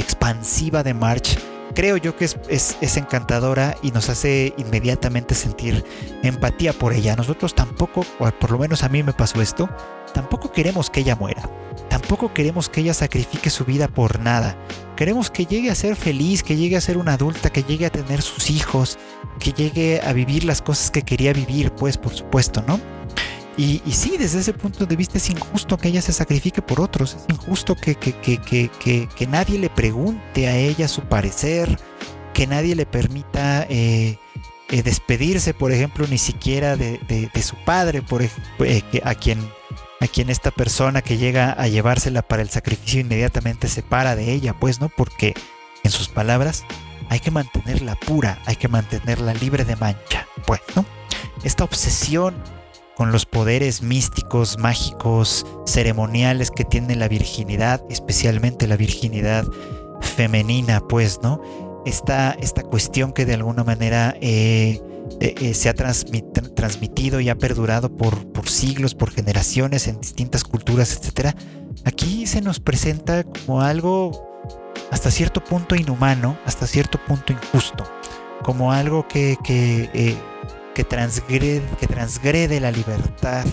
expansiva 0.00 0.82
de 0.82 0.94
March 0.94 1.38
creo 1.74 1.96
yo 1.96 2.16
que 2.16 2.24
es, 2.24 2.38
es, 2.48 2.96
encantadora 2.96 3.76
y 3.82 3.90
nos 3.92 4.08
hace 4.08 4.54
inmediatamente 4.56 5.36
sentir 5.36 5.84
empatía 6.24 6.72
por 6.72 6.92
ella. 6.92 7.14
Nosotros 7.14 7.54
tampoco, 7.54 8.04
o 8.18 8.28
por 8.32 8.50
lo 8.50 8.58
menos 8.58 8.82
a 8.82 8.88
mí 8.88 9.04
me 9.04 9.12
pasó 9.12 9.40
esto, 9.40 9.68
tampoco 10.12 10.50
queremos 10.50 10.90
que 10.90 11.00
ella 11.00 11.14
muera. 11.14 11.48
Tampoco 11.88 12.34
queremos 12.34 12.68
que 12.68 12.80
ella 12.80 12.92
sacrifique 12.92 13.50
su 13.50 13.64
vida 13.64 13.86
por 13.86 14.18
nada. 14.18 14.56
Queremos 14.96 15.30
que 15.30 15.46
llegue 15.46 15.70
a 15.70 15.76
ser 15.76 15.94
feliz, 15.94 16.42
que 16.42 16.56
llegue 16.56 16.76
a 16.76 16.80
ser 16.80 16.98
una 16.98 17.14
adulta, 17.14 17.50
que 17.50 17.62
llegue 17.62 17.86
a 17.86 17.90
tener 17.90 18.20
sus 18.20 18.50
hijos, 18.50 18.98
que 19.40 19.52
llegue 19.52 20.00
a 20.04 20.12
vivir 20.12 20.44
las 20.44 20.62
cosas 20.62 20.92
que 20.92 21.02
quería 21.02 21.32
vivir, 21.32 21.72
pues 21.72 21.98
por 21.98 22.14
supuesto, 22.14 22.62
¿no? 22.68 22.78
Y, 23.56 23.82
sí, 23.90 24.16
desde 24.16 24.40
ese 24.40 24.54
punto 24.54 24.86
de 24.86 24.96
vista 24.96 25.18
es 25.18 25.28
injusto 25.28 25.76
que 25.76 25.88
ella 25.88 26.00
se 26.00 26.14
sacrifique 26.14 26.62
por 26.62 26.80
otros, 26.80 27.14
es 27.14 27.24
injusto 27.28 27.74
que, 27.74 27.94
que, 27.94 28.10
que, 28.14 29.26
nadie 29.26 29.58
le 29.58 29.68
pregunte 29.68 30.48
a 30.48 30.56
ella 30.56 30.88
su 30.88 31.02
parecer, 31.02 31.78
que 32.32 32.46
nadie 32.46 32.74
le 32.74 32.86
permita 32.86 33.66
eh, 33.68 34.18
eh, 34.70 34.82
despedirse, 34.82 35.52
por 35.52 35.72
ejemplo, 35.72 36.06
ni 36.08 36.16
siquiera 36.16 36.76
de, 36.76 37.30
su 37.42 37.56
padre, 37.66 38.00
por, 38.00 38.22
eh, 38.22 38.30
a, 39.04 39.14
quien, 39.14 39.38
a 40.00 40.06
quien 40.06 40.30
esta 40.30 40.52
persona 40.52 41.02
que 41.02 41.18
llega 41.18 41.52
a 41.52 41.68
llevársela 41.68 42.22
para 42.22 42.40
el 42.40 42.48
sacrificio 42.48 43.00
inmediatamente 43.00 43.68
se 43.68 43.82
para 43.82 44.16
de 44.16 44.32
ella, 44.32 44.54
pues, 44.58 44.80
¿no? 44.80 44.88
Porque, 44.88 45.34
en 45.82 45.90
sus 45.90 46.08
palabras, 46.08 46.64
hay 47.10 47.18
que 47.18 47.32
mantenerla 47.32 47.96
pura, 47.96 48.38
hay 48.46 48.56
que 48.56 48.68
mantenerla 48.68 49.34
libre 49.34 49.64
de 49.64 49.76
mancha, 49.76 50.26
pues, 50.46 50.60
¿no? 50.76 50.86
Esta 51.42 51.64
obsesión 51.64 52.34
con 52.96 53.10
los 53.10 53.26
poderes 53.26 53.82
místicos, 53.82 54.58
mágicos, 54.58 55.44
ceremoniales 55.66 56.52
que 56.52 56.64
tiene 56.64 56.94
la 56.94 57.08
virginidad, 57.08 57.82
especialmente 57.90 58.68
la 58.68 58.76
virginidad 58.76 59.44
femenina, 60.00 60.80
pues, 60.80 61.18
¿no? 61.20 61.42
Esta, 61.84 62.30
esta 62.40 62.62
cuestión 62.62 63.12
que 63.12 63.26
de 63.26 63.34
alguna 63.34 63.64
manera 63.64 64.14
eh, 64.20 64.80
eh, 65.20 65.34
eh, 65.40 65.54
se 65.54 65.68
ha 65.68 65.74
transmitido 65.74 67.20
y 67.20 67.28
ha 67.28 67.38
perdurado 67.38 67.96
por, 67.96 68.30
por 68.32 68.48
siglos, 68.48 68.94
por 68.94 69.10
generaciones, 69.10 69.88
en 69.88 70.00
distintas 70.00 70.44
culturas, 70.44 70.96
etc. 70.96 71.34
Aquí 71.84 72.28
se 72.28 72.40
nos 72.40 72.60
presenta 72.60 73.24
como 73.24 73.62
algo 73.62 74.29
hasta 74.90 75.10
cierto 75.10 75.42
punto 75.42 75.74
inhumano, 75.74 76.38
hasta 76.44 76.66
cierto 76.66 76.98
punto 76.98 77.32
injusto, 77.32 77.84
como 78.42 78.72
algo 78.72 79.06
que, 79.08 79.36
que 79.44 80.16
que 80.74 80.84
transgrede, 80.84 81.62
que 81.78 81.86
transgrede 81.86 82.60
la 82.60 82.70
libertad 82.70 83.44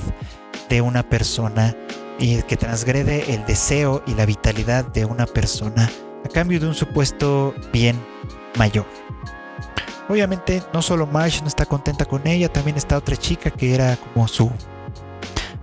de 0.69 0.81
una 0.81 1.03
persona 1.03 1.75
y 2.19 2.41
que 2.43 2.57
transgrede 2.57 3.33
el 3.33 3.45
deseo 3.45 4.03
y 4.07 4.13
la 4.13 4.25
vitalidad 4.25 4.85
de 4.85 5.05
una 5.05 5.25
persona 5.25 5.89
a 6.25 6.29
cambio 6.29 6.59
de 6.59 6.67
un 6.67 6.73
supuesto 6.73 7.53
bien 7.71 7.99
mayor. 8.57 8.85
Obviamente 10.09 10.63
no 10.73 10.81
solo 10.81 11.05
Marsh 11.05 11.41
no 11.41 11.47
está 11.47 11.65
contenta 11.65 12.05
con 12.05 12.25
ella, 12.27 12.51
también 12.51 12.77
está 12.77 12.97
otra 12.97 13.17
chica 13.17 13.51
que 13.51 13.75
era 13.75 13.97
como 13.97 14.27
su 14.27 14.51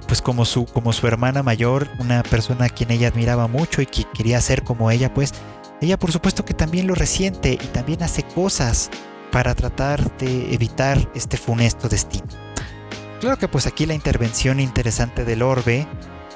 pues 0.07 0.22
como 0.22 0.44
su 0.44 0.66
como 0.66 0.92
su 0.92 1.07
hermana 1.07 1.42
mayor, 1.42 1.88
una 1.98 2.22
persona 2.22 2.66
a 2.66 2.68
quien 2.68 2.90
ella 2.90 3.09
admiraba 3.09 3.46
mucho 3.48 3.82
y 3.82 3.86
que 3.86 4.05
quería 4.14 4.40
ser 4.40 4.62
como 4.62 4.90
ella, 4.90 5.12
pues 5.12 5.32
ella 5.80 5.98
por 5.98 6.12
supuesto 6.12 6.44
que 6.44 6.55
también 6.55 6.86
lo 6.86 6.94
resiente 6.94 7.52
y 7.52 7.66
también 7.68 8.02
hace 8.02 8.22
cosas 8.22 8.90
para 9.30 9.55
tratar 9.55 10.16
de 10.18 10.55
evitar 10.55 11.11
este 11.14 11.36
funesto 11.36 11.88
destino. 11.88 12.26
Claro 13.20 13.38
que 13.38 13.48
pues 13.48 13.66
aquí 13.66 13.86
la 13.86 13.94
intervención 13.94 14.61
interesante 14.61 15.24
del 15.24 15.42
orbe, 15.42 15.86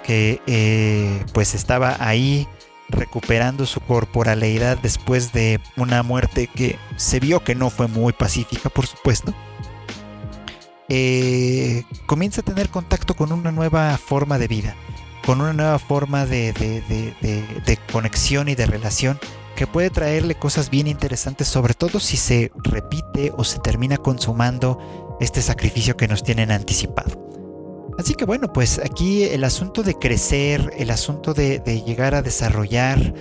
que 0.02 0.40
eh, 0.46 1.24
pues 1.32 1.54
estaba 1.54 1.96
ahí 2.00 2.48
recuperando 2.88 3.66
su 3.66 3.80
corporalidad 3.80 4.78
después 4.78 5.32
de 5.32 5.60
una 5.76 6.02
muerte 6.02 6.46
que 6.46 6.78
se 6.96 7.20
vio 7.20 7.44
que 7.44 7.54
no 7.54 7.70
fue 7.70 7.86
muy 7.88 8.12
pacífica, 8.12 8.70
por 8.70 8.86
supuesto. 8.86 9.34
Eh, 10.88 11.84
comienza 12.06 12.40
a 12.40 12.44
tener 12.44 12.70
contacto 12.70 13.14
con 13.14 13.32
una 13.32 13.52
nueva 13.52 13.96
forma 13.98 14.38
de 14.38 14.48
vida, 14.48 14.76
con 15.26 15.40
una 15.40 15.52
nueva 15.52 15.78
forma 15.78 16.26
de, 16.26 16.52
de 16.52 17.78
conexión 17.92 18.48
y 18.48 18.54
de 18.54 18.66
relación 18.66 19.18
que 19.58 19.66
puede 19.66 19.90
traerle 19.90 20.36
cosas 20.36 20.70
bien 20.70 20.86
interesantes, 20.86 21.48
sobre 21.48 21.74
todo 21.74 21.98
si 21.98 22.16
se 22.16 22.52
repite 22.62 23.32
o 23.36 23.42
se 23.42 23.58
termina 23.58 23.96
consumando 23.96 24.78
este 25.20 25.42
sacrificio 25.42 25.96
que 25.96 26.06
nos 26.06 26.22
tienen 26.22 26.52
anticipado. 26.52 27.28
Así 27.98 28.14
que 28.14 28.24
bueno, 28.24 28.52
pues 28.52 28.78
aquí 28.78 29.24
el 29.24 29.42
asunto 29.42 29.82
de 29.82 29.94
crecer, 29.94 30.72
el 30.78 30.90
asunto 30.92 31.34
de, 31.34 31.60
llegar 31.84 32.14
a 32.14 32.22
desarrollar 32.22 33.12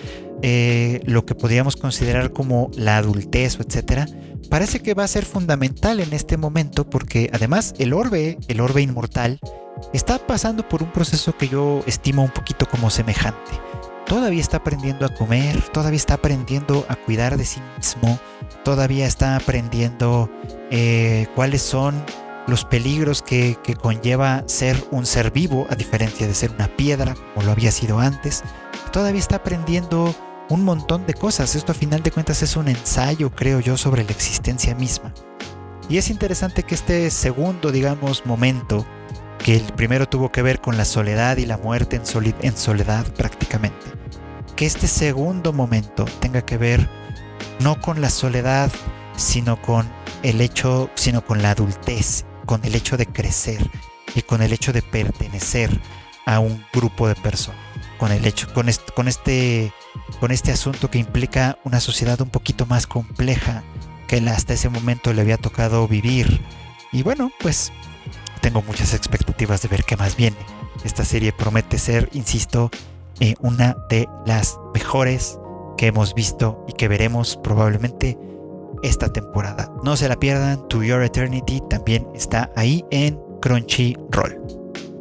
eh, 0.43 1.01
lo 1.05 1.25
que 1.25 1.33
podríamos 1.33 1.75
considerar 1.75 2.31
como 2.31 2.69
la 2.75 2.97
adultez 2.97 3.59
o 3.59 3.63
etcétera, 3.63 4.05
parece 4.49 4.79
que 4.79 4.93
va 4.93 5.03
a 5.03 5.07
ser 5.07 5.25
fundamental 5.25 5.99
en 5.99 6.13
este 6.13 6.37
momento 6.37 6.89
porque 6.89 7.29
además 7.33 7.73
el 7.77 7.93
orbe, 7.93 8.37
el 8.47 8.61
orbe 8.61 8.81
inmortal, 8.81 9.39
está 9.93 10.17
pasando 10.17 10.67
por 10.67 10.81
un 10.83 10.91
proceso 10.91 11.37
que 11.37 11.47
yo 11.47 11.83
estimo 11.85 12.23
un 12.23 12.31
poquito 12.31 12.67
como 12.67 12.89
semejante 12.89 13.51
todavía 14.07 14.39
está 14.39 14.57
aprendiendo 14.57 15.05
a 15.05 15.09
comer, 15.09 15.61
todavía 15.69 15.97
está 15.97 16.15
aprendiendo 16.15 16.85
a 16.87 16.95
cuidar 16.95 17.37
de 17.37 17.45
sí 17.45 17.61
mismo, 17.77 18.17
todavía 18.63 19.05
está 19.05 19.35
aprendiendo 19.35 20.29
eh, 20.71 21.27
cuáles 21.35 21.61
son 21.61 22.03
los 22.47 22.63
peligros 22.63 23.21
que, 23.21 23.57
conlleva 23.81 24.43
ser 24.47 24.81
un 24.91 25.05
ser 25.05 25.31
vivo, 25.31 25.67
a 25.69 25.75
diferencia 25.75 26.25
de 26.25 26.33
ser 26.33 26.51
una 26.51 26.67
piedra, 26.67 27.13
como 27.33 27.45
lo 27.45 27.51
había 27.51 27.71
sido 27.71 27.99
antes. 27.99 28.43
Todavía 28.93 29.19
está 29.19 29.37
aprendiendo 29.37 30.15
un 30.49 30.63
montón 30.63 31.05
de 31.05 31.13
cosas. 31.13 31.55
Esto 31.55 31.71
a 31.71 31.75
final 31.75 32.03
de 32.03 32.11
cuentas 32.11 32.41
es 32.41 32.55
un 32.55 32.67
ensayo, 32.67 33.31
creo 33.31 33.59
yo, 33.59 33.77
sobre 33.77 34.03
la 34.03 34.11
existencia 34.11 34.75
misma. 34.75 35.13
Y 35.89 35.97
es 35.97 36.09
interesante 36.09 36.63
que 36.63 36.75
este 36.75 37.09
segundo, 37.11 37.71
digamos, 37.71 38.25
momento, 38.25 38.85
que 39.39 39.55
el 39.55 39.63
primero 39.73 40.07
tuvo 40.07 40.31
que 40.31 40.41
ver 40.41 40.59
con 40.59 40.77
la 40.77 40.85
soledad 40.85 41.37
y 41.37 41.45
la 41.45 41.57
muerte 41.57 42.01
en 42.41 42.57
soledad 42.57 43.05
prácticamente, 43.13 43.85
que 44.55 44.65
este 44.65 44.87
segundo 44.87 45.53
momento 45.53 46.05
tenga 46.19 46.41
que 46.41 46.57
ver 46.57 46.89
no 47.59 47.79
con 47.79 48.01
la 48.01 48.09
soledad, 48.09 48.71
sino 49.15 49.61
con 49.61 49.87
el 50.23 50.41
hecho, 50.41 50.89
sino 50.95 51.23
con 51.23 51.41
la 51.41 51.51
adultez, 51.51 52.25
con 52.45 52.65
el 52.65 52.75
hecho 52.75 52.97
de 52.97 53.05
crecer 53.05 53.69
y 54.15 54.21
con 54.23 54.41
el 54.41 54.51
hecho 54.51 54.73
de 54.73 54.81
pertenecer 54.81 55.69
a 56.25 56.39
un 56.39 56.65
grupo 56.73 57.07
de 57.07 57.15
personas, 57.15 57.59
con 57.97 58.11
el 58.11 58.25
hecho, 58.25 58.51
con 58.53 58.67
con 58.95 59.07
este, 59.07 59.71
con 60.19 60.31
este 60.31 60.51
asunto 60.51 60.89
que 60.89 60.99
implica 60.99 61.57
una 61.63 61.79
sociedad 61.79 62.19
un 62.21 62.29
poquito 62.29 62.65
más 62.65 62.87
compleja 62.87 63.63
que 64.07 64.17
hasta 64.29 64.53
ese 64.53 64.69
momento 64.69 65.13
le 65.13 65.21
había 65.21 65.37
tocado 65.37 65.87
vivir. 65.87 66.41
Y 66.91 67.03
bueno, 67.03 67.31
pues 67.39 67.71
tengo 68.41 68.61
muchas 68.61 68.93
expectativas 68.93 69.61
de 69.61 69.67
ver 69.67 69.83
qué 69.83 69.97
más 69.97 70.15
viene. 70.15 70.37
Esta 70.83 71.03
serie 71.03 71.33
promete 71.33 71.77
ser, 71.77 72.09
insisto, 72.13 72.71
eh, 73.19 73.35
una 73.39 73.75
de 73.89 74.07
las 74.25 74.57
mejores 74.73 75.37
que 75.77 75.87
hemos 75.87 76.13
visto 76.13 76.65
y 76.67 76.73
que 76.73 76.87
veremos 76.87 77.37
probablemente 77.43 78.17
esta 78.83 79.11
temporada. 79.11 79.71
No 79.83 79.97
se 79.97 80.07
la 80.07 80.17
pierdan, 80.17 80.67
To 80.69 80.83
Your 80.83 81.03
Eternity 81.03 81.61
también 81.69 82.07
está 82.15 82.51
ahí 82.55 82.85
en 82.91 83.19
Crunchyroll. 83.41 84.46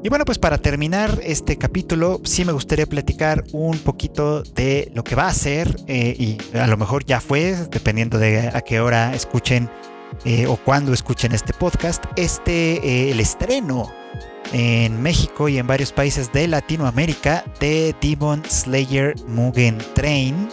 Y 0.07 0.09
bueno, 0.09 0.25
pues 0.25 0.39
para 0.39 0.59
terminar 0.59 1.19
este 1.25 1.59
capítulo, 1.59 2.21
sí 2.23 2.45
me 2.45 2.53
gustaría 2.53 2.87
platicar 2.87 3.43
un 3.51 3.77
poquito 3.81 4.45
de 4.45 4.93
lo 4.95 5.03
que 5.03 5.17
va 5.17 5.27
a 5.27 5.35
ser, 5.35 5.75
eh, 5.89 6.15
y 6.17 6.39
a 6.57 6.69
lo 6.69 6.77
mejor 6.77 7.05
ya 7.05 7.21
fue, 7.21 7.57
dependiendo 7.73 8.17
de 8.17 8.53
a 8.55 8.61
qué 8.61 8.79
hora 8.79 9.17
escuchen 9.17 9.69
eh, 10.25 10.47
o 10.47 10.59
cuando 10.59 10.93
escuchen 10.93 11.33
este 11.33 11.53
podcast, 11.53 12.05
este, 12.15 13.11
el 13.11 13.19
estreno 13.19 13.93
en 14.53 15.03
México 15.03 15.49
y 15.49 15.59
en 15.59 15.67
varios 15.67 15.91
países 15.91 16.33
de 16.33 16.47
Latinoamérica 16.47 17.43
de 17.59 17.93
Demon 18.01 18.45
Slayer 18.49 19.17
Mugen 19.27 19.79
Train, 19.97 20.49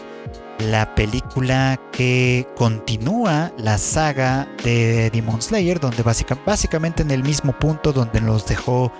la 0.57 0.95
película 0.95 1.79
que 1.91 2.47
continúa 2.55 3.51
la 3.57 3.77
saga 3.77 4.47
de 4.63 5.11
Demon 5.11 5.43
Slayer, 5.43 5.79
donde 5.79 6.01
básicamente 6.01 7.03
en 7.03 7.11
el 7.11 7.21
mismo 7.21 7.53
punto 7.59 7.93
donde 7.93 8.19
nos 8.19 8.47
dejó 8.47 8.91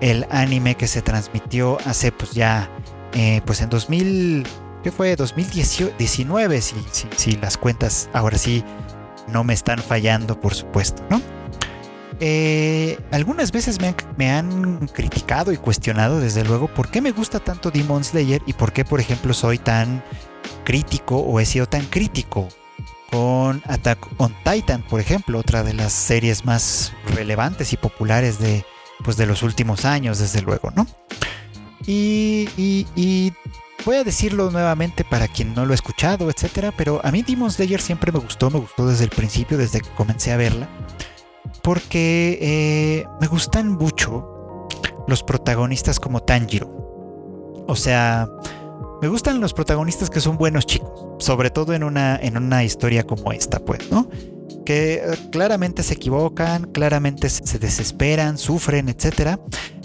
el 0.00 0.26
anime 0.30 0.74
que 0.74 0.86
se 0.86 1.02
transmitió 1.02 1.78
hace 1.84 2.12
pues 2.12 2.32
ya, 2.32 2.70
eh, 3.14 3.40
pues 3.44 3.60
en 3.60 3.70
2000, 3.70 4.46
¿qué 4.82 4.92
fue? 4.92 5.16
2019, 5.16 6.60
si, 6.60 6.74
si, 7.16 7.32
las 7.36 7.56
cuentas 7.56 8.08
ahora 8.12 8.38
sí 8.38 8.64
no 9.28 9.44
me 9.44 9.54
están 9.54 9.78
fallando, 9.78 10.40
por 10.40 10.54
supuesto, 10.54 11.02
¿no? 11.10 11.20
Eh, 12.18 12.98
algunas 13.10 13.52
veces 13.52 13.78
me 13.80 13.88
han, 13.88 13.96
me 14.16 14.30
han, 14.30 14.88
criticado 14.88 15.52
y 15.52 15.58
cuestionado, 15.58 16.20
desde 16.20 16.44
luego, 16.44 16.68
por 16.68 16.90
qué 16.90 17.02
me 17.02 17.12
gusta 17.12 17.40
tanto 17.40 17.70
Demon 17.70 18.04
Slayer 18.04 18.42
y 18.46 18.54
por 18.54 18.72
qué, 18.72 18.84
por 18.84 19.00
ejemplo, 19.00 19.34
soy 19.34 19.58
tan 19.58 20.02
crítico 20.64 21.18
o 21.18 21.40
he 21.40 21.44
sido 21.44 21.66
tan 21.66 21.84
crítico 21.86 22.48
con 23.10 23.62
Attack 23.66 24.08
on 24.16 24.34
Titan, 24.44 24.82
por 24.82 25.00
ejemplo, 25.00 25.38
otra 25.38 25.62
de 25.62 25.74
las 25.74 25.92
series 25.92 26.44
más 26.46 26.92
relevantes 27.14 27.72
y 27.74 27.76
populares 27.76 28.38
de, 28.38 28.64
pues, 29.04 29.16
de 29.16 29.26
los 29.26 29.42
últimos 29.42 29.84
años, 29.84 30.18
desde 30.18 30.42
luego, 30.42 30.70
¿no? 30.74 30.86
Y, 31.86 32.48
y, 32.56 33.32
voy 33.84 33.96
a 33.96 34.04
decirlo 34.04 34.50
nuevamente 34.50 35.04
para 35.04 35.28
quien 35.28 35.54
no 35.54 35.64
lo 35.64 35.72
ha 35.72 35.74
escuchado, 35.74 36.28
etcétera, 36.28 36.72
pero 36.76 37.00
a 37.04 37.12
mí 37.12 37.22
Demon 37.22 37.50
Slayer 37.50 37.80
siempre 37.80 38.10
me 38.10 38.18
gustó, 38.18 38.50
me 38.50 38.58
gustó 38.58 38.86
desde 38.88 39.04
el 39.04 39.10
principio, 39.10 39.56
desde 39.56 39.80
que 39.80 39.90
comencé 39.90 40.32
a 40.32 40.36
verla, 40.36 40.68
porque 41.62 42.38
eh, 42.40 43.04
me 43.20 43.28
gustan 43.28 43.70
mucho 43.70 44.66
los 45.06 45.22
protagonistas 45.22 46.00
como 46.00 46.20
Tanjiro. 46.22 46.68
O 47.68 47.76
sea, 47.76 48.28
me 49.00 49.08
gustan 49.08 49.40
los 49.40 49.52
protagonistas 49.52 50.10
que 50.10 50.20
son 50.20 50.36
buenos 50.36 50.66
chicos, 50.66 50.90
sobre 51.18 51.50
todo 51.50 51.74
en 51.74 51.84
una, 51.84 52.16
en 52.16 52.36
una 52.36 52.64
historia 52.64 53.04
como 53.04 53.30
esta, 53.30 53.60
pues, 53.60 53.90
¿no? 53.90 54.08
Que 54.66 54.96
eh, 54.96 55.02
claramente 55.32 55.82
se 55.82 55.94
equivocan, 55.94 56.64
claramente 56.72 57.30
se 57.30 57.58
desesperan, 57.58 58.36
sufren, 58.36 58.90
etcétera, 58.90 59.40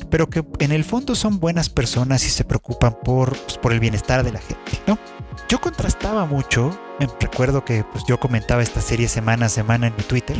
pero 0.09 0.29
que 0.29 0.43
en 0.59 0.73
el 0.73 0.83
fondo 0.83 1.15
son 1.15 1.39
buenas 1.39 1.69
personas 1.69 2.25
y 2.25 2.29
se 2.29 2.43
preocupan 2.43 2.97
por, 3.03 3.37
pues, 3.37 3.57
por 3.57 3.71
el 3.71 3.79
bienestar 3.79 4.23
de 4.23 4.33
la 4.33 4.39
gente, 4.39 4.79
¿no? 4.85 4.99
Yo 5.47 5.61
contrastaba 5.61 6.25
mucho, 6.25 6.77
recuerdo 7.19 7.63
que 7.63 7.85
pues, 7.91 8.03
yo 8.07 8.19
comentaba 8.19 8.61
esta 8.61 8.81
serie 8.81 9.07
semana 9.07 9.45
a 9.45 9.49
semana 9.49 9.87
en 9.87 9.95
mi 9.95 10.03
Twitter, 10.03 10.37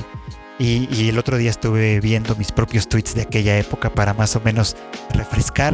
y, 0.60 0.88
y, 0.92 1.10
el 1.10 1.18
otro 1.18 1.38
día 1.38 1.50
estuve 1.50 2.00
viendo 2.02 2.36
mis 2.36 2.52
propios 2.52 2.88
tweets 2.88 3.16
de 3.16 3.24
aquella 3.24 3.58
época 3.58 3.90
para 3.90 4.14
más 4.14 4.36
o 4.36 4.42
menos 4.42 4.76
refrescar 5.12 5.74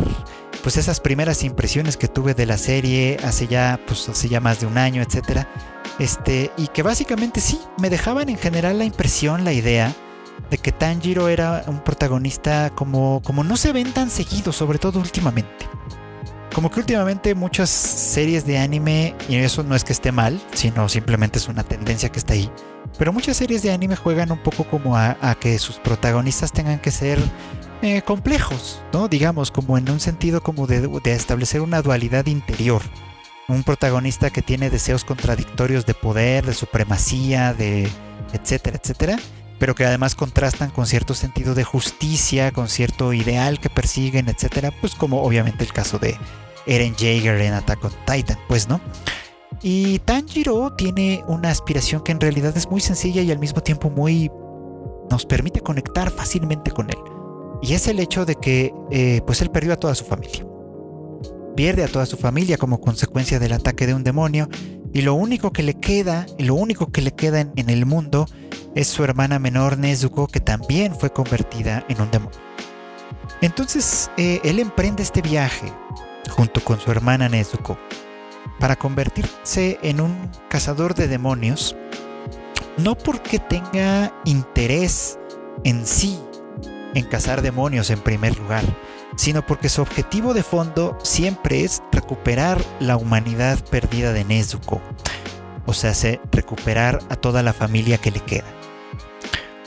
pues 0.67 0.75
esas 0.75 0.99
primeras 0.99 1.45
impresiones 1.45 1.95
que 1.95 2.09
tuve 2.09 2.33
de 2.33 2.45
la 2.45 2.57
serie 2.57 3.15
hace 3.23 3.47
ya, 3.47 3.79
pues 3.87 4.09
hace 4.09 4.27
ya 4.27 4.41
más 4.41 4.59
de 4.59 4.65
un 4.65 4.77
año, 4.77 5.01
etcétera. 5.01 5.47
Este, 5.97 6.51
y 6.57 6.67
que 6.67 6.83
básicamente 6.83 7.39
sí, 7.39 7.57
me 7.77 7.89
dejaban 7.89 8.27
en 8.27 8.37
general 8.37 8.77
la 8.77 8.83
impresión, 8.83 9.45
la 9.45 9.53
idea 9.53 9.95
de 10.49 10.57
que 10.57 10.73
Tanjiro 10.73 11.29
era 11.29 11.63
un 11.67 11.79
protagonista 11.79 12.69
como, 12.75 13.21
como 13.23 13.45
no 13.45 13.55
se 13.55 13.71
ven 13.71 13.93
tan 13.93 14.09
seguidos, 14.09 14.57
sobre 14.57 14.77
todo 14.77 14.99
últimamente. 14.99 15.69
Como 16.53 16.69
que 16.69 16.81
últimamente 16.81 17.33
muchas 17.33 17.69
series 17.69 18.45
de 18.45 18.57
anime, 18.57 19.15
y 19.29 19.37
eso 19.37 19.63
no 19.63 19.73
es 19.73 19.85
que 19.85 19.93
esté 19.93 20.11
mal, 20.11 20.37
sino 20.53 20.89
simplemente 20.89 21.39
es 21.39 21.47
una 21.47 21.63
tendencia 21.63 22.09
que 22.09 22.19
está 22.19 22.33
ahí, 22.33 22.51
pero 22.97 23.13
muchas 23.13 23.37
series 23.37 23.63
de 23.63 23.71
anime 23.71 23.95
juegan 23.95 24.33
un 24.33 24.39
poco 24.39 24.65
como 24.65 24.97
a 24.97 25.37
que 25.39 25.59
sus 25.59 25.77
protagonistas 25.77 26.51
tengan 26.51 26.79
que 26.79 26.91
ser 26.91 27.19
eh, 27.81 28.01
complejos, 28.01 28.81
¿no? 28.91 29.07
Digamos, 29.07 29.51
como 29.51 29.77
en 29.77 29.89
un 29.89 29.99
sentido 29.99 30.41
como 30.41 30.65
de, 30.65 30.89
establecer 31.05 31.61
una 31.61 31.81
dualidad 31.81 32.25
interior. 32.25 32.81
Un 33.47 33.63
protagonista 33.63 34.29
que 34.29 34.41
tiene 34.41 34.69
deseos 34.69 35.05
contradictorios 35.05 35.85
de 35.85 35.93
poder, 35.93 36.45
de 36.45 36.53
supremacía, 36.53 37.53
de 37.53 37.89
etcétera, 38.33 38.79
etcétera, 38.81 39.17
pero 39.59 39.75
que 39.75 39.85
además 39.85 40.15
contrastan 40.15 40.69
con 40.71 40.85
cierto 40.85 41.13
sentido 41.13 41.55
de 41.55 41.63
justicia, 41.63 42.51
con 42.51 42.67
cierto 42.67 43.13
ideal 43.13 43.59
que 43.59 43.69
persiguen, 43.69 44.27
etcétera, 44.27 44.71
pues 44.81 44.95
como 44.95 45.21
obviamente 45.21 45.63
el 45.63 45.71
caso 45.71 45.97
de 45.99 46.17
Eren 46.65 46.95
Jaeger 46.95 47.39
en 47.39 47.53
Attack 47.53 47.85
on 47.85 47.93
Titan, 48.05 48.37
pues, 48.47 48.67
¿no? 48.67 48.81
Y 49.61 49.99
Tanjiro 49.99 50.73
tiene 50.73 51.23
una 51.27 51.49
aspiración 51.49 52.03
que 52.03 52.11
en 52.11 52.19
realidad 52.19 52.55
es 52.57 52.69
muy 52.69 52.81
sencilla 52.81 53.21
y 53.21 53.31
al 53.31 53.39
mismo 53.39 53.61
tiempo 53.61 53.89
muy 53.89 54.29
nos 55.09 55.25
permite 55.25 55.61
conectar 55.61 56.11
fácilmente 56.11 56.71
con 56.71 56.89
él. 56.89 57.16
Y 57.61 57.73
es 57.73 57.87
el 57.87 57.99
hecho 57.99 58.25
de 58.25 58.35
que 58.35 58.73
eh, 58.91 59.21
pues 59.25 59.41
él 59.41 59.49
perdió 59.49 59.73
a 59.73 59.77
toda 59.77 59.95
su 59.95 60.05
familia. 60.05 60.45
Pierde 61.55 61.83
a 61.83 61.87
toda 61.87 62.05
su 62.05 62.17
familia 62.17 62.57
como 62.57 62.79
consecuencia 62.79 63.39
del 63.39 63.53
ataque 63.53 63.87
de 63.87 63.95
un 63.95 64.03
demonio 64.03 64.47
y 64.93 65.01
lo 65.01 65.15
único 65.15 65.51
que 65.51 65.63
le 65.63 65.73
queda, 65.73 66.25
lo 66.37 66.53
único 66.53 66.91
que 66.91 67.01
le 67.01 67.11
queda 67.11 67.41
en, 67.41 67.69
el 67.69 67.85
mundo 67.85 68.27
es 68.75 68.87
su 68.87 69.03
hermana 69.03 69.39
menor 69.39 69.77
Nezuko 69.77 70.27
que 70.27 70.39
también 70.39 70.95
fue 70.95 71.11
convertida 71.11 71.83
en 71.89 71.99
un 72.01 72.11
demonio. 72.11 72.39
Entonces 73.41 74.11
eh, 74.17 74.39
él 74.43 74.59
emprende 74.59 75.01
este 75.01 75.21
viaje 75.21 75.71
junto 76.29 76.63
con 76.63 76.79
su 76.79 76.91
hermana 76.91 77.27
Nezuko 77.27 77.77
para 78.59 78.75
convertirse 78.75 79.79
en 79.81 79.99
un 79.99 80.29
cazador 80.49 80.93
de 80.93 81.07
demonios, 81.07 81.75
no 82.77 82.95
porque 82.95 83.39
tenga 83.39 84.13
interés 84.25 85.19
en 85.63 85.85
sí 85.85 86.19
en 86.97 87.05
cazar 87.05 87.41
demonios 87.41 87.89
en 87.91 87.99
primer 87.99 88.37
lugar, 88.37 88.63
sino 89.15 89.45
porque 89.45 89.69
su 89.69 89.81
objetivo 89.81 90.33
de 90.33 90.43
fondo 90.43 90.97
siempre 91.03 91.63
es 91.63 91.83
recuperar 91.91 92.59
la 92.79 92.97
humanidad 92.97 93.63
perdida 93.69 94.13
de 94.13 94.23
Nezuko, 94.23 94.81
o 95.65 95.73
sea, 95.73 95.93
recuperar 96.31 96.99
a 97.09 97.15
toda 97.15 97.43
la 97.43 97.53
familia 97.53 97.99
que 97.99 98.11
le 98.11 98.19
queda. 98.19 98.47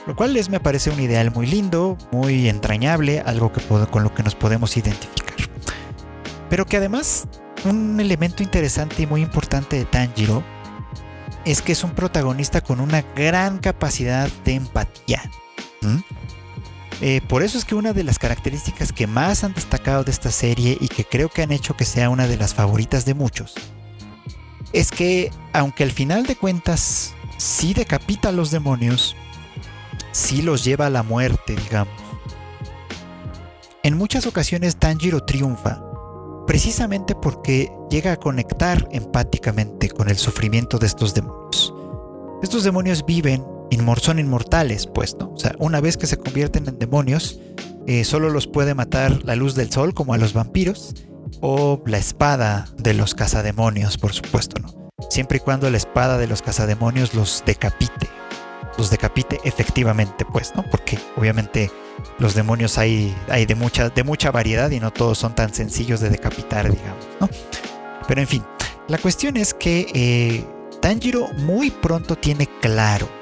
Lo 0.07 0.17
cual 0.17 0.33
les 0.33 0.49
me 0.49 0.59
parece 0.59 0.91
un 0.91 0.99
ideal 0.99 1.31
muy 1.31 1.47
lindo, 1.47 1.97
muy 2.11 2.49
entrañable, 2.49 3.21
algo 3.21 3.53
que 3.53 3.61
con 3.61 4.03
lo 4.03 4.13
que 4.13 4.23
nos 4.25 4.35
podemos 4.35 4.77
identificar. 4.77 5.37
Pero 6.49 6.67
que 6.67 6.79
además 6.79 7.29
un 7.65 8.01
elemento 8.01 8.43
interesante 8.43 9.03
y 9.03 9.07
muy 9.07 9.23
importante 9.23 9.77
de 9.77 9.85
Tanjiro 9.85 10.43
es 11.45 11.63
que 11.63 11.73
es 11.73 11.85
un 11.85 11.93
protagonista 11.93 12.61
con 12.61 12.81
una 12.81 13.03
gran 13.15 13.59
capacidad 13.59 14.29
de 14.45 14.55
empatía. 14.55 15.31
Eh, 17.01 17.23
por 17.27 17.43
eso 17.43 17.57
es 17.57 17.65
que 17.65 17.75
una 17.75 17.93
de 17.93 18.05
las 18.05 18.19
características 18.19 18.93
que 18.93 19.07
más 19.07 19.43
han 19.43 19.55
destacado 19.55 20.05
de 20.05 20.11
esta 20.11 20.31
serie 20.31 20.77
y 20.81 20.89
que 20.89 21.05
creo 21.05 21.31
que 21.31 21.43
han 21.43 21.51
hecho 21.51 21.75
que 21.77 21.87
sea 21.87 22.11
una 22.11 22.27
de 22.27 22.37
las 22.37 22.55
favoritas 22.55 23.07
de 23.07 23.15
muchos, 23.15 23.55
es 24.73 24.91
que 24.91 25.31
aunque 25.53 25.83
al 25.83 25.93
final 25.93 26.27
de 26.27 26.37
cuentas 26.37 27.15
sí 27.39 27.73
decapita 27.73 28.29
a 28.29 28.33
los 28.33 28.51
demonios, 28.51 29.17
sí 30.13 30.43
los 30.43 30.63
lleva 30.63 30.87
a 30.87 30.91
la 30.91 31.03
muerte, 31.03 31.57
digamos. 31.57 31.95
En 33.83 33.97
muchas 33.97 34.27
ocasiones 34.27 34.77
Tanjiro 34.77 35.25
triunfa 35.25 35.83
precisamente 36.47 37.15
porque 37.15 37.73
llega 37.91 38.13
a 38.13 38.17
conectar 38.17 38.89
empáticamente 38.91 39.89
con 39.89 40.11
el 40.11 40.17
sufrimiento 40.17 40.79
de 40.79 40.87
estos 40.87 41.15
demonios. 41.15 41.73
Estos 42.43 42.65
demonios 42.65 43.07
viven 43.07 43.47
son 44.01 44.19
inmortales, 44.19 44.87
pues, 44.87 45.17
¿no? 45.19 45.33
O 45.33 45.39
sea, 45.39 45.55
una 45.59 45.81
vez 45.81 45.97
que 45.97 46.07
se 46.07 46.17
convierten 46.17 46.69
en 46.69 46.79
demonios, 46.79 47.41
eh, 47.87 48.05
solo 48.05 48.31
los 48.31 48.47
puede 48.47 48.75
matar 48.75 49.25
la 49.25 49.37
luz 49.37 49.55
del 49.55 49.71
sol, 49.71 49.95
como 49.95 50.15
a 50.15 50.19
los 50.19 50.33
vampiros, 50.33 50.95
o 51.41 51.83
la 51.87 51.99
espada 51.99 52.69
de 52.77 52.95
los 52.95 53.15
cazademonios, 53.15 53.99
por 53.99 54.13
supuesto, 54.13 54.61
¿no? 54.61 54.91
Siempre 55.09 55.39
y 55.39 55.41
cuando 55.41 55.71
la 55.71 55.77
espada 55.77 56.19
de 56.19 56.27
los 56.27 56.43
cazademonios 56.43 57.15
los 57.15 57.43
decapite. 57.47 58.09
Los 58.77 58.91
decapite 58.91 59.41
efectivamente, 59.45 60.25
pues, 60.31 60.55
¿no? 60.55 60.65
Porque 60.71 60.99
obviamente 61.17 61.71
los 62.19 62.35
demonios 62.35 62.79
hay, 62.79 63.15
hay 63.29 63.47
de, 63.47 63.55
mucha, 63.55 63.89
de 63.89 64.05
mucha 64.05 64.31
variedad 64.31 64.71
y 64.71 64.81
no 64.81 64.91
todos 64.93 65.19
son 65.19 65.35
tan 65.35 65.53
sencillos 65.53 66.01
de 66.01 66.11
decapitar, 66.11 66.71
digamos, 66.71 67.07
¿no? 67.21 67.29
Pero 68.07 68.21
en 68.21 68.27
fin, 68.27 68.45
la 68.89 68.99
cuestión 68.99 69.37
es 69.37 69.55
que 69.55 69.87
eh, 69.95 70.45
Tanjiro 70.81 71.29
muy 71.39 71.71
pronto 71.71 72.17
tiene 72.17 72.47
claro 72.61 73.20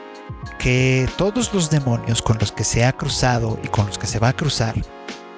que 0.58 1.08
todos 1.16 1.54
los 1.54 1.70
demonios 1.70 2.20
con 2.20 2.36
los 2.38 2.52
que 2.52 2.64
se 2.64 2.84
ha 2.84 2.92
cruzado 2.92 3.58
y 3.62 3.68
con 3.68 3.86
los 3.86 3.96
que 3.96 4.06
se 4.06 4.18
va 4.18 4.28
a 4.28 4.36
cruzar 4.36 4.74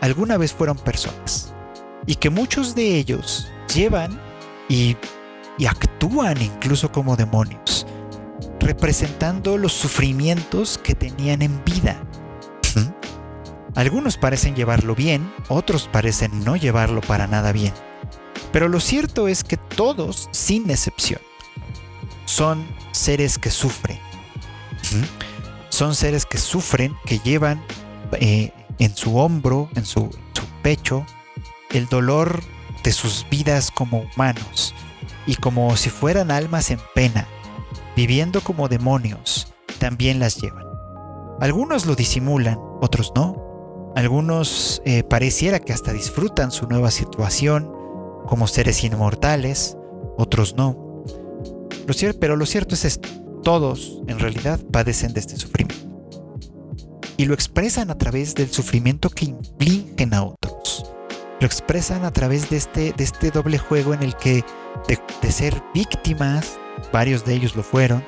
alguna 0.00 0.38
vez 0.38 0.52
fueron 0.52 0.76
personas 0.78 1.52
y 2.06 2.14
que 2.14 2.30
muchos 2.30 2.74
de 2.74 2.96
ellos 2.96 3.48
llevan 3.72 4.18
y, 4.68 4.96
actúan 5.68 6.40
incluso 6.40 6.90
como 6.90 7.16
demonios, 7.16 7.86
representando 8.60 9.58
los 9.58 9.74
sufrimientos 9.74 10.78
que 10.78 10.94
tenían 10.94 11.42
en 11.42 11.62
vida. 11.64 12.02
Algunos 13.74 14.16
parecen 14.16 14.56
llevarlo 14.56 14.94
bien, 14.94 15.30
otros 15.48 15.86
parecen 15.92 16.44
no 16.44 16.56
llevarlo 16.56 17.02
para 17.02 17.26
nada 17.26 17.52
bien. 17.52 17.74
Pero 18.52 18.68
lo 18.68 18.80
cierto 18.80 19.28
es 19.28 19.44
que 19.44 19.58
todos, 19.58 20.28
sin 20.32 20.70
excepción, 20.70 21.20
son 22.24 22.66
seres 22.92 23.38
que 23.38 23.50
sufren 23.50 24.09
son 25.68 25.94
seres 25.94 26.26
que 26.26 26.38
sufren, 26.38 26.94
que 27.06 27.18
llevan 27.20 27.62
eh, 28.20 28.52
en 28.78 28.96
su 28.96 29.16
hombro, 29.16 29.68
en 29.74 29.84
su, 29.84 30.10
pecho, 30.62 31.06
el 31.70 31.86
dolor 31.86 32.42
de 32.84 32.92
sus 32.92 33.26
vidas 33.30 33.70
como 33.70 34.04
humanos 34.14 34.74
y 35.26 35.36
como 35.36 35.74
si 35.76 35.88
fueran 35.88 36.30
almas 36.30 36.70
en 36.70 36.80
pena, 36.94 37.26
viviendo 37.96 38.42
como 38.42 38.68
demonios, 38.68 39.54
también 39.78 40.18
las 40.18 40.36
llevan. 40.36 40.66
Algunos 41.40 41.86
lo 41.86 41.94
disimulan, 41.94 42.58
otros 42.82 43.12
no. 43.14 43.92
Algunos 43.96 44.82
eh, 44.84 45.02
pareciera 45.02 45.60
que 45.60 45.72
hasta 45.72 45.92
disfrutan 45.92 46.50
su 46.50 46.66
nueva 46.66 46.90
situación 46.90 47.72
como 48.26 48.46
seres 48.46 48.84
inmortales, 48.84 49.76
otros 50.18 50.56
no. 50.56 51.04
Pero 52.20 52.36
lo 52.36 52.46
cierto 52.46 52.74
es 52.74 52.84
esto, 52.84 53.08
todos 53.42 54.00
en 54.06 54.18
realidad 54.18 54.60
padecen 54.72 55.12
de 55.12 55.20
este 55.20 55.36
sufrimiento. 55.36 55.88
Y 57.16 57.26
lo 57.26 57.34
expresan 57.34 57.90
a 57.90 57.98
través 57.98 58.34
del 58.34 58.50
sufrimiento 58.50 59.10
que 59.10 59.26
infligen 59.26 60.14
a 60.14 60.24
otros. 60.24 60.86
Lo 61.38 61.46
expresan 61.46 62.04
a 62.04 62.12
través 62.12 62.50
de 62.50 62.56
este, 62.56 62.92
de 62.92 63.04
este 63.04 63.30
doble 63.30 63.58
juego 63.58 63.94
en 63.94 64.02
el 64.02 64.14
que 64.16 64.44
de 65.22 65.32
ser 65.32 65.62
víctimas, 65.74 66.58
varios 66.92 67.24
de 67.24 67.34
ellos 67.34 67.56
lo 67.56 67.62
fueron, 67.62 68.04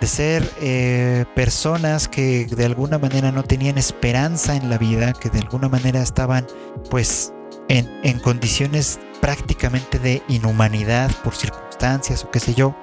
de 0.00 0.06
ser 0.06 0.48
eh, 0.60 1.24
personas 1.34 2.08
que 2.08 2.46
de 2.46 2.64
alguna 2.64 2.98
manera 2.98 3.32
no 3.32 3.42
tenían 3.42 3.78
esperanza 3.78 4.56
en 4.56 4.70
la 4.70 4.78
vida, 4.78 5.12
que 5.12 5.30
de 5.30 5.40
alguna 5.40 5.68
manera 5.68 6.02
estaban 6.02 6.46
pues 6.90 7.32
en, 7.68 7.88
en 8.02 8.18
condiciones 8.20 9.00
prácticamente 9.20 9.98
de 9.98 10.22
inhumanidad 10.28 11.10
por 11.22 11.34
circunstancias 11.34 12.24
o 12.24 12.30
qué 12.30 12.40
sé 12.40 12.54
yo, 12.54 12.76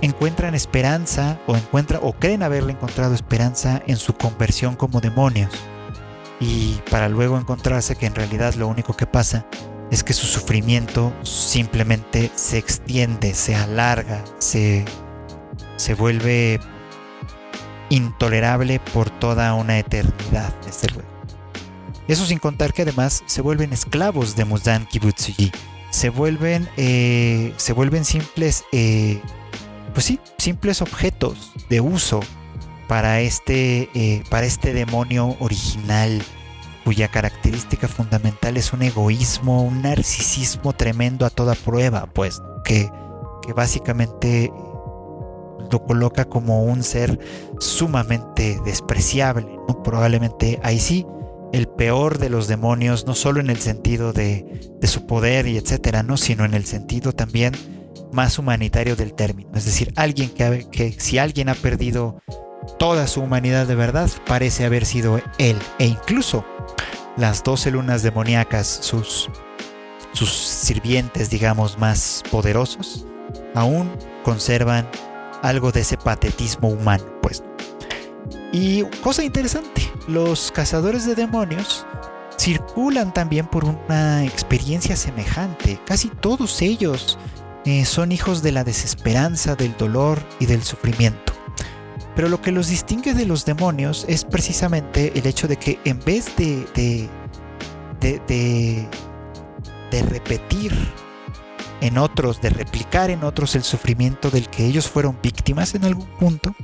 encuentran 0.00 0.54
esperanza 0.54 1.38
o 1.46 1.56
encuentran 1.56 2.00
o 2.02 2.12
creen 2.12 2.42
haberle 2.42 2.72
encontrado 2.72 3.14
esperanza 3.14 3.82
en 3.86 3.96
su 3.96 4.14
conversión 4.14 4.76
como 4.76 5.00
demonios 5.00 5.50
y 6.40 6.80
para 6.90 7.08
luego 7.08 7.38
encontrarse 7.38 7.96
que 7.96 8.06
en 8.06 8.14
realidad 8.14 8.54
lo 8.54 8.68
único 8.68 8.94
que 8.94 9.06
pasa 9.06 9.46
es 9.90 10.04
que 10.04 10.12
su 10.12 10.26
sufrimiento 10.26 11.12
simplemente 11.22 12.30
se 12.34 12.58
extiende, 12.58 13.34
se 13.34 13.56
alarga, 13.56 14.22
se 14.38 14.84
se 15.78 15.94
vuelve 15.94 16.60
intolerable 17.88 18.80
por 18.92 19.08
toda 19.08 19.54
una 19.54 19.78
eternidad, 19.78 20.52
desde 20.66 20.88
luego. 20.88 21.08
Eso 22.08 22.26
sin 22.26 22.38
contar 22.38 22.72
que 22.72 22.82
además 22.82 23.22
se 23.26 23.40
vuelven 23.40 23.72
esclavos 23.72 24.34
de 24.36 24.44
Muzan 24.44 24.86
Kibutsuji. 24.86 25.52
Se 25.90 26.10
vuelven, 26.10 26.68
eh, 26.76 27.54
se 27.56 27.72
vuelven 27.72 28.04
simples, 28.04 28.64
eh, 28.72 29.22
pues 29.98 30.06
sí, 30.06 30.20
simples 30.36 30.80
objetos 30.80 31.50
de 31.68 31.80
uso 31.80 32.20
para 32.86 33.20
este, 33.20 33.90
eh, 33.94 34.22
para 34.30 34.46
este 34.46 34.72
demonio 34.72 35.36
original, 35.40 36.22
cuya 36.84 37.08
característica 37.08 37.88
fundamental 37.88 38.56
es 38.56 38.72
un 38.72 38.82
egoísmo, 38.82 39.64
un 39.64 39.82
narcisismo 39.82 40.72
tremendo 40.72 41.26
a 41.26 41.30
toda 41.30 41.56
prueba, 41.56 42.06
pues, 42.12 42.40
que, 42.64 42.88
que 43.44 43.52
básicamente 43.54 44.52
lo 45.68 45.82
coloca 45.84 46.26
como 46.26 46.62
un 46.62 46.84
ser 46.84 47.18
sumamente 47.58 48.60
despreciable. 48.64 49.48
Probablemente 49.82 50.60
ahí 50.62 50.78
sí, 50.78 51.08
el 51.52 51.66
peor 51.66 52.18
de 52.18 52.30
los 52.30 52.46
demonios, 52.46 53.04
no 53.08 53.16
solo 53.16 53.40
en 53.40 53.50
el 53.50 53.58
sentido 53.58 54.12
de, 54.12 54.76
su 54.84 55.06
poder 55.06 55.48
y 55.48 55.56
etcétera, 55.56 56.04
¿no? 56.04 56.16
Sino 56.16 56.44
en 56.44 56.54
el 56.54 56.66
sentido 56.66 57.12
también 57.12 57.77
más 58.12 58.38
humanitario 58.38 58.96
del 58.96 59.14
término. 59.14 59.50
Es 59.54 59.64
decir, 59.64 59.92
alguien 59.96 60.30
que, 60.30 60.68
que 60.70 60.92
si 60.92 61.18
alguien 61.18 61.48
ha 61.48 61.54
perdido 61.54 62.20
toda 62.78 63.06
su 63.06 63.20
humanidad 63.20 63.66
de 63.66 63.74
verdad, 63.74 64.10
parece 64.26 64.64
haber 64.64 64.84
sido 64.84 65.20
él. 65.38 65.58
E 65.78 65.86
incluso 65.86 66.44
las 67.16 67.42
doce 67.42 67.70
lunas 67.70 68.02
demoníacas, 68.02 68.66
sus, 68.66 69.28
sus 70.12 70.30
sirvientes, 70.30 71.30
digamos, 71.30 71.78
más 71.78 72.22
poderosos, 72.30 73.06
aún 73.54 73.90
conservan 74.24 74.88
algo 75.42 75.72
de 75.72 75.80
ese 75.80 75.96
patetismo 75.96 76.68
humano, 76.68 77.04
pues. 77.22 77.42
Y 78.52 78.82
cosa 79.02 79.24
interesante, 79.24 79.82
los 80.06 80.52
cazadores 80.52 81.06
de 81.06 81.14
demonios 81.14 81.86
circulan 82.38 83.12
también 83.12 83.46
por 83.46 83.64
una 83.64 84.24
experiencia 84.24 84.96
semejante. 84.96 85.80
Casi 85.84 86.08
todos 86.08 86.62
ellos 86.62 87.18
eh, 87.64 87.84
son 87.84 88.12
hijos 88.12 88.42
de 88.42 88.52
la 88.52 88.64
desesperanza, 88.64 89.56
del 89.56 89.76
dolor 89.76 90.22
y 90.38 90.46
del 90.46 90.62
sufrimiento. 90.62 91.32
Pero 92.14 92.28
lo 92.28 92.40
que 92.40 92.50
los 92.50 92.68
distingue 92.68 93.14
de 93.14 93.26
los 93.26 93.44
demonios 93.44 94.04
es 94.08 94.24
precisamente 94.24 95.12
el 95.14 95.26
hecho 95.26 95.46
de 95.46 95.56
que 95.56 95.78
en 95.84 96.00
vez 96.00 96.34
de, 96.36 96.66
de, 96.74 97.08
de, 98.00 98.88
de 99.90 100.02
repetir 100.02 100.72
en 101.80 101.96
otros, 101.96 102.40
de 102.40 102.50
replicar 102.50 103.10
en 103.10 103.22
otros 103.22 103.54
el 103.54 103.62
sufrimiento 103.62 104.30
del 104.30 104.48
que 104.48 104.66
ellos 104.66 104.88
fueron 104.88 105.16
víctimas 105.22 105.76
en 105.76 105.84
algún 105.84 106.08
punto, 106.18 106.56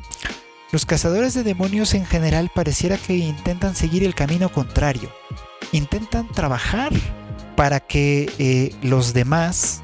los 0.73 0.87
cazadores 0.87 1.35
de 1.35 1.45
demonios 1.45 1.95
en 1.95 2.05
general 2.05 2.51
pareciera 2.53 2.97
que 2.97 3.15
intentan 3.17 3.77
seguir 3.77 4.03
el 4.03 4.17
camino 4.17 4.49
contrario. 4.51 5.09
Intentan 5.71 6.27
trabajar 6.33 6.93
para 7.55 7.79
que 7.79 8.29
eh, 8.41 8.75
los 8.83 9.15
demás, 9.15 9.84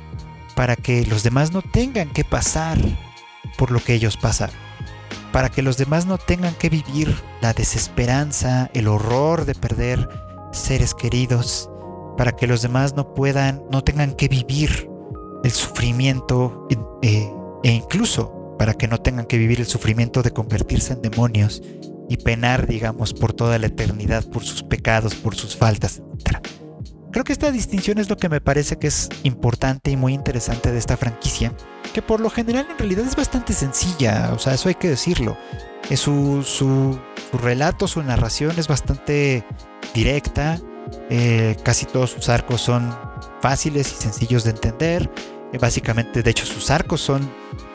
para 0.61 0.77
que 0.77 1.07
los 1.07 1.23
demás 1.23 1.53
no 1.53 1.63
tengan 1.63 2.11
que 2.11 2.23
pasar 2.23 2.77
por 3.57 3.71
lo 3.71 3.83
que 3.83 3.95
ellos 3.95 4.19
pasaron. 4.19 4.55
Para 5.33 5.49
que 5.49 5.63
los 5.63 5.79
demás 5.79 6.05
no 6.05 6.19
tengan 6.19 6.53
que 6.53 6.69
vivir 6.69 7.17
la 7.41 7.55
desesperanza, 7.55 8.69
el 8.75 8.87
horror 8.87 9.47
de 9.47 9.55
perder 9.55 10.07
seres 10.53 10.93
queridos. 10.93 11.71
Para 12.19 12.33
que 12.33 12.47
los 12.47 12.61
demás 12.61 12.95
no 12.95 13.15
puedan, 13.15 13.63
no 13.73 13.83
tengan 13.83 14.13
que 14.13 14.29
vivir 14.29 14.87
el 15.45 15.51
sufrimiento 15.51 16.69
eh, 17.01 17.33
e 17.63 17.73
incluso 17.73 18.55
para 18.59 18.75
que 18.75 18.87
no 18.87 18.99
tengan 18.99 19.25
que 19.25 19.39
vivir 19.39 19.61
el 19.61 19.67
sufrimiento 19.67 20.23
de 20.23 20.33
convertirse 20.33 20.93
en 20.93 21.01
demonios 21.01 21.63
y 22.11 22.19
penar, 22.19 22.67
digamos, 22.67 23.15
por 23.15 23.33
toda 23.33 23.59
la 23.59 23.69
eternidad 23.69 24.29
por 24.29 24.45
sus 24.45 24.63
pecados, 24.63 25.15
por 25.15 25.35
sus 25.35 25.57
faltas, 25.57 26.03
etc. 26.19 26.60
Creo 27.13 27.25
que 27.25 27.33
esta 27.33 27.51
distinción 27.51 27.99
es 27.99 28.09
lo 28.09 28.17
que 28.17 28.29
me 28.29 28.41
parece 28.41 28.79
que 28.79 28.87
es 28.87 29.09
importante 29.25 29.91
y 29.91 29.97
muy 29.97 30.15
interesante 30.15 30.71
de 30.71 30.79
esta 30.79 30.97
franquicia, 30.97 31.53
que 31.93 32.03
por 32.03 32.21
lo 32.21 32.31
general 32.31 32.69
en 32.71 32.79
realidad 32.79 33.05
es 33.05 33.17
bastante 33.17 33.53
sencilla, 33.53 34.31
o 34.33 34.39
sea, 34.39 34.55
eso 34.55 34.69
hay 34.69 34.77
que 34.77 34.89
decirlo. 34.89 35.37
Es 35.89 36.01
su, 36.01 36.45
su, 36.45 37.01
relato, 37.33 37.89
su 37.89 38.03
narración 38.03 38.59
es 38.59 38.69
bastante 38.69 39.45
directa, 39.93 40.61
eh, 41.09 41.57
casi 41.65 41.87
todos 41.87 42.11
sus 42.11 42.29
arcos 42.29 42.61
son 42.61 42.97
fáciles 43.41 43.93
y 43.93 44.03
sencillos 44.03 44.45
de 44.45 44.51
entender. 44.51 45.11
Eh, 45.53 45.59
básicamente, 45.59 46.23
de 46.23 46.31
hecho, 46.31 46.47
sus 46.47 46.71
arcos 46.71 47.01
son 47.01 47.29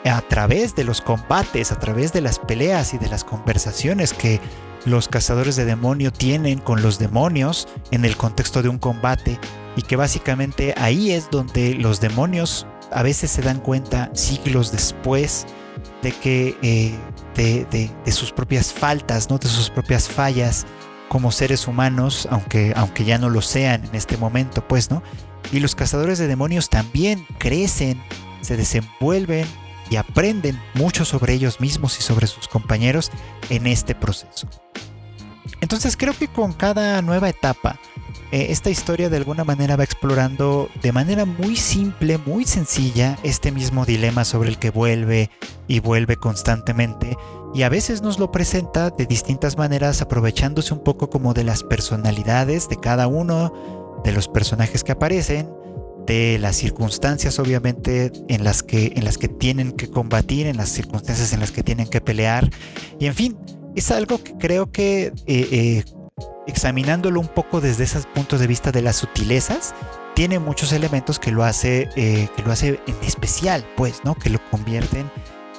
a 0.04 0.22
través 0.22 0.74
de 0.74 0.84
los 0.84 1.02
combates, 1.02 1.72
a 1.72 1.78
través 1.78 2.12
de 2.12 2.22
las 2.22 2.38
peleas 2.38 2.94
y 2.94 2.98
de 2.98 3.08
las 3.08 3.24
conversaciones 3.24 4.14
que 4.14 4.40
los 4.86 5.08
cazadores 5.08 5.56
de 5.56 5.64
demonio 5.64 6.12
tienen 6.12 6.60
con 6.60 6.80
los 6.80 6.98
demonios 6.98 7.68
en 7.90 8.04
el 8.04 8.16
contexto 8.16 8.62
de 8.62 8.68
un 8.68 8.78
combate 8.78 9.38
y 9.76 9.82
que 9.82 9.96
básicamente 9.96 10.74
ahí 10.78 11.10
es 11.10 11.28
donde 11.30 11.74
los 11.74 12.00
demonios 12.00 12.66
a 12.92 13.02
veces 13.02 13.30
se 13.30 13.42
dan 13.42 13.58
cuenta 13.58 14.10
siglos 14.14 14.70
después 14.70 15.44
de 16.02 16.12
que 16.12 16.56
eh, 16.62 16.94
de, 17.34 18.12
sus 18.12 18.32
propias 18.32 18.72
faltas, 18.72 19.28
¿no? 19.28 19.38
de 19.38 19.48
sus 19.48 19.70
propias 19.70 20.08
fallas 20.08 20.66
como 21.08 21.32
seres 21.32 21.66
humanos, 21.66 22.28
aunque, 22.30 22.72
aunque 22.76 23.04
ya 23.04 23.18
no 23.18 23.28
lo 23.28 23.42
sean 23.42 23.84
en 23.84 23.94
este 23.94 24.16
momento, 24.16 24.66
pues, 24.66 24.90
¿no? 24.90 25.02
Y 25.52 25.60
los 25.60 25.74
cazadores 25.74 26.18
de 26.18 26.26
demonios 26.26 26.68
también 26.68 27.26
crecen, 27.38 28.02
se 28.40 28.56
desenvuelven 28.56 29.46
y 29.90 29.96
aprenden 29.96 30.60
mucho 30.74 31.04
sobre 31.04 31.34
ellos 31.34 31.60
mismos 31.60 31.98
y 31.98 32.02
sobre 32.02 32.26
sus 32.26 32.48
compañeros 32.48 33.10
en 33.50 33.66
este 33.66 33.94
proceso. 33.94 34.48
Entonces 35.60 35.96
creo 35.96 36.14
que 36.14 36.28
con 36.28 36.52
cada 36.52 37.00
nueva 37.02 37.28
etapa, 37.28 37.78
eh, 38.32 38.48
esta 38.50 38.70
historia 38.70 39.08
de 39.08 39.16
alguna 39.16 39.44
manera 39.44 39.76
va 39.76 39.84
explorando 39.84 40.68
de 40.82 40.92
manera 40.92 41.24
muy 41.24 41.56
simple, 41.56 42.18
muy 42.18 42.44
sencilla, 42.44 43.18
este 43.22 43.52
mismo 43.52 43.86
dilema 43.86 44.24
sobre 44.24 44.48
el 44.48 44.58
que 44.58 44.70
vuelve 44.70 45.30
y 45.68 45.80
vuelve 45.80 46.16
constantemente. 46.16 47.16
Y 47.54 47.62
a 47.62 47.68
veces 47.68 48.02
nos 48.02 48.18
lo 48.18 48.32
presenta 48.32 48.90
de 48.90 49.06
distintas 49.06 49.56
maneras, 49.56 50.02
aprovechándose 50.02 50.74
un 50.74 50.82
poco 50.82 51.08
como 51.08 51.34
de 51.34 51.44
las 51.44 51.62
personalidades 51.62 52.68
de 52.68 52.76
cada 52.76 53.06
uno, 53.06 54.02
de 54.04 54.12
los 54.12 54.28
personajes 54.28 54.84
que 54.84 54.92
aparecen, 54.92 55.48
de 56.06 56.38
las 56.38 56.56
circunstancias 56.56 57.38
obviamente 57.38 58.12
en 58.28 58.44
las 58.44 58.62
que, 58.62 58.92
en 58.96 59.04
las 59.04 59.18
que 59.18 59.28
tienen 59.28 59.72
que 59.72 59.88
combatir, 59.88 60.46
en 60.46 60.56
las 60.56 60.68
circunstancias 60.68 61.32
en 61.32 61.40
las 61.40 61.50
que 61.50 61.62
tienen 61.62 61.88
que 61.88 62.00
pelear. 62.00 62.48
Y 62.98 63.06
en 63.06 63.14
fin, 63.14 63.36
es 63.74 63.90
algo 63.90 64.22
que 64.22 64.36
creo 64.38 64.70
que 64.70 65.06
eh, 65.06 65.12
eh, 65.26 65.84
examinándolo 66.46 67.20
un 67.20 67.28
poco 67.28 67.60
desde 67.60 67.84
esos 67.84 68.06
puntos 68.06 68.40
de 68.40 68.46
vista 68.46 68.72
de 68.72 68.82
las 68.82 68.96
sutilezas, 68.96 69.74
tiene 70.14 70.38
muchos 70.38 70.72
elementos 70.72 71.18
que 71.18 71.30
lo 71.30 71.44
hace, 71.44 71.90
eh, 71.96 72.28
que 72.34 72.42
lo 72.42 72.52
hace 72.52 72.80
en 72.86 72.96
especial, 73.02 73.66
pues, 73.76 74.00
¿no? 74.02 74.14
Que 74.14 74.30
lo 74.30 74.38
convierten 74.50 75.10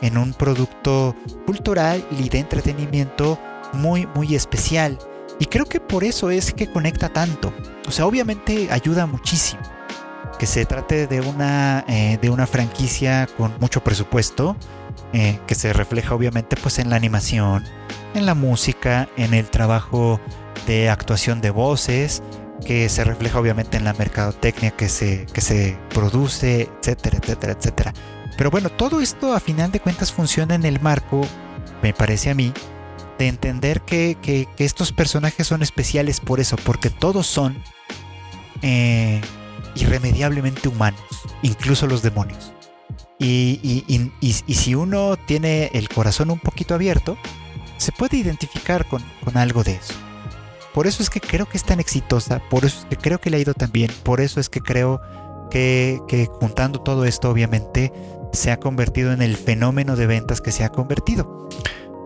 en 0.02 0.18
un 0.18 0.34
producto 0.34 1.16
cultural 1.46 2.04
y 2.20 2.30
de 2.30 2.40
entretenimiento 2.40 3.40
muy, 3.74 4.08
muy 4.08 4.34
especial. 4.36 4.98
Y 5.40 5.46
creo 5.46 5.66
que 5.66 5.80
por 5.80 6.04
eso 6.04 6.32
es 6.32 6.54
que 6.54 6.72
conecta 6.72 7.10
tanto. 7.10 7.54
O 7.88 7.92
sea, 7.92 8.08
obviamente 8.08 8.70
ayuda 8.72 9.06
muchísimo. 9.06 9.77
Que 10.38 10.46
se 10.46 10.66
trate 10.66 11.08
de 11.08 11.22
una, 11.22 11.84
eh, 11.88 12.18
de 12.22 12.30
una 12.30 12.48
franquicia 12.48 13.28
con 13.38 13.54
mucho 13.60 13.84
presupuesto, 13.84 14.56
eh, 15.14 15.40
que 15.48 15.56
se 15.56 15.74
refleja 15.74 16.16
obviamente 16.16 16.56
pues 16.56 16.80
en 16.80 16.90
la 16.90 16.96
animación, 16.96 17.64
en 18.14 18.26
la 18.26 18.36
música, 18.36 19.08
en 19.18 19.34
el 19.34 19.50
trabajo 19.50 20.20
de 20.66 20.90
actuación 20.90 21.42
de 21.42 21.50
voces, 21.50 22.22
que 22.66 22.90
se 22.90 23.04
refleja 23.04 23.40
obviamente 23.40 23.78
en 23.78 23.84
la 23.84 23.94
mercadotecnia 23.94 24.72
que 24.72 24.90
se, 24.90 25.26
que 25.32 25.42
se 25.42 25.78
produce, 25.94 26.70
etcétera, 26.82 27.20
etcétera, 27.22 27.54
etcétera. 27.54 27.94
Pero 28.38 28.52
bueno, 28.52 28.70
todo 28.70 29.02
esto 29.02 29.34
a 29.34 29.40
final 29.40 29.72
de 29.72 29.80
cuentas 29.80 30.12
funciona 30.12 30.56
en 30.56 30.66
el 30.66 30.80
marco, 30.80 31.22
me 31.82 31.94
parece 31.94 32.30
a 32.30 32.36
mí, 32.36 32.54
de 33.18 33.28
entender 33.28 33.82
que, 33.82 34.18
que, 34.22 34.48
estos 34.58 34.92
personajes 34.92 35.48
son 35.48 35.64
especiales 35.64 36.20
por 36.20 36.40
eso, 36.40 36.56
porque 36.58 36.90
todos 36.90 37.26
son 37.26 37.58
eh, 38.62 39.22
irremediablemente 39.78 40.68
humanos, 40.68 41.02
incluso 41.42 41.88
los 41.88 42.02
demonios. 42.02 42.54
Y, 43.20 43.60
y, 43.64 44.12
y, 44.22 44.54
si 44.54 44.76
uno 44.76 45.18
tiene 45.26 45.72
el 45.74 45.90
corazón 45.90 46.30
un 46.30 46.40
poquito 46.40 46.76
abierto, 46.76 47.18
se 47.78 47.92
puede 47.92 48.18
identificar 48.18 48.88
con, 48.88 49.04
con, 49.24 49.38
algo 49.38 49.64
de 49.64 49.74
eso. 49.74 49.96
Por 50.74 50.86
eso 50.86 51.02
es 51.02 51.10
que 51.10 51.20
creo 51.20 51.48
que 51.48 51.58
es 51.58 51.64
tan 51.64 51.80
exitosa, 51.80 52.40
por 52.50 52.64
eso 52.64 52.80
es 52.82 52.86
que 52.86 52.98
creo 52.98 53.20
que 53.20 53.32
le 53.32 53.38
ha 53.38 53.40
ido 53.40 53.56
tan 53.56 53.72
bien, 53.72 53.92
por 54.04 54.22
eso 54.22 54.40
es 54.40 54.50
que 54.50 54.62
creo 54.62 55.02
que, 55.50 56.00
que 56.08 56.28
juntando 56.28 56.80
todo 56.80 57.06
esto 57.06 57.32
obviamente 57.32 57.92
se 58.34 58.52
ha 58.52 58.60
convertido 58.60 59.12
en 59.12 59.24
el 59.24 59.36
fenómeno 59.36 59.96
de 59.96 60.06
ventas 60.06 60.40
que 60.40 60.52
se 60.52 60.64
ha 60.64 60.70
convertido 60.70 61.50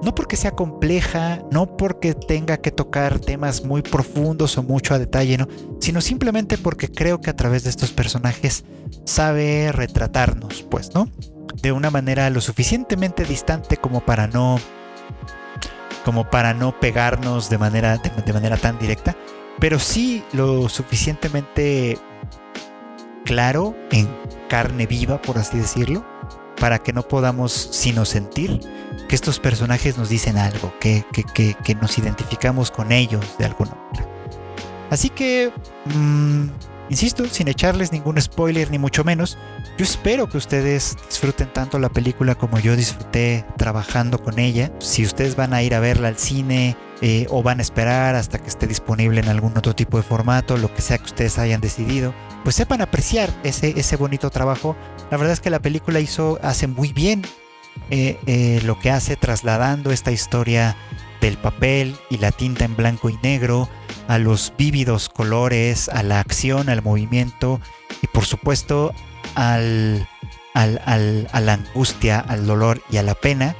no 0.04 0.16
porque 0.16 0.36
sea 0.36 0.52
compleja, 0.52 1.43
no 1.52 1.78
porque 1.78 2.14
tenga 2.14 2.58
que 2.58 2.72
tocar 2.72 3.20
temas 3.20 3.64
muy 3.64 3.82
profundos 3.82 4.58
o 4.58 4.64
mucho 4.64 4.93
a 4.93 4.99
detalle, 4.99 5.38
no, 5.38 5.47
sino 5.80 6.02
simplemente 6.02 6.58
porque 6.58 6.89
creo 6.89 7.22
que 7.22 7.30
a 7.30 7.36
través 7.36 7.64
de 7.64 7.70
estos 7.70 7.91
personajes 7.91 8.64
sabe 9.06 9.72
retratarnos, 9.72 10.64
pues, 10.64 10.93
¿no? 10.93 11.10
De 11.62 11.72
una 11.72 11.91
manera 11.91 12.30
lo 12.30 12.41
suficientemente 12.41 13.26
distante 13.26 13.78
como 13.78 14.02
para 14.02 14.28
no 14.28 14.60
como 16.06 16.28
para 16.32 16.56
no 16.56 16.80
pegarnos 16.80 17.49
de 17.49 17.60
manera 17.60 17.97
de 17.97 18.34
manera 18.34 18.58
tan 18.58 18.80
directa, 18.80 19.16
pero 19.60 19.78
sí 19.78 20.24
lo 20.34 20.68
suficientemente 20.70 21.99
claro 23.24 23.76
en 23.91 24.10
carne 24.49 24.88
viva, 24.88 25.22
por 25.22 25.38
así 25.38 25.58
decirlo, 25.58 26.04
para 26.62 26.78
que 26.78 26.93
no 26.93 27.01
podamos 27.01 27.51
sino 27.51 28.05
sentir 28.05 28.59
que 29.09 29.16
estos 29.16 29.39
personajes 29.39 29.97
nos 29.97 30.09
dicen 30.09 30.38
algo, 30.38 30.72
que, 30.80 31.03
que, 31.12 31.76
nos 31.76 31.97
identificamos 31.97 32.70
con 32.70 32.91
ellos 32.91 33.26
de 33.39 33.45
alguna 33.45 33.72
manera. 33.72 34.07
Así 34.91 35.09
que, 35.09 35.51
mm, 35.86 36.45
insisto, 36.92 37.26
sin 37.26 37.48
echarles 37.48 37.94
ningún 37.94 38.22
spoiler 38.22 38.70
ni 38.70 38.78
mucho 38.78 39.06
menos, 39.06 39.38
yo 39.78 39.86
espero 39.86 40.30
que 40.30 40.38
ustedes 40.38 40.98
disfruten 41.08 41.52
tanto 41.52 41.80
la 41.80 41.88
película 41.88 42.36
como 42.36 42.60
yo 42.60 42.76
disfruté 42.76 43.46
trabajando 43.58 44.22
con 44.22 44.39
ella. 44.39 44.72
Si 44.80 45.06
ustedes 45.06 45.38
van 45.38 45.54
a 45.54 45.64
ir 45.64 45.74
a 45.74 45.80
verla 45.80 46.10
al 46.10 46.18
cine 46.18 46.76
eh, 47.02 47.28
o 47.30 47.42
van 47.42 47.60
a 47.60 47.62
esperar 47.62 48.16
hasta 48.16 48.39
que 48.39 48.50
esté 48.50 48.68
disponible 48.68 49.22
en 49.22 49.30
algún 49.30 49.58
otro 49.58 49.74
tipo 49.74 49.96
de 49.96 50.04
formato, 50.04 50.58
lo 50.58 50.74
que 50.74 50.82
sea 50.82 50.98
que 50.98 51.06
ustedes 51.06 51.39
hayan 51.39 51.62
decidido, 51.62 52.14
pues 52.44 52.58
sepan 52.58 52.82
apreciar 52.82 53.30
ese, 53.44 53.74
ese 53.80 53.96
bonito 53.96 54.30
trabajo. 54.30 54.76
La 55.10 55.18
verdad 55.18 55.32
es 55.32 55.39
que 55.39 55.50
la 55.50 55.62
película 55.62 56.02
hizo, 56.02 56.39
hace 56.44 56.68
muy 56.68 56.92
bien 56.92 57.24
eh, 57.89 58.20
eh, 58.26 58.62
lo 58.66 58.78
que 58.80 58.92
hace 58.92 59.16
trasladando 59.16 59.92
esta 59.92 60.12
historia 60.12 60.76
del 61.22 61.38
papel 61.38 61.96
y 62.10 62.18
la 62.18 62.32
tinta 62.32 62.66
en 62.66 62.76
blanco 62.76 63.10
y 63.10 63.18
negro 63.24 63.70
a 64.08 64.18
los 64.18 64.52
vívidos 64.58 65.08
colores, 65.08 65.88
a 65.88 66.04
la 66.04 66.20
acción, 66.20 66.68
al 66.68 66.82
movimiento 66.82 67.62
y 68.02 68.08
por 68.08 68.26
supuesto 68.26 68.92
al, 69.36 70.08
al, 70.54 70.82
al, 70.86 71.30
a 71.32 71.40
la 71.40 71.54
angustia, 71.54 72.20
al 72.20 72.46
dolor 72.46 72.82
y 72.90 72.98
a 72.98 73.04
la 73.04 73.16
pena 73.16 73.56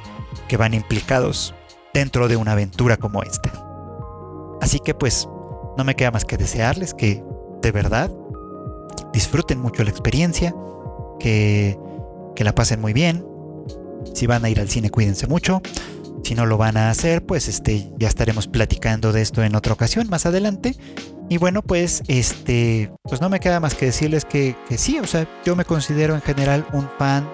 que 0.48 0.56
van 0.56 0.74
implicados 0.74 1.54
dentro 1.94 2.28
de 2.28 2.36
una 2.36 2.52
aventura 2.52 2.96
como 2.96 3.22
esta. 3.22 3.52
Así 4.60 4.78
que 4.78 4.94
pues 4.94 5.28
no 5.78 5.84
me 5.84 5.94
queda 5.94 6.10
más 6.10 6.24
que 6.24 6.36
desearles 6.36 6.92
que 6.94 7.24
de 7.62 7.72
verdad 7.72 8.10
disfruten 9.12 9.60
mucho 9.60 9.84
la 9.84 9.90
experiencia, 9.90 10.54
que, 11.18 11.78
que 12.34 12.44
la 12.44 12.54
pasen 12.54 12.80
muy 12.80 12.92
bien. 12.92 13.24
Si 14.14 14.26
van 14.26 14.44
a 14.44 14.50
ir 14.50 14.60
al 14.60 14.68
cine, 14.68 14.90
cuídense 14.90 15.26
mucho. 15.26 15.62
Si 16.22 16.34
no 16.34 16.46
lo 16.46 16.56
van 16.56 16.76
a 16.76 16.90
hacer, 16.90 17.24
pues 17.24 17.48
este, 17.48 17.90
ya 17.98 18.08
estaremos 18.08 18.46
platicando 18.46 19.12
de 19.12 19.22
esto 19.22 19.42
en 19.42 19.54
otra 19.54 19.72
ocasión 19.72 20.08
más 20.08 20.26
adelante. 20.26 20.76
Y 21.28 21.38
bueno, 21.38 21.62
pues 21.62 22.02
este, 22.08 22.92
pues 23.02 23.20
no 23.20 23.28
me 23.28 23.40
queda 23.40 23.58
más 23.58 23.74
que 23.74 23.86
decirles 23.86 24.24
que, 24.24 24.56
sí, 24.76 24.98
o 24.98 25.06
sea, 25.06 25.26
yo 25.44 25.56
me 25.56 25.64
considero 25.64 26.14
en 26.14 26.20
general 26.20 26.66
un 26.72 26.88
fan 26.98 27.28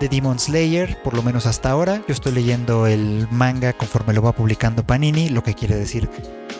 de 0.00 0.08
Demon 0.08 0.38
Slayer, 0.38 1.00
por 1.02 1.14
lo 1.14 1.22
menos 1.22 1.46
hasta 1.46 1.70
ahora. 1.70 2.02
Yo 2.08 2.14
estoy 2.14 2.32
leyendo 2.32 2.86
el 2.86 3.28
manga 3.30 3.72
conforme 3.72 4.14
lo 4.14 4.22
va 4.22 4.32
publicando 4.32 4.86
Panini, 4.86 5.28
lo 5.28 5.42
que 5.42 5.54
quiere 5.54 5.76
decir 5.76 6.08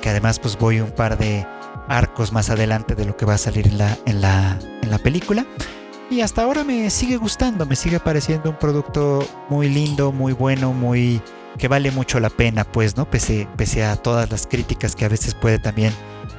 que 0.00 0.10
además 0.10 0.38
pues 0.38 0.58
voy 0.58 0.80
un 0.80 0.90
par 0.90 1.16
de 1.16 1.46
arcos 1.88 2.32
más 2.32 2.50
adelante 2.50 2.94
de 2.94 3.04
lo 3.04 3.16
que 3.16 3.24
va 3.24 3.34
a 3.34 3.38
salir 3.38 3.66
en 3.66 3.78
la, 3.78 3.96
en 4.04 4.20
la, 4.20 4.58
en 4.82 4.90
la 4.90 4.98
película. 4.98 5.46
Y 6.10 6.20
hasta 6.20 6.42
ahora 6.42 6.64
me 6.64 6.90
sigue 6.90 7.16
gustando, 7.16 7.64
me 7.64 7.76
sigue 7.76 7.98
pareciendo 7.98 8.50
un 8.50 8.58
producto 8.58 9.26
muy 9.48 9.70
lindo, 9.70 10.12
muy 10.12 10.34
bueno, 10.34 10.72
muy 10.72 11.22
que 11.58 11.68
vale 11.68 11.90
mucho 11.90 12.20
la 12.20 12.30
pena, 12.30 12.64
pues, 12.64 12.96
¿no? 12.96 13.08
Pese, 13.10 13.46
a 13.84 13.96
todas 13.96 14.30
las 14.30 14.46
críticas 14.46 14.96
que 14.96 15.04
a 15.04 15.08
veces 15.08 15.34
puede 15.34 15.58
también 15.58 15.92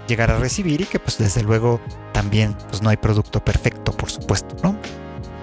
llegar 0.08 0.32
a 0.32 0.38
recibir 0.38 0.82
y 0.82 0.86
que 0.86 1.00
pues 1.00 1.18
desde 1.18 1.42
luego 1.42 1.82
también 2.14 2.56
pues 2.70 2.82
no 2.82 2.90
hay 2.90 2.98
producto 2.98 3.44
perfecto, 3.44 3.92
por 3.92 4.12
supuesto, 4.12 4.56
¿no? 4.64 4.78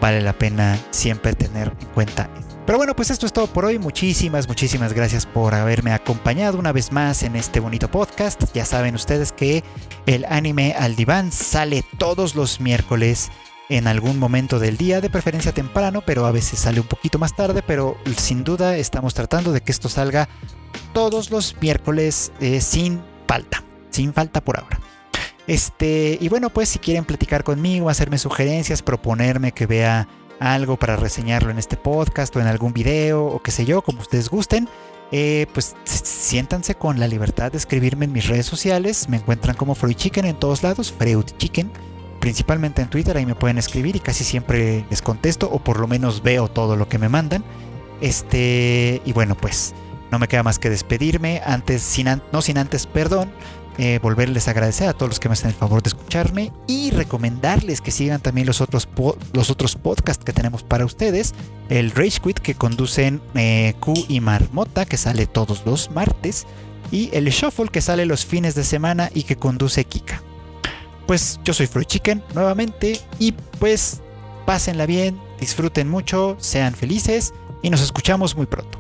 Vale 0.01 0.21
la 0.21 0.33
pena 0.33 0.79
siempre 0.91 1.33
tener 1.33 1.73
en 1.81 1.89
cuenta 1.89 2.31
pero 2.65 2.79
bueno, 2.79 2.95
pues 2.95 3.11
esto 3.11 3.27
es 3.27 3.33
todo 3.33 3.49
por 3.49 3.65
hoy. 3.65 3.79
Muchísimas, 3.79 4.47
muchísimas 4.47 4.93
gracias 4.93 5.27
por 5.27 5.55
haberme 5.55 5.93
acompañado 5.93 6.59
una 6.59 6.73
vez 6.73 6.93
más 6.93 7.25
en 7.25 7.35
este 7.35 7.59
bonito 7.59 7.91
podcast. 7.91 8.45
Ya 8.55 8.65
saben 8.65 8.95
ustedes 8.95 9.33
que 9.33 9.65
el 10.07 10.25
anime 10.27 10.75
al 10.79 10.95
diván 10.95 11.33
sale 11.33 11.85
todos 11.99 12.37
los 12.37 12.61
miércoles 12.61 13.31
en 13.69 13.87
algún 13.87 14.19
momento 14.19 14.59
del 14.59 14.77
día, 14.77 15.01
de 15.01 15.11
preferencia 15.11 15.53
temprano, 15.53 16.03
pero 16.05 16.27
a 16.27 16.33
veces 16.33 16.59
sale 16.59 16.81
un 16.81 16.87
poquito 16.87 17.19
más 17.19 17.35
tarde, 17.35 17.63
pero 17.67 17.97
sin 18.17 18.45
duda 18.45 18.77
estamos 18.77 19.15
tratando 19.15 19.53
de 19.53 19.61
que 19.61 19.73
esto 19.73 19.89
salga 19.89 20.29
todos 20.93 21.31
los 21.31 21.57
miércoles 21.61 22.33
eh, 22.41 22.61
sin 22.61 23.01
falta, 23.27 23.63
sin 23.91 24.13
falta 24.13 24.43
por 24.43 24.59
ahora. 24.59 24.79
Este, 25.47 26.19
y 26.21 26.29
bueno, 26.29 26.51
pues 26.51 26.69
si 26.69 26.79
quieren 26.79 27.05
platicar 27.05 27.45
conmigo, 27.45 27.89
hacerme 27.89 28.19
sugerencias, 28.19 28.83
proponerme 28.83 29.53
que 29.53 29.67
vea 29.67 30.09
algo 30.39 30.77
para 30.77 30.97
reseñarlo 30.97 31.51
en 31.51 31.59
este 31.59 31.77
podcast 31.77 32.35
o 32.37 32.41
en 32.41 32.47
algún 32.47 32.73
video 32.73 33.25
o 33.25 33.43
qué 33.43 33.51
sé 33.51 33.65
yo, 33.65 33.83
como 33.83 34.01
ustedes 34.01 34.29
gusten, 34.29 34.69
eh, 35.13 35.47
pues 35.53 35.77
siéntanse 35.85 36.75
con 36.75 36.99
la 36.99 37.07
libertad 37.07 37.53
de 37.53 37.59
escribirme 37.59 38.07
en 38.07 38.13
mis 38.13 38.29
redes 38.29 38.47
sociales. 38.47 39.09
Me 39.09 39.19
encuentran 39.19 39.57
como 39.57 39.75
Freud 39.75 39.95
Chicken 39.95 40.25
en 40.25 40.37
todos 40.37 40.63
lados, 40.63 40.93
Freud 40.93 41.27
Chicken, 41.37 41.71
principalmente 42.23 42.81
en 42.81 42.89
Twitter, 42.89 43.17
ahí 43.17 43.27
me 43.27 43.35
pueden 43.35 43.59
escribir 43.59 43.97
y 43.97 43.99
casi 43.99 44.23
siempre 44.23 44.87
les 44.89 45.03
contesto 45.03 45.51
o 45.51 45.59
por 45.59 45.81
lo 45.81 45.89
menos 45.89 46.23
veo 46.23 46.47
todo 46.47 46.77
lo 46.77 46.89
que 46.89 46.97
me 46.97 47.09
mandan. 47.09 47.43
Este, 48.01 49.03
y 49.05 49.13
bueno, 49.13 49.37
pues 49.37 49.75
no 50.13 50.21
me 50.21 50.29
queda 50.29 50.45
más 50.45 50.61
que 50.61 50.71
despedirme 50.71 51.43
antes, 51.45 51.83
sin 51.83 52.07
no 52.31 52.41
sin 52.41 52.59
antes, 52.59 52.87
perdón, 52.87 53.33
eh, 53.77 53.99
volverles 54.01 54.47
a 54.47 54.53
agradecer 54.53 54.89
a 54.89 54.93
todos 54.93 55.11
los 55.11 55.19
que 55.19 55.29
me 55.29 55.33
hacen 55.33 55.49
el 55.49 55.57
favor 55.57 55.83
de 55.83 55.89
escucharme 55.89 56.53
y 56.69 56.93
recomendarles 56.93 57.81
que 57.81 57.91
sigan 57.91 58.21
también 58.21 58.47
los 58.47 58.61
otros, 58.61 58.89
los 59.33 59.51
otros 59.51 59.75
podcasts 59.75 60.25
que 60.25 60.33
tenemos 60.33 60.63
para 60.63 60.85
ustedes. 60.85 61.35
El 61.71 61.91
Rage 61.91 62.21
Quit 62.23 62.39
que 62.39 62.55
conducen 62.55 63.21
eh, 63.35 63.75
Q 63.81 63.95
y 64.07 64.21
Marmota, 64.21 64.87
que 64.87 64.97
sale 64.97 65.27
todos 65.27 65.67
los 65.67 65.91
martes. 65.91 66.47
Y 66.93 67.11
el 67.15 67.25
Shuffle 67.31 67.67
que 67.69 67.81
sale 67.81 68.07
los 68.07 68.25
fines 68.25 68.55
de 68.55 68.63
semana 68.63 69.11
y 69.13 69.25
que 69.25 69.35
conduce 69.35 69.85
Kika. 69.85 70.23
Pues 71.07 71.41
yo 71.45 71.53
soy 71.53 71.67
Fruit 71.67 71.89
Chicken 71.89 72.23
nuevamente 72.35 73.01
y 73.19 73.33
pues 73.33 74.01
pásenla 74.47 74.87
bien, 74.87 75.21
disfruten 75.41 75.89
mucho, 75.89 76.37
sean 76.39 76.75
felices 76.75 77.35
y 77.63 77.71
nos 77.71 77.81
escuchamos 77.83 78.37
muy 78.37 78.47
pronto. 78.47 78.79